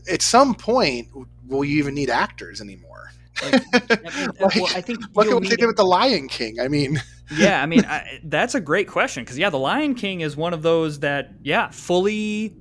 at 0.09 0.21
some 0.21 0.55
point, 0.55 1.09
will 1.47 1.63
you 1.63 1.77
even 1.79 1.93
need 1.93 2.09
actors 2.09 2.59
anymore? 2.61 3.11
Like, 3.43 3.63
I 3.73 3.97
mean, 4.17 4.27
Like, 4.39 4.55
well, 4.55 4.67
I 4.75 4.81
think 4.81 4.99
Look 5.15 5.27
at 5.27 5.33
what 5.33 5.43
they 5.43 5.49
need- 5.49 5.57
did 5.59 5.65
with 5.67 5.75
the 5.77 5.85
Lion 5.85 6.27
King. 6.27 6.59
I 6.59 6.67
mean, 6.67 7.01
yeah, 7.35 7.61
I 7.61 7.65
mean 7.65 7.83
I, 7.85 8.19
that's 8.23 8.55
a 8.55 8.61
great 8.61 8.87
question 8.87 9.23
because 9.23 9.37
yeah, 9.37 9.49
the 9.49 9.57
Lion 9.59 9.95
King 9.95 10.21
is 10.21 10.35
one 10.37 10.53
of 10.53 10.61
those 10.61 10.99
that 10.99 11.31
yeah, 11.43 11.69
fully 11.71 12.55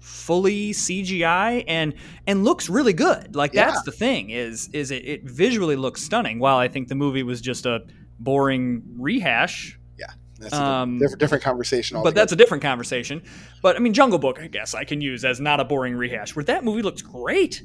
fully 0.00 0.72
CGI 0.72 1.64
and 1.66 1.94
and 2.26 2.44
looks 2.44 2.68
really 2.68 2.92
good. 2.92 3.34
Like 3.36 3.52
that's 3.52 3.76
Yeah. 3.76 3.82
the 3.84 3.92
thing 3.92 4.30
is 4.30 4.68
is 4.72 4.90
it, 4.90 5.04
it 5.06 5.24
visually 5.24 5.76
looks 5.76 6.02
stunning. 6.02 6.38
While 6.38 6.56
I 6.58 6.68
think 6.68 6.88
the 6.88 6.94
movie 6.94 7.22
was 7.22 7.40
just 7.40 7.66
a 7.66 7.80
boring 8.20 8.82
rehash 8.96 9.78
Yeah, 9.98 10.06
that's 10.38 10.54
a 10.54 10.62
Um, 10.62 10.98
different, 10.98 11.18
different 11.20 11.44
conversation. 11.44 12.00
but 12.02 12.14
that's 12.14 12.32
a 12.32 12.36
different 12.36 12.62
conversation. 12.62 13.22
But 13.62 13.76
I 13.76 13.78
mean, 13.80 13.92
Jungle 13.92 14.18
Book, 14.18 14.40
I 14.40 14.46
guess 14.46 14.74
I 14.74 14.84
can 14.84 15.00
use 15.00 15.24
as 15.24 15.40
not 15.40 15.60
a 15.60 15.64
boring 15.64 15.94
rehash. 15.94 16.34
Where 16.36 16.44
that 16.44 16.64
movie 16.64 16.82
looks 16.82 17.02
great. 17.02 17.62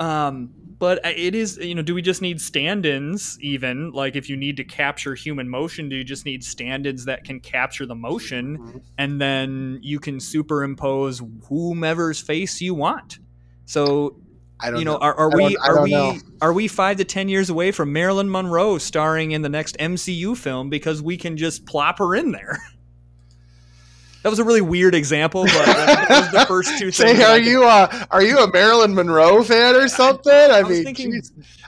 Um, 0.00 0.50
but 0.78 1.00
it 1.04 1.34
is, 1.34 1.56
you 1.58 1.74
know, 1.74 1.82
do 1.82 1.92
we 1.92 2.02
just 2.02 2.22
need 2.22 2.40
stand-ins? 2.40 3.36
Even 3.40 3.90
like 3.90 4.14
if 4.14 4.28
you 4.30 4.36
need 4.36 4.56
to 4.58 4.64
capture 4.64 5.14
human 5.16 5.48
motion, 5.48 5.88
do 5.88 5.96
you 5.96 6.04
just 6.04 6.24
need 6.24 6.44
stand-ins 6.44 7.04
that 7.06 7.24
can 7.24 7.40
capture 7.40 7.84
the 7.84 7.96
motion, 7.96 8.58
Mhm. 8.58 8.82
and 8.96 9.20
then 9.20 9.80
you 9.82 9.98
can 9.98 10.20
superimpose 10.20 11.20
whomever's 11.48 12.20
face 12.20 12.60
you 12.60 12.74
want? 12.74 13.18
So 13.64 14.20
I 14.60 14.70
don't 14.70 14.78
you 14.78 14.84
know, 14.84 14.92
know. 14.92 14.98
are, 14.98 15.14
are 15.14 15.36
we 15.36 15.56
are 15.56 15.82
we 15.82 15.90
know. 15.90 16.16
are 16.40 16.52
we 16.52 16.68
five 16.68 16.96
to 16.98 17.04
ten 17.04 17.28
years 17.28 17.50
away 17.50 17.72
from 17.72 17.92
Marilyn 17.92 18.30
Monroe 18.30 18.78
starring 18.78 19.32
in 19.32 19.42
the 19.42 19.48
next 19.48 19.76
MCU 19.78 20.36
film 20.36 20.70
because 20.70 21.02
we 21.02 21.16
can 21.16 21.36
just 21.36 21.66
plop 21.66 21.98
her 21.98 22.14
in 22.14 22.30
there? 22.30 22.56
That 24.22 24.30
was 24.30 24.38
a 24.40 24.44
really 24.44 24.60
weird 24.60 24.94
example, 24.94 25.44
but 25.44 25.52
that 25.66 26.06
was 26.08 26.30
the 26.32 26.46
first 26.46 26.78
two 26.78 26.90
things. 26.90 27.18
Say, 27.18 27.22
are 27.22 27.38
you 27.38 27.64
uh, 27.64 28.06
are 28.10 28.22
you 28.22 28.38
a 28.38 28.50
Marilyn 28.52 28.94
Monroe 28.94 29.42
fan 29.44 29.74
or 29.76 29.88
something? 29.88 30.32
I, 30.32 30.58
I 30.58 30.62
was 30.62 30.78
mean, 30.78 30.84
thinking. 30.84 31.22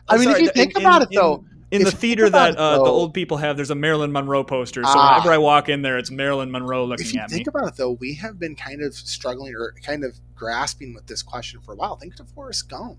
I 0.08 0.16
mean, 0.18 0.30
if 0.30 0.40
you 0.40 0.50
think 0.50 0.74
in- 0.76 0.82
about 0.82 1.02
it 1.02 1.08
in- 1.12 1.14
though, 1.16 1.44
in 1.70 1.84
the 1.84 1.92
theater 1.92 2.28
that 2.28 2.50
it, 2.54 2.58
uh, 2.58 2.78
the 2.78 2.90
old 2.90 3.14
people 3.14 3.36
have, 3.36 3.56
there's 3.56 3.70
a 3.70 3.76
Marilyn 3.76 4.10
Monroe 4.10 4.42
poster. 4.42 4.82
So 4.82 4.90
Ah. 4.92 5.14
whenever 5.14 5.32
I 5.32 5.38
walk 5.38 5.68
in 5.68 5.82
there, 5.82 5.96
it's 5.98 6.10
Marilyn 6.10 6.50
Monroe 6.50 6.84
looking 6.84 7.06
if 7.06 7.14
you 7.14 7.20
at 7.20 7.30
me. 7.30 7.36
think 7.36 7.46
about 7.46 7.68
it 7.68 7.76
though, 7.76 7.92
we 7.92 8.14
have 8.14 8.40
been 8.40 8.56
kind 8.56 8.82
of 8.82 8.94
struggling 8.94 9.54
or 9.54 9.72
kind 9.84 10.02
of 10.02 10.18
grasping 10.34 10.92
with 10.94 11.06
this 11.06 11.22
question 11.22 11.60
for 11.60 11.72
a 11.72 11.76
while. 11.76 11.94
Think 11.96 12.18
of 12.18 12.28
Forrest 12.30 12.68
Gump, 12.68 12.98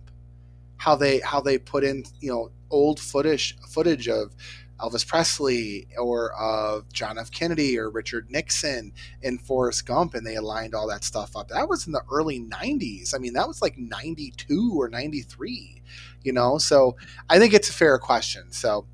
how 0.78 0.95
they 0.95 1.20
how 1.20 1.41
they 1.41 1.58
put 1.58 1.84
in 1.84 2.06
you 2.22 2.32
know 2.32 2.52
old 2.70 3.02
footage 3.02 3.58
footage 3.70 4.08
of 4.08 4.34
Elvis 4.82 5.08
Presley 5.08 5.88
or 5.98 6.34
of 6.34 6.92
John 6.92 7.18
F. 7.18 7.32
Kennedy 7.32 7.78
or 7.78 7.90
Richard 7.90 8.30
Nixon 8.30 8.94
in 9.22 9.38
Forrest 9.38 9.86
Gump, 9.86 10.14
and 10.14 10.26
they 10.26 10.36
aligned 10.36 10.74
all 10.74 10.88
that 10.88 11.04
stuff 11.04 11.36
up. 11.36 11.50
That 11.50 11.70
was 11.70 11.86
in 11.88 11.94
the 11.94 12.04
early 12.12 12.40
'90s. 12.40 13.14
I 13.16 13.18
mean, 13.18 13.34
that 13.34 13.48
was 13.48 13.62
like 13.62 13.78
'92 13.78 14.74
or 14.76 14.90
'93. 14.90 15.82
You 16.24 16.34
know, 16.34 16.58
so 16.58 16.96
I 17.30 17.40
think 17.40 17.54
it's 17.54 17.70
a 17.70 17.74
fair 17.74 17.98
question. 17.98 18.52
So, 18.52 18.86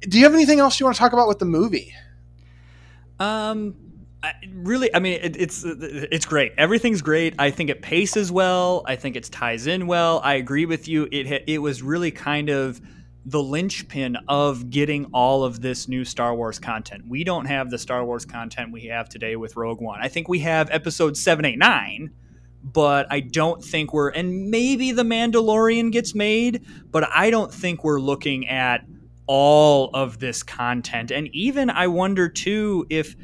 do 0.00 0.18
you 0.18 0.24
have 0.24 0.34
anything 0.34 0.60
else 0.60 0.80
you 0.80 0.86
want 0.86 0.96
to 0.96 1.00
talk 1.00 1.12
about 1.12 1.28
with 1.28 1.38
the 1.38 1.44
movie? 1.44 1.94
Um, 3.18 3.74
I, 4.22 4.32
really, 4.52 4.94
I 4.94 4.98
mean, 4.98 5.20
it, 5.22 5.36
it's 5.36 5.64
it's 5.64 6.26
great. 6.26 6.52
Everything's 6.58 7.02
great. 7.02 7.34
I 7.38 7.50
think 7.50 7.70
it 7.70 7.82
paces 7.82 8.32
well. 8.32 8.82
I 8.86 8.96
think 8.96 9.16
it 9.16 9.24
ties 9.24 9.66
in 9.66 9.86
well. 9.86 10.20
I 10.24 10.34
agree 10.34 10.66
with 10.66 10.88
you. 10.88 11.08
It 11.12 11.44
it 11.46 11.58
was 11.58 11.82
really 11.82 12.10
kind 12.10 12.48
of 12.48 12.80
the 13.26 13.42
linchpin 13.42 14.16
of 14.28 14.70
getting 14.70 15.06
all 15.12 15.44
of 15.44 15.60
this 15.60 15.88
new 15.88 16.04
Star 16.04 16.34
Wars 16.34 16.58
content. 16.60 17.04
We 17.08 17.24
don't 17.24 17.46
have 17.46 17.70
the 17.70 17.78
Star 17.78 18.04
Wars 18.04 18.24
content 18.24 18.72
we 18.72 18.84
have 18.84 19.08
today 19.08 19.34
with 19.34 19.56
Rogue 19.56 19.80
One. 19.80 19.98
I 20.00 20.08
think 20.08 20.28
we 20.28 20.38
have 20.40 20.70
Episode 20.70 21.16
seven, 21.16 21.44
eight, 21.44 21.58
nine. 21.58 22.12
But 22.62 23.06
I 23.10 23.20
don't 23.20 23.62
think 23.62 23.92
we're, 23.92 24.08
and 24.08 24.50
maybe 24.50 24.90
The 24.90 25.04
Mandalorian 25.04 25.92
gets 25.92 26.16
made, 26.16 26.64
but 26.90 27.08
I 27.14 27.30
don't 27.30 27.54
think 27.54 27.84
we're 27.84 28.00
looking 28.00 28.48
at 28.48 28.84
all 29.26 29.90
of 29.94 30.18
this 30.18 30.42
content. 30.42 31.12
And 31.12 31.28
even 31.28 31.70
I 31.70 31.86
wonder 31.88 32.28
too 32.28 32.86
if 32.90 33.14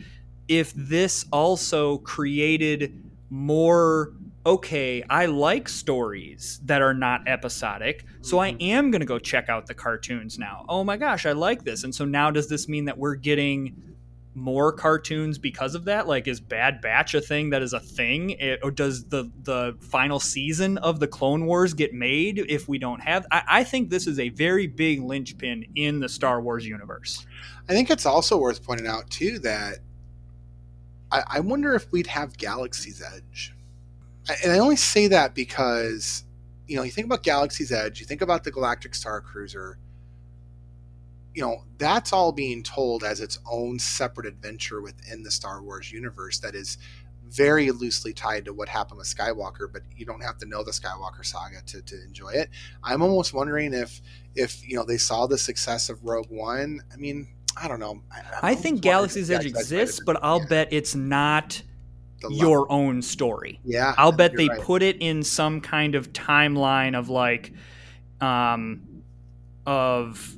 if 0.49 0.73
this 0.75 1.25
also 1.33 1.99
created 1.99 3.03
more 3.31 4.13
okay, 4.45 5.03
I 5.09 5.27
like 5.27 5.69
stories 5.69 6.61
that 6.65 6.83
are 6.83 6.95
not 6.95 7.29
episodic, 7.29 8.05
so 8.23 8.39
I 8.41 8.53
Mhm. 8.53 8.63
am 8.63 8.91
going 8.91 9.01
to 9.01 9.07
go 9.07 9.19
check 9.19 9.49
out 9.49 9.67
the 9.67 9.75
cartoons 9.75 10.39
now. 10.39 10.65
Oh 10.69 10.83
my 10.85 10.97
gosh, 10.97 11.27
I 11.27 11.33
like 11.33 11.65
this. 11.65 11.85
And 11.85 11.95
so 11.95 12.05
now 12.05 12.31
does 12.31 12.49
this 12.49 12.69
mean 12.69 12.87
that 12.87 12.99
we're 12.99 13.15
getting 13.15 13.77
more 14.35 14.73
cartoons 14.73 15.37
because 15.39 15.75
of 15.75 15.85
that? 15.85 16.09
Like, 16.09 16.27
is 16.27 16.41
Bad 16.41 16.81
Batch 16.81 17.15
a 17.15 17.21
thing 17.21 17.51
that 17.51 17.63
is 17.63 17.73
a 17.75 17.79
thing, 17.81 18.31
It- 18.31 18.61
or 18.63 18.71
does 18.71 19.05
the 19.05 19.31
the 19.45 19.77
final 19.81 20.19
season 20.19 20.79
of 20.79 20.99
the 21.01 21.07
Clone 21.07 21.45
Wars 21.47 21.75
get 21.75 21.93
made 21.93 22.39
if 22.49 22.67
we 22.69 22.79
don't 22.79 23.01
have? 23.03 23.27
I, 23.31 23.43
I 23.47 23.65
think 23.65 23.91
this 23.91 24.07
is 24.07 24.19
a 24.19 24.31
very 24.31 24.67
big 24.67 25.03
linchpin 25.03 25.67
in 25.77 26.01
the 26.01 26.09
Star 26.09 26.41
Wars 26.41 26.67
universe. 26.67 27.27
I 27.69 27.75
think 27.75 27.91
it's 27.91 28.07
also 28.07 28.39
worth 28.39 28.65
pointing 28.65 28.87
out 28.89 29.09
too 29.11 29.39
that 29.41 29.79
I, 31.13 31.23
I 31.27 31.41
wonder 31.41 31.75
if 31.75 31.93
we'd 31.93 32.07
have 32.09 32.37
Galaxy's 32.39 33.03
Edge, 33.03 33.55
and 34.43 34.53
I 34.53 34.59
only 34.59 34.77
say 34.77 35.09
that 35.09 35.35
because 35.35 36.25
you 36.67 36.77
know 36.77 36.83
you 36.83 36.91
think 36.91 37.07
about 37.07 37.23
Galaxy's 37.23 37.73
Edge, 37.73 38.01
you 38.01 38.07
think 38.07 38.23
about 38.23 38.45
the 38.45 38.51
Galactic 38.51 38.95
Star 38.95 39.21
Cruiser. 39.21 39.79
You 41.35 41.43
know 41.43 41.65
that's 41.79 42.13
all 42.13 42.33
being 42.33 42.63
told 42.63 43.05
as 43.05 43.21
its 43.21 43.39
own 43.51 43.79
separate 43.79 44.27
adventure 44.27 44.81
within 44.81 45.23
the 45.23 45.31
Star 45.31 45.63
Wars 45.63 45.91
universe 45.91 46.39
that 46.41 46.55
is 46.55 46.79
very 47.33 47.71
loosely 47.71 48.13
tied 48.13 48.45
to 48.45 48.53
what 48.53 48.69
happened 48.69 48.99
with 48.99 49.07
Skywalker, 49.07 49.73
but 49.73 49.83
you 49.97 50.05
don't 50.05 50.23
have 50.23 50.37
to 50.39 50.47
know 50.47 50.63
the 50.63 50.71
Skywalker 50.71 51.25
saga 51.25 51.63
to, 51.67 51.81
to 51.81 52.05
enjoy 52.05 52.29
it. 52.29 52.51
I'm 52.83 53.03
almost 53.03 53.33
wondering 53.33 53.73
if 53.73 54.01
if 54.35 54.67
you 54.69 54.77
know 54.77 54.85
they 54.85 54.99
saw 54.99 55.27
the 55.27 55.39
success 55.39 55.89
of 55.89 56.05
Rogue 56.05 56.31
One. 56.31 56.81
I 56.93 56.97
mean, 56.97 57.29
I 57.61 57.69
don't 57.69 57.81
know. 57.81 58.03
I, 58.11 58.51
I 58.51 58.55
think 58.55 58.83
Galaxy's 58.83 59.31
Edge 59.31 59.43
Galaxy's 59.43 59.53
Edge 59.53 59.55
might 59.55 59.59
have 59.59 59.81
exists, 59.81 60.01
but 60.05 60.19
I'll 60.23 60.41
yeah, 60.41 60.47
bet 60.49 60.69
it's 60.71 60.95
not. 60.95 61.63
Your 62.31 62.71
own 62.71 63.03
story. 63.03 63.61
yeah. 63.65 63.95
I'll 63.97 64.13
bet 64.13 64.37
they 64.37 64.49
right. 64.49 64.61
put 64.61 64.83
it 64.83 64.97
in 65.01 65.23
some 65.23 65.61
kind 65.61 65.95
of 65.95 66.13
timeline 66.13 66.97
of 66.99 67.09
like, 67.09 67.53
um, 68.21 69.03
of 69.67 70.37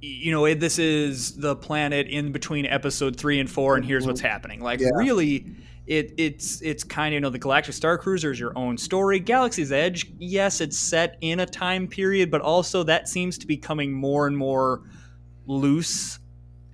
you 0.00 0.30
know, 0.30 0.52
this 0.54 0.78
is 0.78 1.36
the 1.36 1.56
planet 1.56 2.06
in 2.06 2.30
between 2.30 2.66
episode 2.66 3.16
three 3.16 3.40
and 3.40 3.50
four, 3.50 3.76
and 3.76 3.84
here's 3.84 4.06
what's 4.06 4.20
happening. 4.20 4.60
Like, 4.60 4.80
Mm-hmm. 4.80 5.00
Yeah. 5.00 5.04
really, 5.04 5.46
it 5.86 6.14
it's 6.16 6.60
it's 6.62 6.84
kind 6.84 7.08
of 7.08 7.14
you 7.14 7.20
know 7.20 7.30
the 7.30 7.38
Galactic 7.38 7.74
Star 7.74 7.96
Cruiser 7.96 8.30
is 8.30 8.38
your 8.40 8.56
own 8.58 8.76
story. 8.76 9.18
Galaxy's 9.20 9.72
Edge, 9.72 10.12
yes, 10.18 10.60
it's 10.60 10.78
set 10.78 11.16
in 11.20 11.40
a 11.40 11.46
time 11.46 11.86
period, 11.86 12.30
but 12.30 12.40
also 12.40 12.82
that 12.84 13.08
seems 13.08 13.38
to 13.38 13.46
be 13.46 13.56
coming 13.56 13.92
more 13.92 14.26
and 14.26 14.36
more 14.36 14.82
loose 15.46 16.18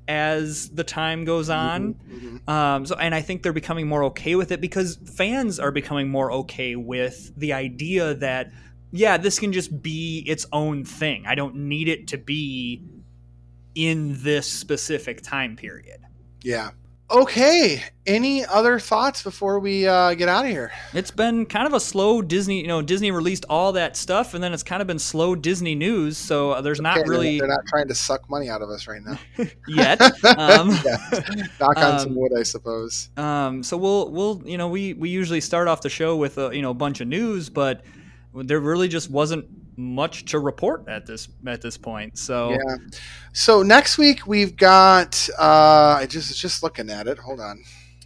as 0.09 0.69
the 0.71 0.85
time 0.85 1.25
goes 1.25 1.49
on. 1.49 1.95
Mhm, 1.95 2.41
mhm. 2.47 2.49
Um, 2.49 2.87
so, 2.87 2.97
and 2.97 3.15
I 3.15 3.21
think 3.21 3.43
they're 3.43 3.53
becoming 3.53 3.87
more 3.87 4.05
okay 4.05 4.35
with 4.35 4.53
it 4.53 4.61
because 4.61 4.97
fans 5.17 5.61
are 5.61 5.71
becoming 5.71 6.09
more 6.09 6.33
okay 6.33 6.77
with 6.77 7.33
the 7.37 7.53
idea 7.53 8.15
that, 8.15 8.51
yeah, 8.91 9.17
this 9.17 9.39
can 9.39 9.53
just 9.53 9.83
be 9.83 10.25
its 10.27 10.47
own 10.53 10.85
thing. 10.85 11.25
I 11.27 11.35
don't 11.35 11.55
need 11.55 11.89
it 11.89 12.09
to 12.09 12.19
be 12.19 12.83
in 13.75 14.23
this 14.23 14.47
specific 14.47 15.23
time 15.23 15.57
period. 15.57 16.01
Yeah. 16.43 16.71
Okay. 17.13 17.83
Any 18.07 18.45
other 18.47 18.79
thoughts 18.81 19.23
before 19.23 19.59
we 19.61 19.87
uh, 19.87 20.15
get 20.15 20.29
out 20.29 20.47
of 20.47 20.51
here? 20.51 20.73
It's 20.95 21.11
been 21.11 21.45
kind 21.45 21.67
of 21.67 21.75
a 21.75 21.79
slow 21.79 22.23
Disney. 22.23 22.63
You 22.63 22.69
know, 22.69 22.81
Disney 22.81 23.11
released 23.11 23.45
all 23.51 23.73
that 23.73 23.97
stuff, 23.97 24.33
and 24.35 24.43
then 24.43 24.55
it's 24.55 24.63
kind 24.63 24.81
of 24.81 24.89
been 24.89 24.99
slow 24.99 25.35
Disney 25.35 25.75
news. 25.75 26.17
So 26.17 26.53
uh, 26.53 26.63
there's 26.63 26.81
not 26.81 26.99
Okay, 26.99 27.09
really 27.09 27.39
They're 27.39 27.49
not 27.49 27.67
trying 27.67 27.87
to 27.89 27.95
suck 27.95 28.29
money 28.31 28.49
out 28.49 28.63
of 28.63 28.71
us 28.71 28.89
right 28.89 29.03
now. 29.05 29.19
yet. 29.69 30.01
Um, 30.39 30.71
Yeah. 30.85 30.97
Knock 31.61 31.77
on 31.77 31.99
some 32.01 32.11
um, 32.11 32.15
wood, 32.17 32.33
I 32.37 32.43
suppose. 32.43 33.11
Um, 33.17 33.63
so 33.63 33.77
we'll 33.77 34.11
we'll 34.11 34.43
you 34.45 34.57
know 34.57 34.69
we 34.69 34.95
we 34.95 35.11
usually 35.11 35.41
start 35.41 35.69
off 35.69 35.83
the 35.83 35.91
show 35.91 36.17
with 36.17 36.39
a 36.39 36.51
you 36.55 36.63
know 36.63 36.71
a 36.71 36.75
bunch 36.75 37.01
of 37.01 37.09
news, 37.09 37.51
but 37.51 37.85
there 38.35 38.59
really 38.59 38.89
just 38.89 39.11
wasn't 39.11 39.47
much 39.77 40.25
to 40.27 40.39
report 40.39 40.87
at 40.89 41.07
this 41.07 41.29
at 41.47 41.63
this 41.63 41.77
point. 41.79 42.19
So 42.19 42.51
Yeah. 42.51 42.77
So 43.33 43.63
next 43.63 43.99
week 43.99 44.27
we've 44.27 44.57
got. 44.57 45.29
Uh, 45.39 45.97
I 46.01 46.07
just 46.09 46.39
just 46.39 46.63
looking 46.63 46.91
at 46.91 47.07
it. 47.09 47.19
Hold 47.19 47.41
on. 47.41 47.63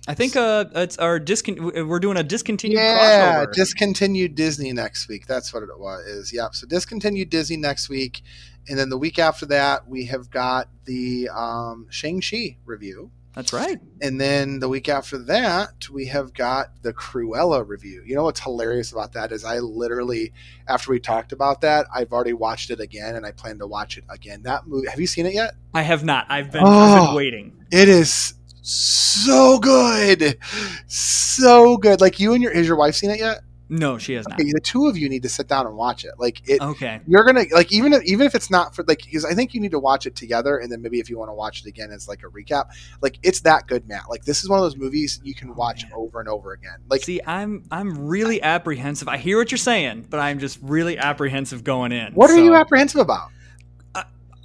I 0.09 0.15
think 0.15 0.37
uh 0.37 0.67
it's 0.77 0.97
our 0.99 1.19
discon- 1.19 1.87
we're 1.89 1.99
doing 1.99 2.17
a 2.17 2.23
discontinued 2.23 2.79
Yeah, 2.79 3.45
crossover. 3.45 3.53
discontinued 3.53 4.37
Disney 4.37 4.73
next 4.73 5.09
week. 5.09 5.27
That's 5.27 5.53
what 5.53 5.65
it 5.65 5.79
was. 5.79 6.05
Is 6.07 6.33
yep. 6.33 6.55
So 6.55 6.67
discontinued 6.69 7.29
Disney 7.29 7.57
next 7.57 7.89
week, 7.89 8.23
and 8.69 8.79
then 8.79 8.89
the 8.89 8.99
week 8.99 9.19
after 9.19 9.47
that 9.47 9.89
we 9.89 10.05
have 10.05 10.31
got 10.31 10.69
the 10.85 11.29
um, 11.35 11.89
Shang 11.91 12.21
Chi 12.21 12.57
review, 12.65 13.11
That's 13.37 13.53
right. 13.53 13.79
and 14.01 14.19
then 14.21 14.59
the 14.61 14.69
week 14.69 14.89
after 14.89 15.19
that 15.27 15.89
we 15.93 16.07
have 16.07 16.33
got 16.33 16.71
the 16.83 16.93
Cruella 16.95 17.65
review. 17.69 18.03
You 18.05 18.15
know 18.17 18.25
what's 18.25 18.41
hilarious 18.41 18.91
about 18.93 19.13
that 19.13 19.31
is 19.31 19.45
I 19.45 19.59
literally 19.59 20.33
after 20.67 20.91
we 20.91 20.99
talked 20.99 21.33
about 21.33 21.61
that 21.61 21.87
I've 21.95 22.13
already 22.13 22.33
watched 22.33 22.71
it 22.71 22.81
again, 22.81 23.15
and 23.15 23.25
I 23.27 23.33
plan 23.33 23.59
to 23.59 23.67
watch 23.67 23.99
it 23.99 24.05
again. 24.09 24.43
That 24.45 24.67
movie. 24.67 24.89
Have 24.89 24.99
you 24.99 25.07
seen 25.07 25.27
it 25.27 25.35
yet? 25.35 25.55
I 25.75 25.83
have 25.83 26.03
not. 26.03 26.25
I've 26.31 26.51
been, 26.51 26.65
I've 26.65 26.95
been 26.99 27.09
Oh. 27.11 27.15
waiting. 27.15 27.53
It 27.71 27.89
is 27.91 28.33
so 28.63 29.59
good, 29.59 30.39
so 30.87 31.77
good. 31.77 32.01
Like 32.01 32.19
you 32.19 32.33
and 32.33 32.43
your 32.43 32.55
has 32.55 32.67
your 32.67 32.77
wife 32.77 32.95
seen 32.95 33.11
it 33.11 33.19
yet? 33.19 33.41
No, 33.69 33.99
she 33.99 34.13
has 34.15 34.29
not. 34.29 34.39
The 34.39 34.61
two 34.63 34.87
of 34.87 34.97
you 34.97 35.09
need 35.09 35.25
to 35.25 35.29
sit 35.29 35.49
down 35.49 35.67
and 35.67 35.77
watch 35.77 36.05
it. 36.05 36.13
Like 36.19 36.49
it, 36.49 36.61
Okay. 36.61 37.01
you're 37.07 37.25
gonna 37.25 37.45
like 37.53 37.73
even 37.73 37.93
if, 37.93 38.03
even 38.05 38.25
if 38.27 38.35
it's 38.37 38.49
not 38.51 38.77
for 38.77 38.85
like 38.85 39.03
because 39.05 39.25
I 39.25 39.35
think 39.35 39.55
you 39.55 39.61
need 39.61 39.73
to 39.73 39.79
watch 39.81 40.07
it 40.07 40.15
together 40.15 40.59
and 40.59 40.71
then 40.71 40.83
maybe 40.83 41.01
if 41.01 41.11
you 41.11 41.19
want 41.19 41.31
to 41.31 41.35
watch 41.35 41.61
it 41.63 41.67
again 41.67 41.91
as 41.91 42.07
like 42.07 42.23
a 42.23 42.27
recap. 42.27 42.67
Like 43.03 43.19
it's 43.25 43.41
that 43.41 43.67
good, 43.67 43.89
Matt. 43.89 44.09
Like 44.09 44.25
this 44.25 44.43
is 44.45 44.49
one 44.49 44.59
of 44.59 44.65
those 44.65 44.77
movies 44.77 45.21
you 45.25 45.35
can 45.35 45.51
Oh, 45.51 45.55
watch 45.55 45.83
man. 45.83 45.93
over 45.97 46.21
and 46.21 46.29
over 46.29 46.53
again. 46.53 46.79
Like 46.89 47.03
See, 47.03 47.21
I'm 47.27 47.65
I'm 47.71 48.07
really 48.07 48.41
apprehensive. 48.43 49.09
I 49.09 49.17
hear 49.17 49.37
what 49.39 49.51
you're 49.51 49.59
saying, 49.59 50.07
but 50.11 50.21
I'm 50.21 50.39
just 50.39 50.59
really 50.63 50.97
apprehensive 50.99 51.65
going 51.65 51.91
in. 51.93 52.13
what 52.15 52.31
are 52.31 52.39
you 52.39 52.55
apprehensive 52.55 53.01
about? 53.01 53.31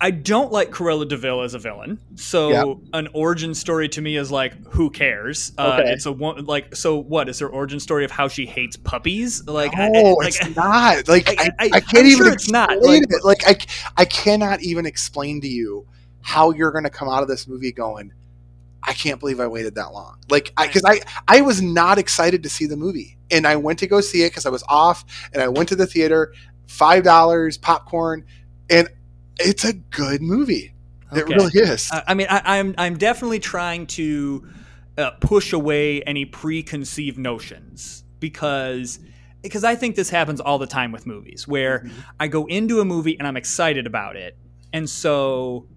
I 0.03 0.09
don't 0.09 0.51
like 0.51 0.71
Cruella 0.71 1.07
de 1.07 1.15
Vil 1.15 1.41
as 1.41 1.53
a 1.53 1.59
villain. 1.59 1.99
So 2.15 2.49
Yeah. 2.49 2.73
an 2.97 3.07
origin 3.13 3.53
story 3.53 3.87
to 3.89 4.01
me 4.01 4.17
is 4.17 4.31
like, 4.31 4.53
who 4.65 4.89
cares? 4.89 5.51
Uh, 5.59 5.77
Okay. 5.79 5.91
It's 5.91 6.07
a 6.07 6.11
one 6.11 6.43
like, 6.45 6.75
so 6.75 6.97
what 6.97 7.29
is 7.29 7.37
her 7.39 7.47
origin 7.47 7.79
story 7.79 8.03
of 8.03 8.09
how 8.09 8.27
she 8.27 8.47
hates 8.47 8.75
puppies? 8.77 9.45
Like, 9.47 9.71
I- 9.77 9.89
No, 9.89 10.13
like, 10.13 10.29
it's 10.29 10.55
not. 10.55 11.07
Like 11.07 11.29
I, 11.29 11.33
I- 11.43 11.49
I, 11.59 11.65
I- 11.65 11.79
can't 11.81 11.97
I'm 11.99 12.05
even 12.07 12.17
sure 12.17 12.33
it's 12.33 12.49
not, 12.49 12.71
explain 12.73 13.01
like- 13.03 13.11
it. 13.11 13.23
Like 13.23 13.47
I, 13.47 13.57
I 14.01 14.05
cannot 14.05 14.61
even 14.63 14.87
explain 14.87 15.39
to 15.41 15.47
you 15.47 15.85
how 16.21 16.49
you're 16.51 16.71
gonna 16.71 16.89
come 16.89 17.07
out 17.07 17.21
of 17.21 17.29
this 17.29 17.47
movie 17.47 17.71
going. 17.71 18.11
I 18.83 18.93
can't 18.93 19.19
believe 19.19 19.39
I 19.39 19.45
waited 19.45 19.75
that 19.75 19.93
long. 19.93 20.17
Like, 20.31 20.51
I 20.57 20.65
because 20.65 20.83
I 20.83 21.01
I 21.27 21.41
was 21.41 21.61
not 21.61 21.99
excited 21.99 22.41
to 22.41 22.49
see 22.49 22.65
the 22.65 22.75
movie, 22.75 23.19
and 23.29 23.45
I 23.45 23.55
went 23.55 23.77
to 23.79 23.87
go 23.87 24.01
see 24.01 24.23
it 24.23 24.29
because 24.31 24.47
I 24.47 24.49
was 24.49 24.63
off, 24.67 25.05
and 25.33 25.43
I 25.43 25.47
went 25.47 25.69
to 25.69 25.75
the 25.75 25.85
theater, 25.85 26.33
five 26.65 27.03
dollars 27.03 27.59
popcorn, 27.59 28.25
and 28.71 28.87
it's 29.41 29.65
a 29.65 29.73
good 29.73 30.21
movie. 30.21 30.73
It 31.13 31.27
really 31.27 31.51
is. 31.53 31.89
I, 31.91 32.13
mean, 32.13 32.27
I, 32.29 32.59
I'm 32.59 32.73
I'm 32.77 32.97
definitely 32.97 33.39
trying 33.39 33.85
to 33.87 34.47
uh, 34.97 35.11
push 35.19 35.51
away 35.51 36.01
any 36.03 36.23
preconceived 36.25 37.17
notions 37.17 38.03
because 38.19 38.99
because 39.41 39.63
I 39.63 39.75
think 39.75 39.95
this 39.95 40.09
happens 40.09 40.39
all 40.39 40.57
the 40.57 40.67
time 40.67 40.91
with 40.91 41.05
movies 41.05 41.47
where 41.47 41.79
Mhm. 41.79 41.91
I 42.19 42.27
go 42.27 42.45
into 42.45 42.79
a 42.79 42.85
movie 42.85 43.17
and 43.17 43.27
I'm 43.27 43.35
excited 43.37 43.87
about 43.87 44.15
it, 44.15 44.37
and 44.71 44.89
so 44.89 45.67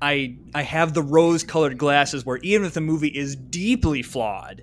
I 0.00 0.36
I 0.54 0.62
have 0.62 0.94
the 0.94 1.02
rose-colored 1.02 1.76
glasses 1.76 2.24
where 2.24 2.38
even 2.38 2.66
if 2.66 2.72
the 2.74 2.80
movie 2.80 3.08
is 3.08 3.36
deeply 3.36 4.00
flawed, 4.02 4.62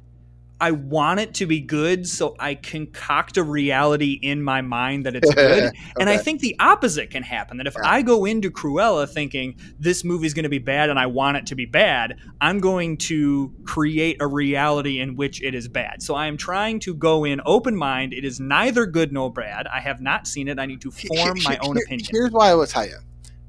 I 0.61 0.71
want 0.71 1.19
it 1.19 1.33
to 1.35 1.47
be 1.47 1.59
good, 1.59 2.07
so 2.07 2.35
I 2.39 2.53
concoct 2.53 3.35
a 3.37 3.43
reality 3.43 4.19
in 4.21 4.43
my 4.43 4.61
mind 4.61 5.07
that 5.07 5.15
it's 5.15 5.33
good. 5.33 5.73
And 5.99 6.07
I 6.09 6.17
think 6.17 6.39
the 6.39 6.55
opposite 6.59 7.09
can 7.09 7.23
happen. 7.23 7.57
That 7.57 7.65
if 7.67 7.73
Yeah. 7.75 7.89
I 7.89 8.01
go 8.03 8.25
into 8.25 8.49
Cruella 8.51 9.09
thinking 9.09 9.55
this 9.79 10.03
movie's 10.03 10.33
going 10.35 10.43
to 10.43 10.49
be 10.49 10.59
bad 10.59 10.89
and 10.91 10.99
I 10.99 11.07
want 11.07 11.37
it 11.37 11.47
to 11.47 11.55
be 11.55 11.65
bad, 11.65 12.17
I'm 12.39 12.59
going 12.59 12.97
to 13.09 13.51
create 13.65 14.17
a 14.21 14.27
reality 14.27 14.99
in 14.99 15.15
which 15.15 15.41
it 15.41 15.55
is 15.55 15.67
bad. 15.67 16.01
So 16.03 16.13
I 16.15 16.27
am 16.27 16.37
trying 16.37 16.79
to 16.81 16.93
go 16.93 17.23
in 17.25 17.41
open 17.45 17.75
mind. 17.75 18.13
It 18.13 18.23
is 18.23 18.39
neither 18.39 18.85
good 18.85 19.11
nor 19.11 19.33
bad. 19.33 19.65
I 19.67 19.79
have 19.79 19.99
not 19.99 20.27
seen 20.27 20.47
it. 20.47 20.59
I 20.59 20.67
need 20.67 20.81
to 20.81 20.91
form 20.91 21.39
my 21.43 21.57
own 21.63 21.75
Here- 21.75 21.83
opinion. 21.85 22.07
Here's 22.11 22.31
why 22.31 22.51
I 22.51 22.53
will 22.53 22.67
tell 22.67 22.85
you: 22.85 22.99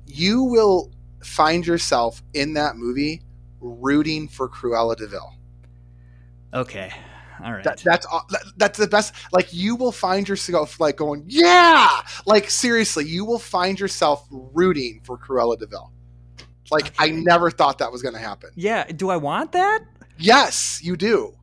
you 0.06 0.42
will 0.42 0.90
find 1.22 1.66
yourself 1.66 2.22
in 2.32 2.54
that 2.54 2.76
movie 2.76 3.20
rooting 3.60 4.28
for 4.28 4.48
Cruella 4.48 4.96
de 4.96 5.06
Vil. 5.06 5.32
Okay. 6.54 6.90
All 7.44 7.52
right. 7.52 7.64
That, 7.64 7.78
that's 7.84 8.06
all- 8.06 8.28
that's 8.56 8.78
the 8.78 8.86
best. 8.86 9.14
Like 9.32 9.52
you 9.52 9.74
will 9.74 9.90
find 9.92 10.28
yourself 10.28 10.78
like 10.78 10.96
going, 10.96 11.24
yeah. 11.26 11.88
Like 12.26 12.50
seriously, 12.50 13.04
you 13.06 13.24
will 13.24 13.38
find 13.38 13.80
yourself 13.80 14.26
rooting 14.30 15.00
for 15.04 15.18
Cruella 15.18 15.58
de 15.58 15.66
Vil. 15.66 15.92
Like 16.70 16.92
I 16.98 17.08
never 17.10 17.50
thought 17.50 17.78
that 17.78 17.90
was 17.90 18.00
going 18.02 18.14
to 18.14 18.20
happen. 18.20 18.50
yeah. 18.54 18.84
Do 18.84 19.10
I 19.10 19.16
want 19.16 19.52
that? 19.52 19.80
Yes, 20.18 20.80
you 20.84 20.96
do. 20.96 21.34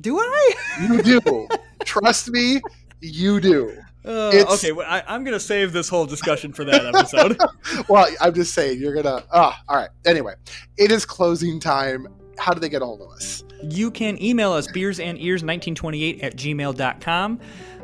Do 0.00 0.18
I? 0.18 0.52
You 0.80 1.02
do. 1.02 1.48
Trust 1.84 2.30
me, 2.30 2.60
you 3.00 3.40
do. 3.40 3.76
Uh, 4.04 4.32
okay. 4.54 4.72
Well, 4.72 4.86
I, 4.88 5.02
I'm 5.06 5.22
going 5.24 5.34
to 5.34 5.40
save 5.40 5.72
this 5.72 5.88
whole 5.88 6.06
discussion 6.06 6.52
for 6.52 6.64
that 6.64 6.86
episode. 6.86 7.38
Well, 7.88 8.06
I'm 8.20 8.34
just 8.34 8.54
saying 8.54 8.80
you're 8.80 8.94
gonna. 8.94 9.24
Ah, 9.32 9.60
all 9.68 9.76
right. 9.76 9.90
Anyway, 10.06 10.34
it 10.76 10.90
is 10.92 11.04
closing 11.04 11.58
time. 11.60 12.06
How 12.38 12.52
do 12.52 12.60
they 12.60 12.68
get 12.68 12.82
a 12.82 12.86
hold 12.86 13.00
of 13.02 13.10
us? 13.10 13.44
You 13.62 13.90
can 13.90 14.20
email 14.22 14.52
us 14.52 14.66
beersandears1928 14.68 16.22
at 16.22 16.36
gmail.com. 16.36 17.40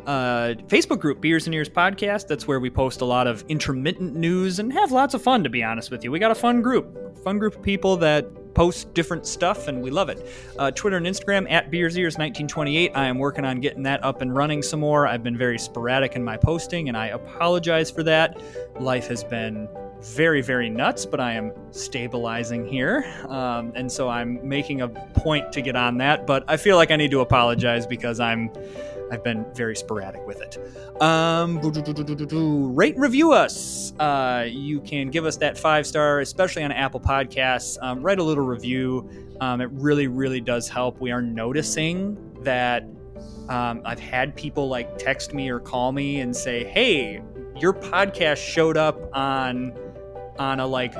Uh, 0.06 0.54
Facebook 0.68 1.00
group, 1.00 1.20
Beers 1.20 1.46
and 1.46 1.54
Ears 1.54 1.68
Podcast. 1.68 2.28
That's 2.28 2.48
where 2.48 2.60
we 2.60 2.70
post 2.70 3.02
a 3.02 3.04
lot 3.04 3.26
of 3.26 3.44
intermittent 3.48 4.14
news 4.14 4.58
and 4.58 4.72
have 4.72 4.90
lots 4.90 5.12
of 5.12 5.22
fun, 5.22 5.44
to 5.44 5.50
be 5.50 5.62
honest 5.62 5.90
with 5.90 6.02
you. 6.02 6.10
We 6.10 6.18
got 6.18 6.30
a 6.30 6.34
fun 6.34 6.62
group, 6.62 7.22
fun 7.22 7.38
group 7.38 7.56
of 7.56 7.62
people 7.62 7.96
that 7.98 8.54
post 8.54 8.92
different 8.94 9.26
stuff, 9.26 9.68
and 9.68 9.82
we 9.82 9.90
love 9.90 10.08
it. 10.08 10.26
Uh, 10.58 10.70
Twitter 10.70 10.96
and 10.96 11.06
Instagram 11.06 11.48
at 11.50 11.70
BeersEars1928. 11.70 12.92
I 12.94 13.04
am 13.04 13.18
working 13.18 13.44
on 13.44 13.60
getting 13.60 13.82
that 13.82 14.02
up 14.02 14.22
and 14.22 14.34
running 14.34 14.62
some 14.62 14.80
more. 14.80 15.06
I've 15.06 15.22
been 15.22 15.36
very 15.36 15.58
sporadic 15.58 16.16
in 16.16 16.24
my 16.24 16.36
posting, 16.36 16.88
and 16.88 16.96
I 16.96 17.08
apologize 17.08 17.90
for 17.90 18.02
that. 18.04 18.40
Life 18.80 19.08
has 19.08 19.22
been 19.22 19.68
very, 20.02 20.42
very 20.42 20.70
nuts, 20.70 21.04
but 21.04 21.20
I 21.20 21.32
am 21.32 21.52
stabilizing 21.70 22.66
here. 22.66 23.04
Um, 23.28 23.72
and 23.74 23.90
so 23.90 24.08
I'm 24.08 24.46
making 24.46 24.80
a 24.82 24.88
point 24.88 25.52
to 25.52 25.60
get 25.60 25.76
on 25.76 25.98
that. 25.98 26.26
But 26.26 26.44
I 26.48 26.56
feel 26.56 26.76
like 26.76 26.90
I 26.90 26.96
need 26.96 27.10
to 27.12 27.20
apologize 27.20 27.86
because 27.86 28.20
I'm. 28.20 28.50
I've 29.10 29.24
been 29.24 29.46
very 29.54 29.74
sporadic 29.74 30.26
with 30.26 30.42
it. 30.42 30.58
Um, 31.00 31.62
rate 32.74 32.92
and 32.92 33.02
review 33.02 33.32
us. 33.32 33.94
Uh, 33.98 34.44
you 34.46 34.82
can 34.82 35.08
give 35.08 35.24
us 35.24 35.38
that 35.38 35.56
five 35.56 35.86
star, 35.86 36.20
especially 36.20 36.62
on 36.62 36.72
Apple 36.72 37.00
Podcasts. 37.00 37.78
Um, 37.80 38.02
write 38.02 38.18
a 38.18 38.22
little 38.22 38.44
review. 38.44 39.08
Um, 39.40 39.62
it 39.62 39.70
really, 39.72 40.08
really 40.08 40.42
does 40.42 40.68
help. 40.68 41.00
We 41.00 41.10
are 41.10 41.22
noticing 41.22 42.18
that 42.42 42.84
um, 43.48 43.80
I've 43.86 43.98
had 43.98 44.36
people 44.36 44.68
like 44.68 44.98
text 44.98 45.32
me 45.32 45.48
or 45.48 45.58
call 45.58 45.92
me 45.92 46.20
and 46.20 46.36
say, 46.36 46.64
"Hey, 46.64 47.22
your 47.60 47.72
podcast 47.72 48.36
showed 48.36 48.76
up 48.76 48.98
on 49.14 49.72
on 50.38 50.60
a 50.60 50.66
like 50.66 50.94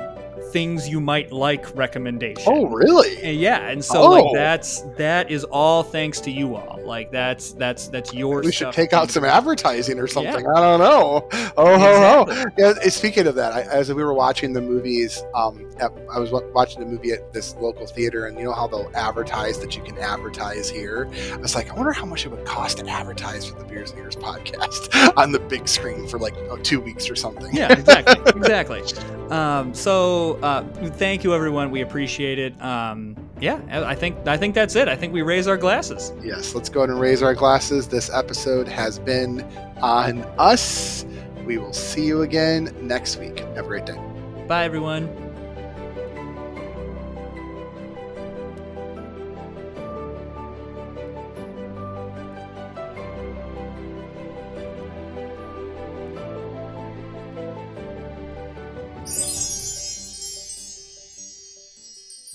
things 0.51 0.87
you 0.87 0.99
might 0.99 1.31
like 1.31 1.75
recommendation. 1.75 2.43
Oh, 2.47 2.67
really? 2.67 3.21
And 3.23 3.39
yeah, 3.39 3.67
and 3.69 3.83
so 3.83 4.01
oh. 4.01 4.09
like 4.09 4.33
that's 4.33 4.81
that 4.97 5.29
is 5.29 5.43
all 5.45 5.83
thanks 5.83 6.19
to 6.21 6.31
you 6.31 6.55
all. 6.55 6.79
Like 6.83 7.11
that's 7.11 7.53
that's 7.53 7.87
that's 7.87 8.13
your. 8.13 8.41
We 8.41 8.51
should 8.51 8.73
take 8.73 8.93
out 8.93 9.11
some 9.11 9.23
advertising 9.23 9.99
or 9.99 10.07
something. 10.07 10.43
Yeah. 10.43 10.53
I 10.53 10.61
don't 10.61 10.79
know. 10.79 11.27
Oh, 11.57 11.73
exactly. 11.73 12.35
oh, 12.35 12.45
oh. 12.45 12.73
Yeah. 12.81 12.89
Speaking 12.89 13.27
of 13.27 13.35
that, 13.35 13.53
I, 13.53 13.61
as 13.61 13.93
we 13.93 14.03
were 14.03 14.13
watching 14.13 14.53
the 14.53 14.61
movies, 14.61 15.23
um, 15.35 15.69
at, 15.79 15.91
I 16.11 16.19
was 16.19 16.31
watching 16.31 16.79
the 16.79 16.85
movie 16.85 17.11
at 17.11 17.31
this 17.33 17.55
local 17.55 17.85
theater, 17.85 18.25
and 18.25 18.37
you 18.37 18.43
know 18.43 18.53
how 18.53 18.67
they'll 18.67 18.91
advertise 18.95 19.59
that 19.59 19.75
you 19.75 19.83
can 19.83 19.97
advertise 19.97 20.69
here. 20.69 21.09
I 21.33 21.37
was 21.37 21.55
like, 21.55 21.71
I 21.71 21.75
wonder 21.75 21.91
how 21.91 22.05
much 22.05 22.25
it 22.25 22.29
would 22.29 22.45
cost 22.45 22.79
to 22.79 22.87
advertise 22.87 23.45
for 23.45 23.59
the 23.59 23.65
Beers 23.65 23.91
and 23.91 23.99
Ears 23.99 24.15
podcast 24.15 25.13
on 25.17 25.31
the 25.31 25.39
big 25.39 25.67
screen 25.67 26.07
for 26.07 26.19
like 26.19 26.35
oh, 26.49 26.57
two 26.57 26.79
weeks 26.79 27.09
or 27.09 27.15
something. 27.15 27.53
Yeah, 27.53 27.71
exactly, 27.71 28.31
exactly. 28.35 28.83
Um, 29.29 29.73
so 29.73 30.38
uh, 30.41 30.63
thank 30.91 31.23
you, 31.23 31.33
everyone. 31.33 31.71
We 31.71 31.81
appreciate 31.81 32.39
it. 32.39 32.61
Um, 32.61 33.15
yeah, 33.41 33.59
I 33.71 33.95
think 33.95 34.27
I 34.27 34.37
think 34.37 34.55
that's 34.55 34.75
it. 34.75 34.87
I 34.87 34.95
think 34.95 35.13
we 35.13 35.21
raise 35.21 35.47
our 35.47 35.57
glasses. 35.57 36.13
Yes, 36.23 36.55
let's 36.55 36.69
go 36.69 36.81
ahead 36.81 36.89
and 36.89 36.99
raise 36.99 37.23
our 37.23 37.33
glasses. 37.33 37.87
This 37.87 38.09
episode 38.13 38.67
has 38.67 38.99
been 38.99 39.41
on 39.81 40.23
us. 40.37 41.05
We 41.45 41.57
will 41.57 41.73
see 41.73 42.05
you 42.05 42.21
again 42.21 42.75
next 42.81 43.17
week. 43.17 43.39
Have 43.39 43.65
a 43.65 43.67
great 43.67 43.85
day. 43.85 43.99
Bye, 44.47 44.65
everyone. 44.65 45.28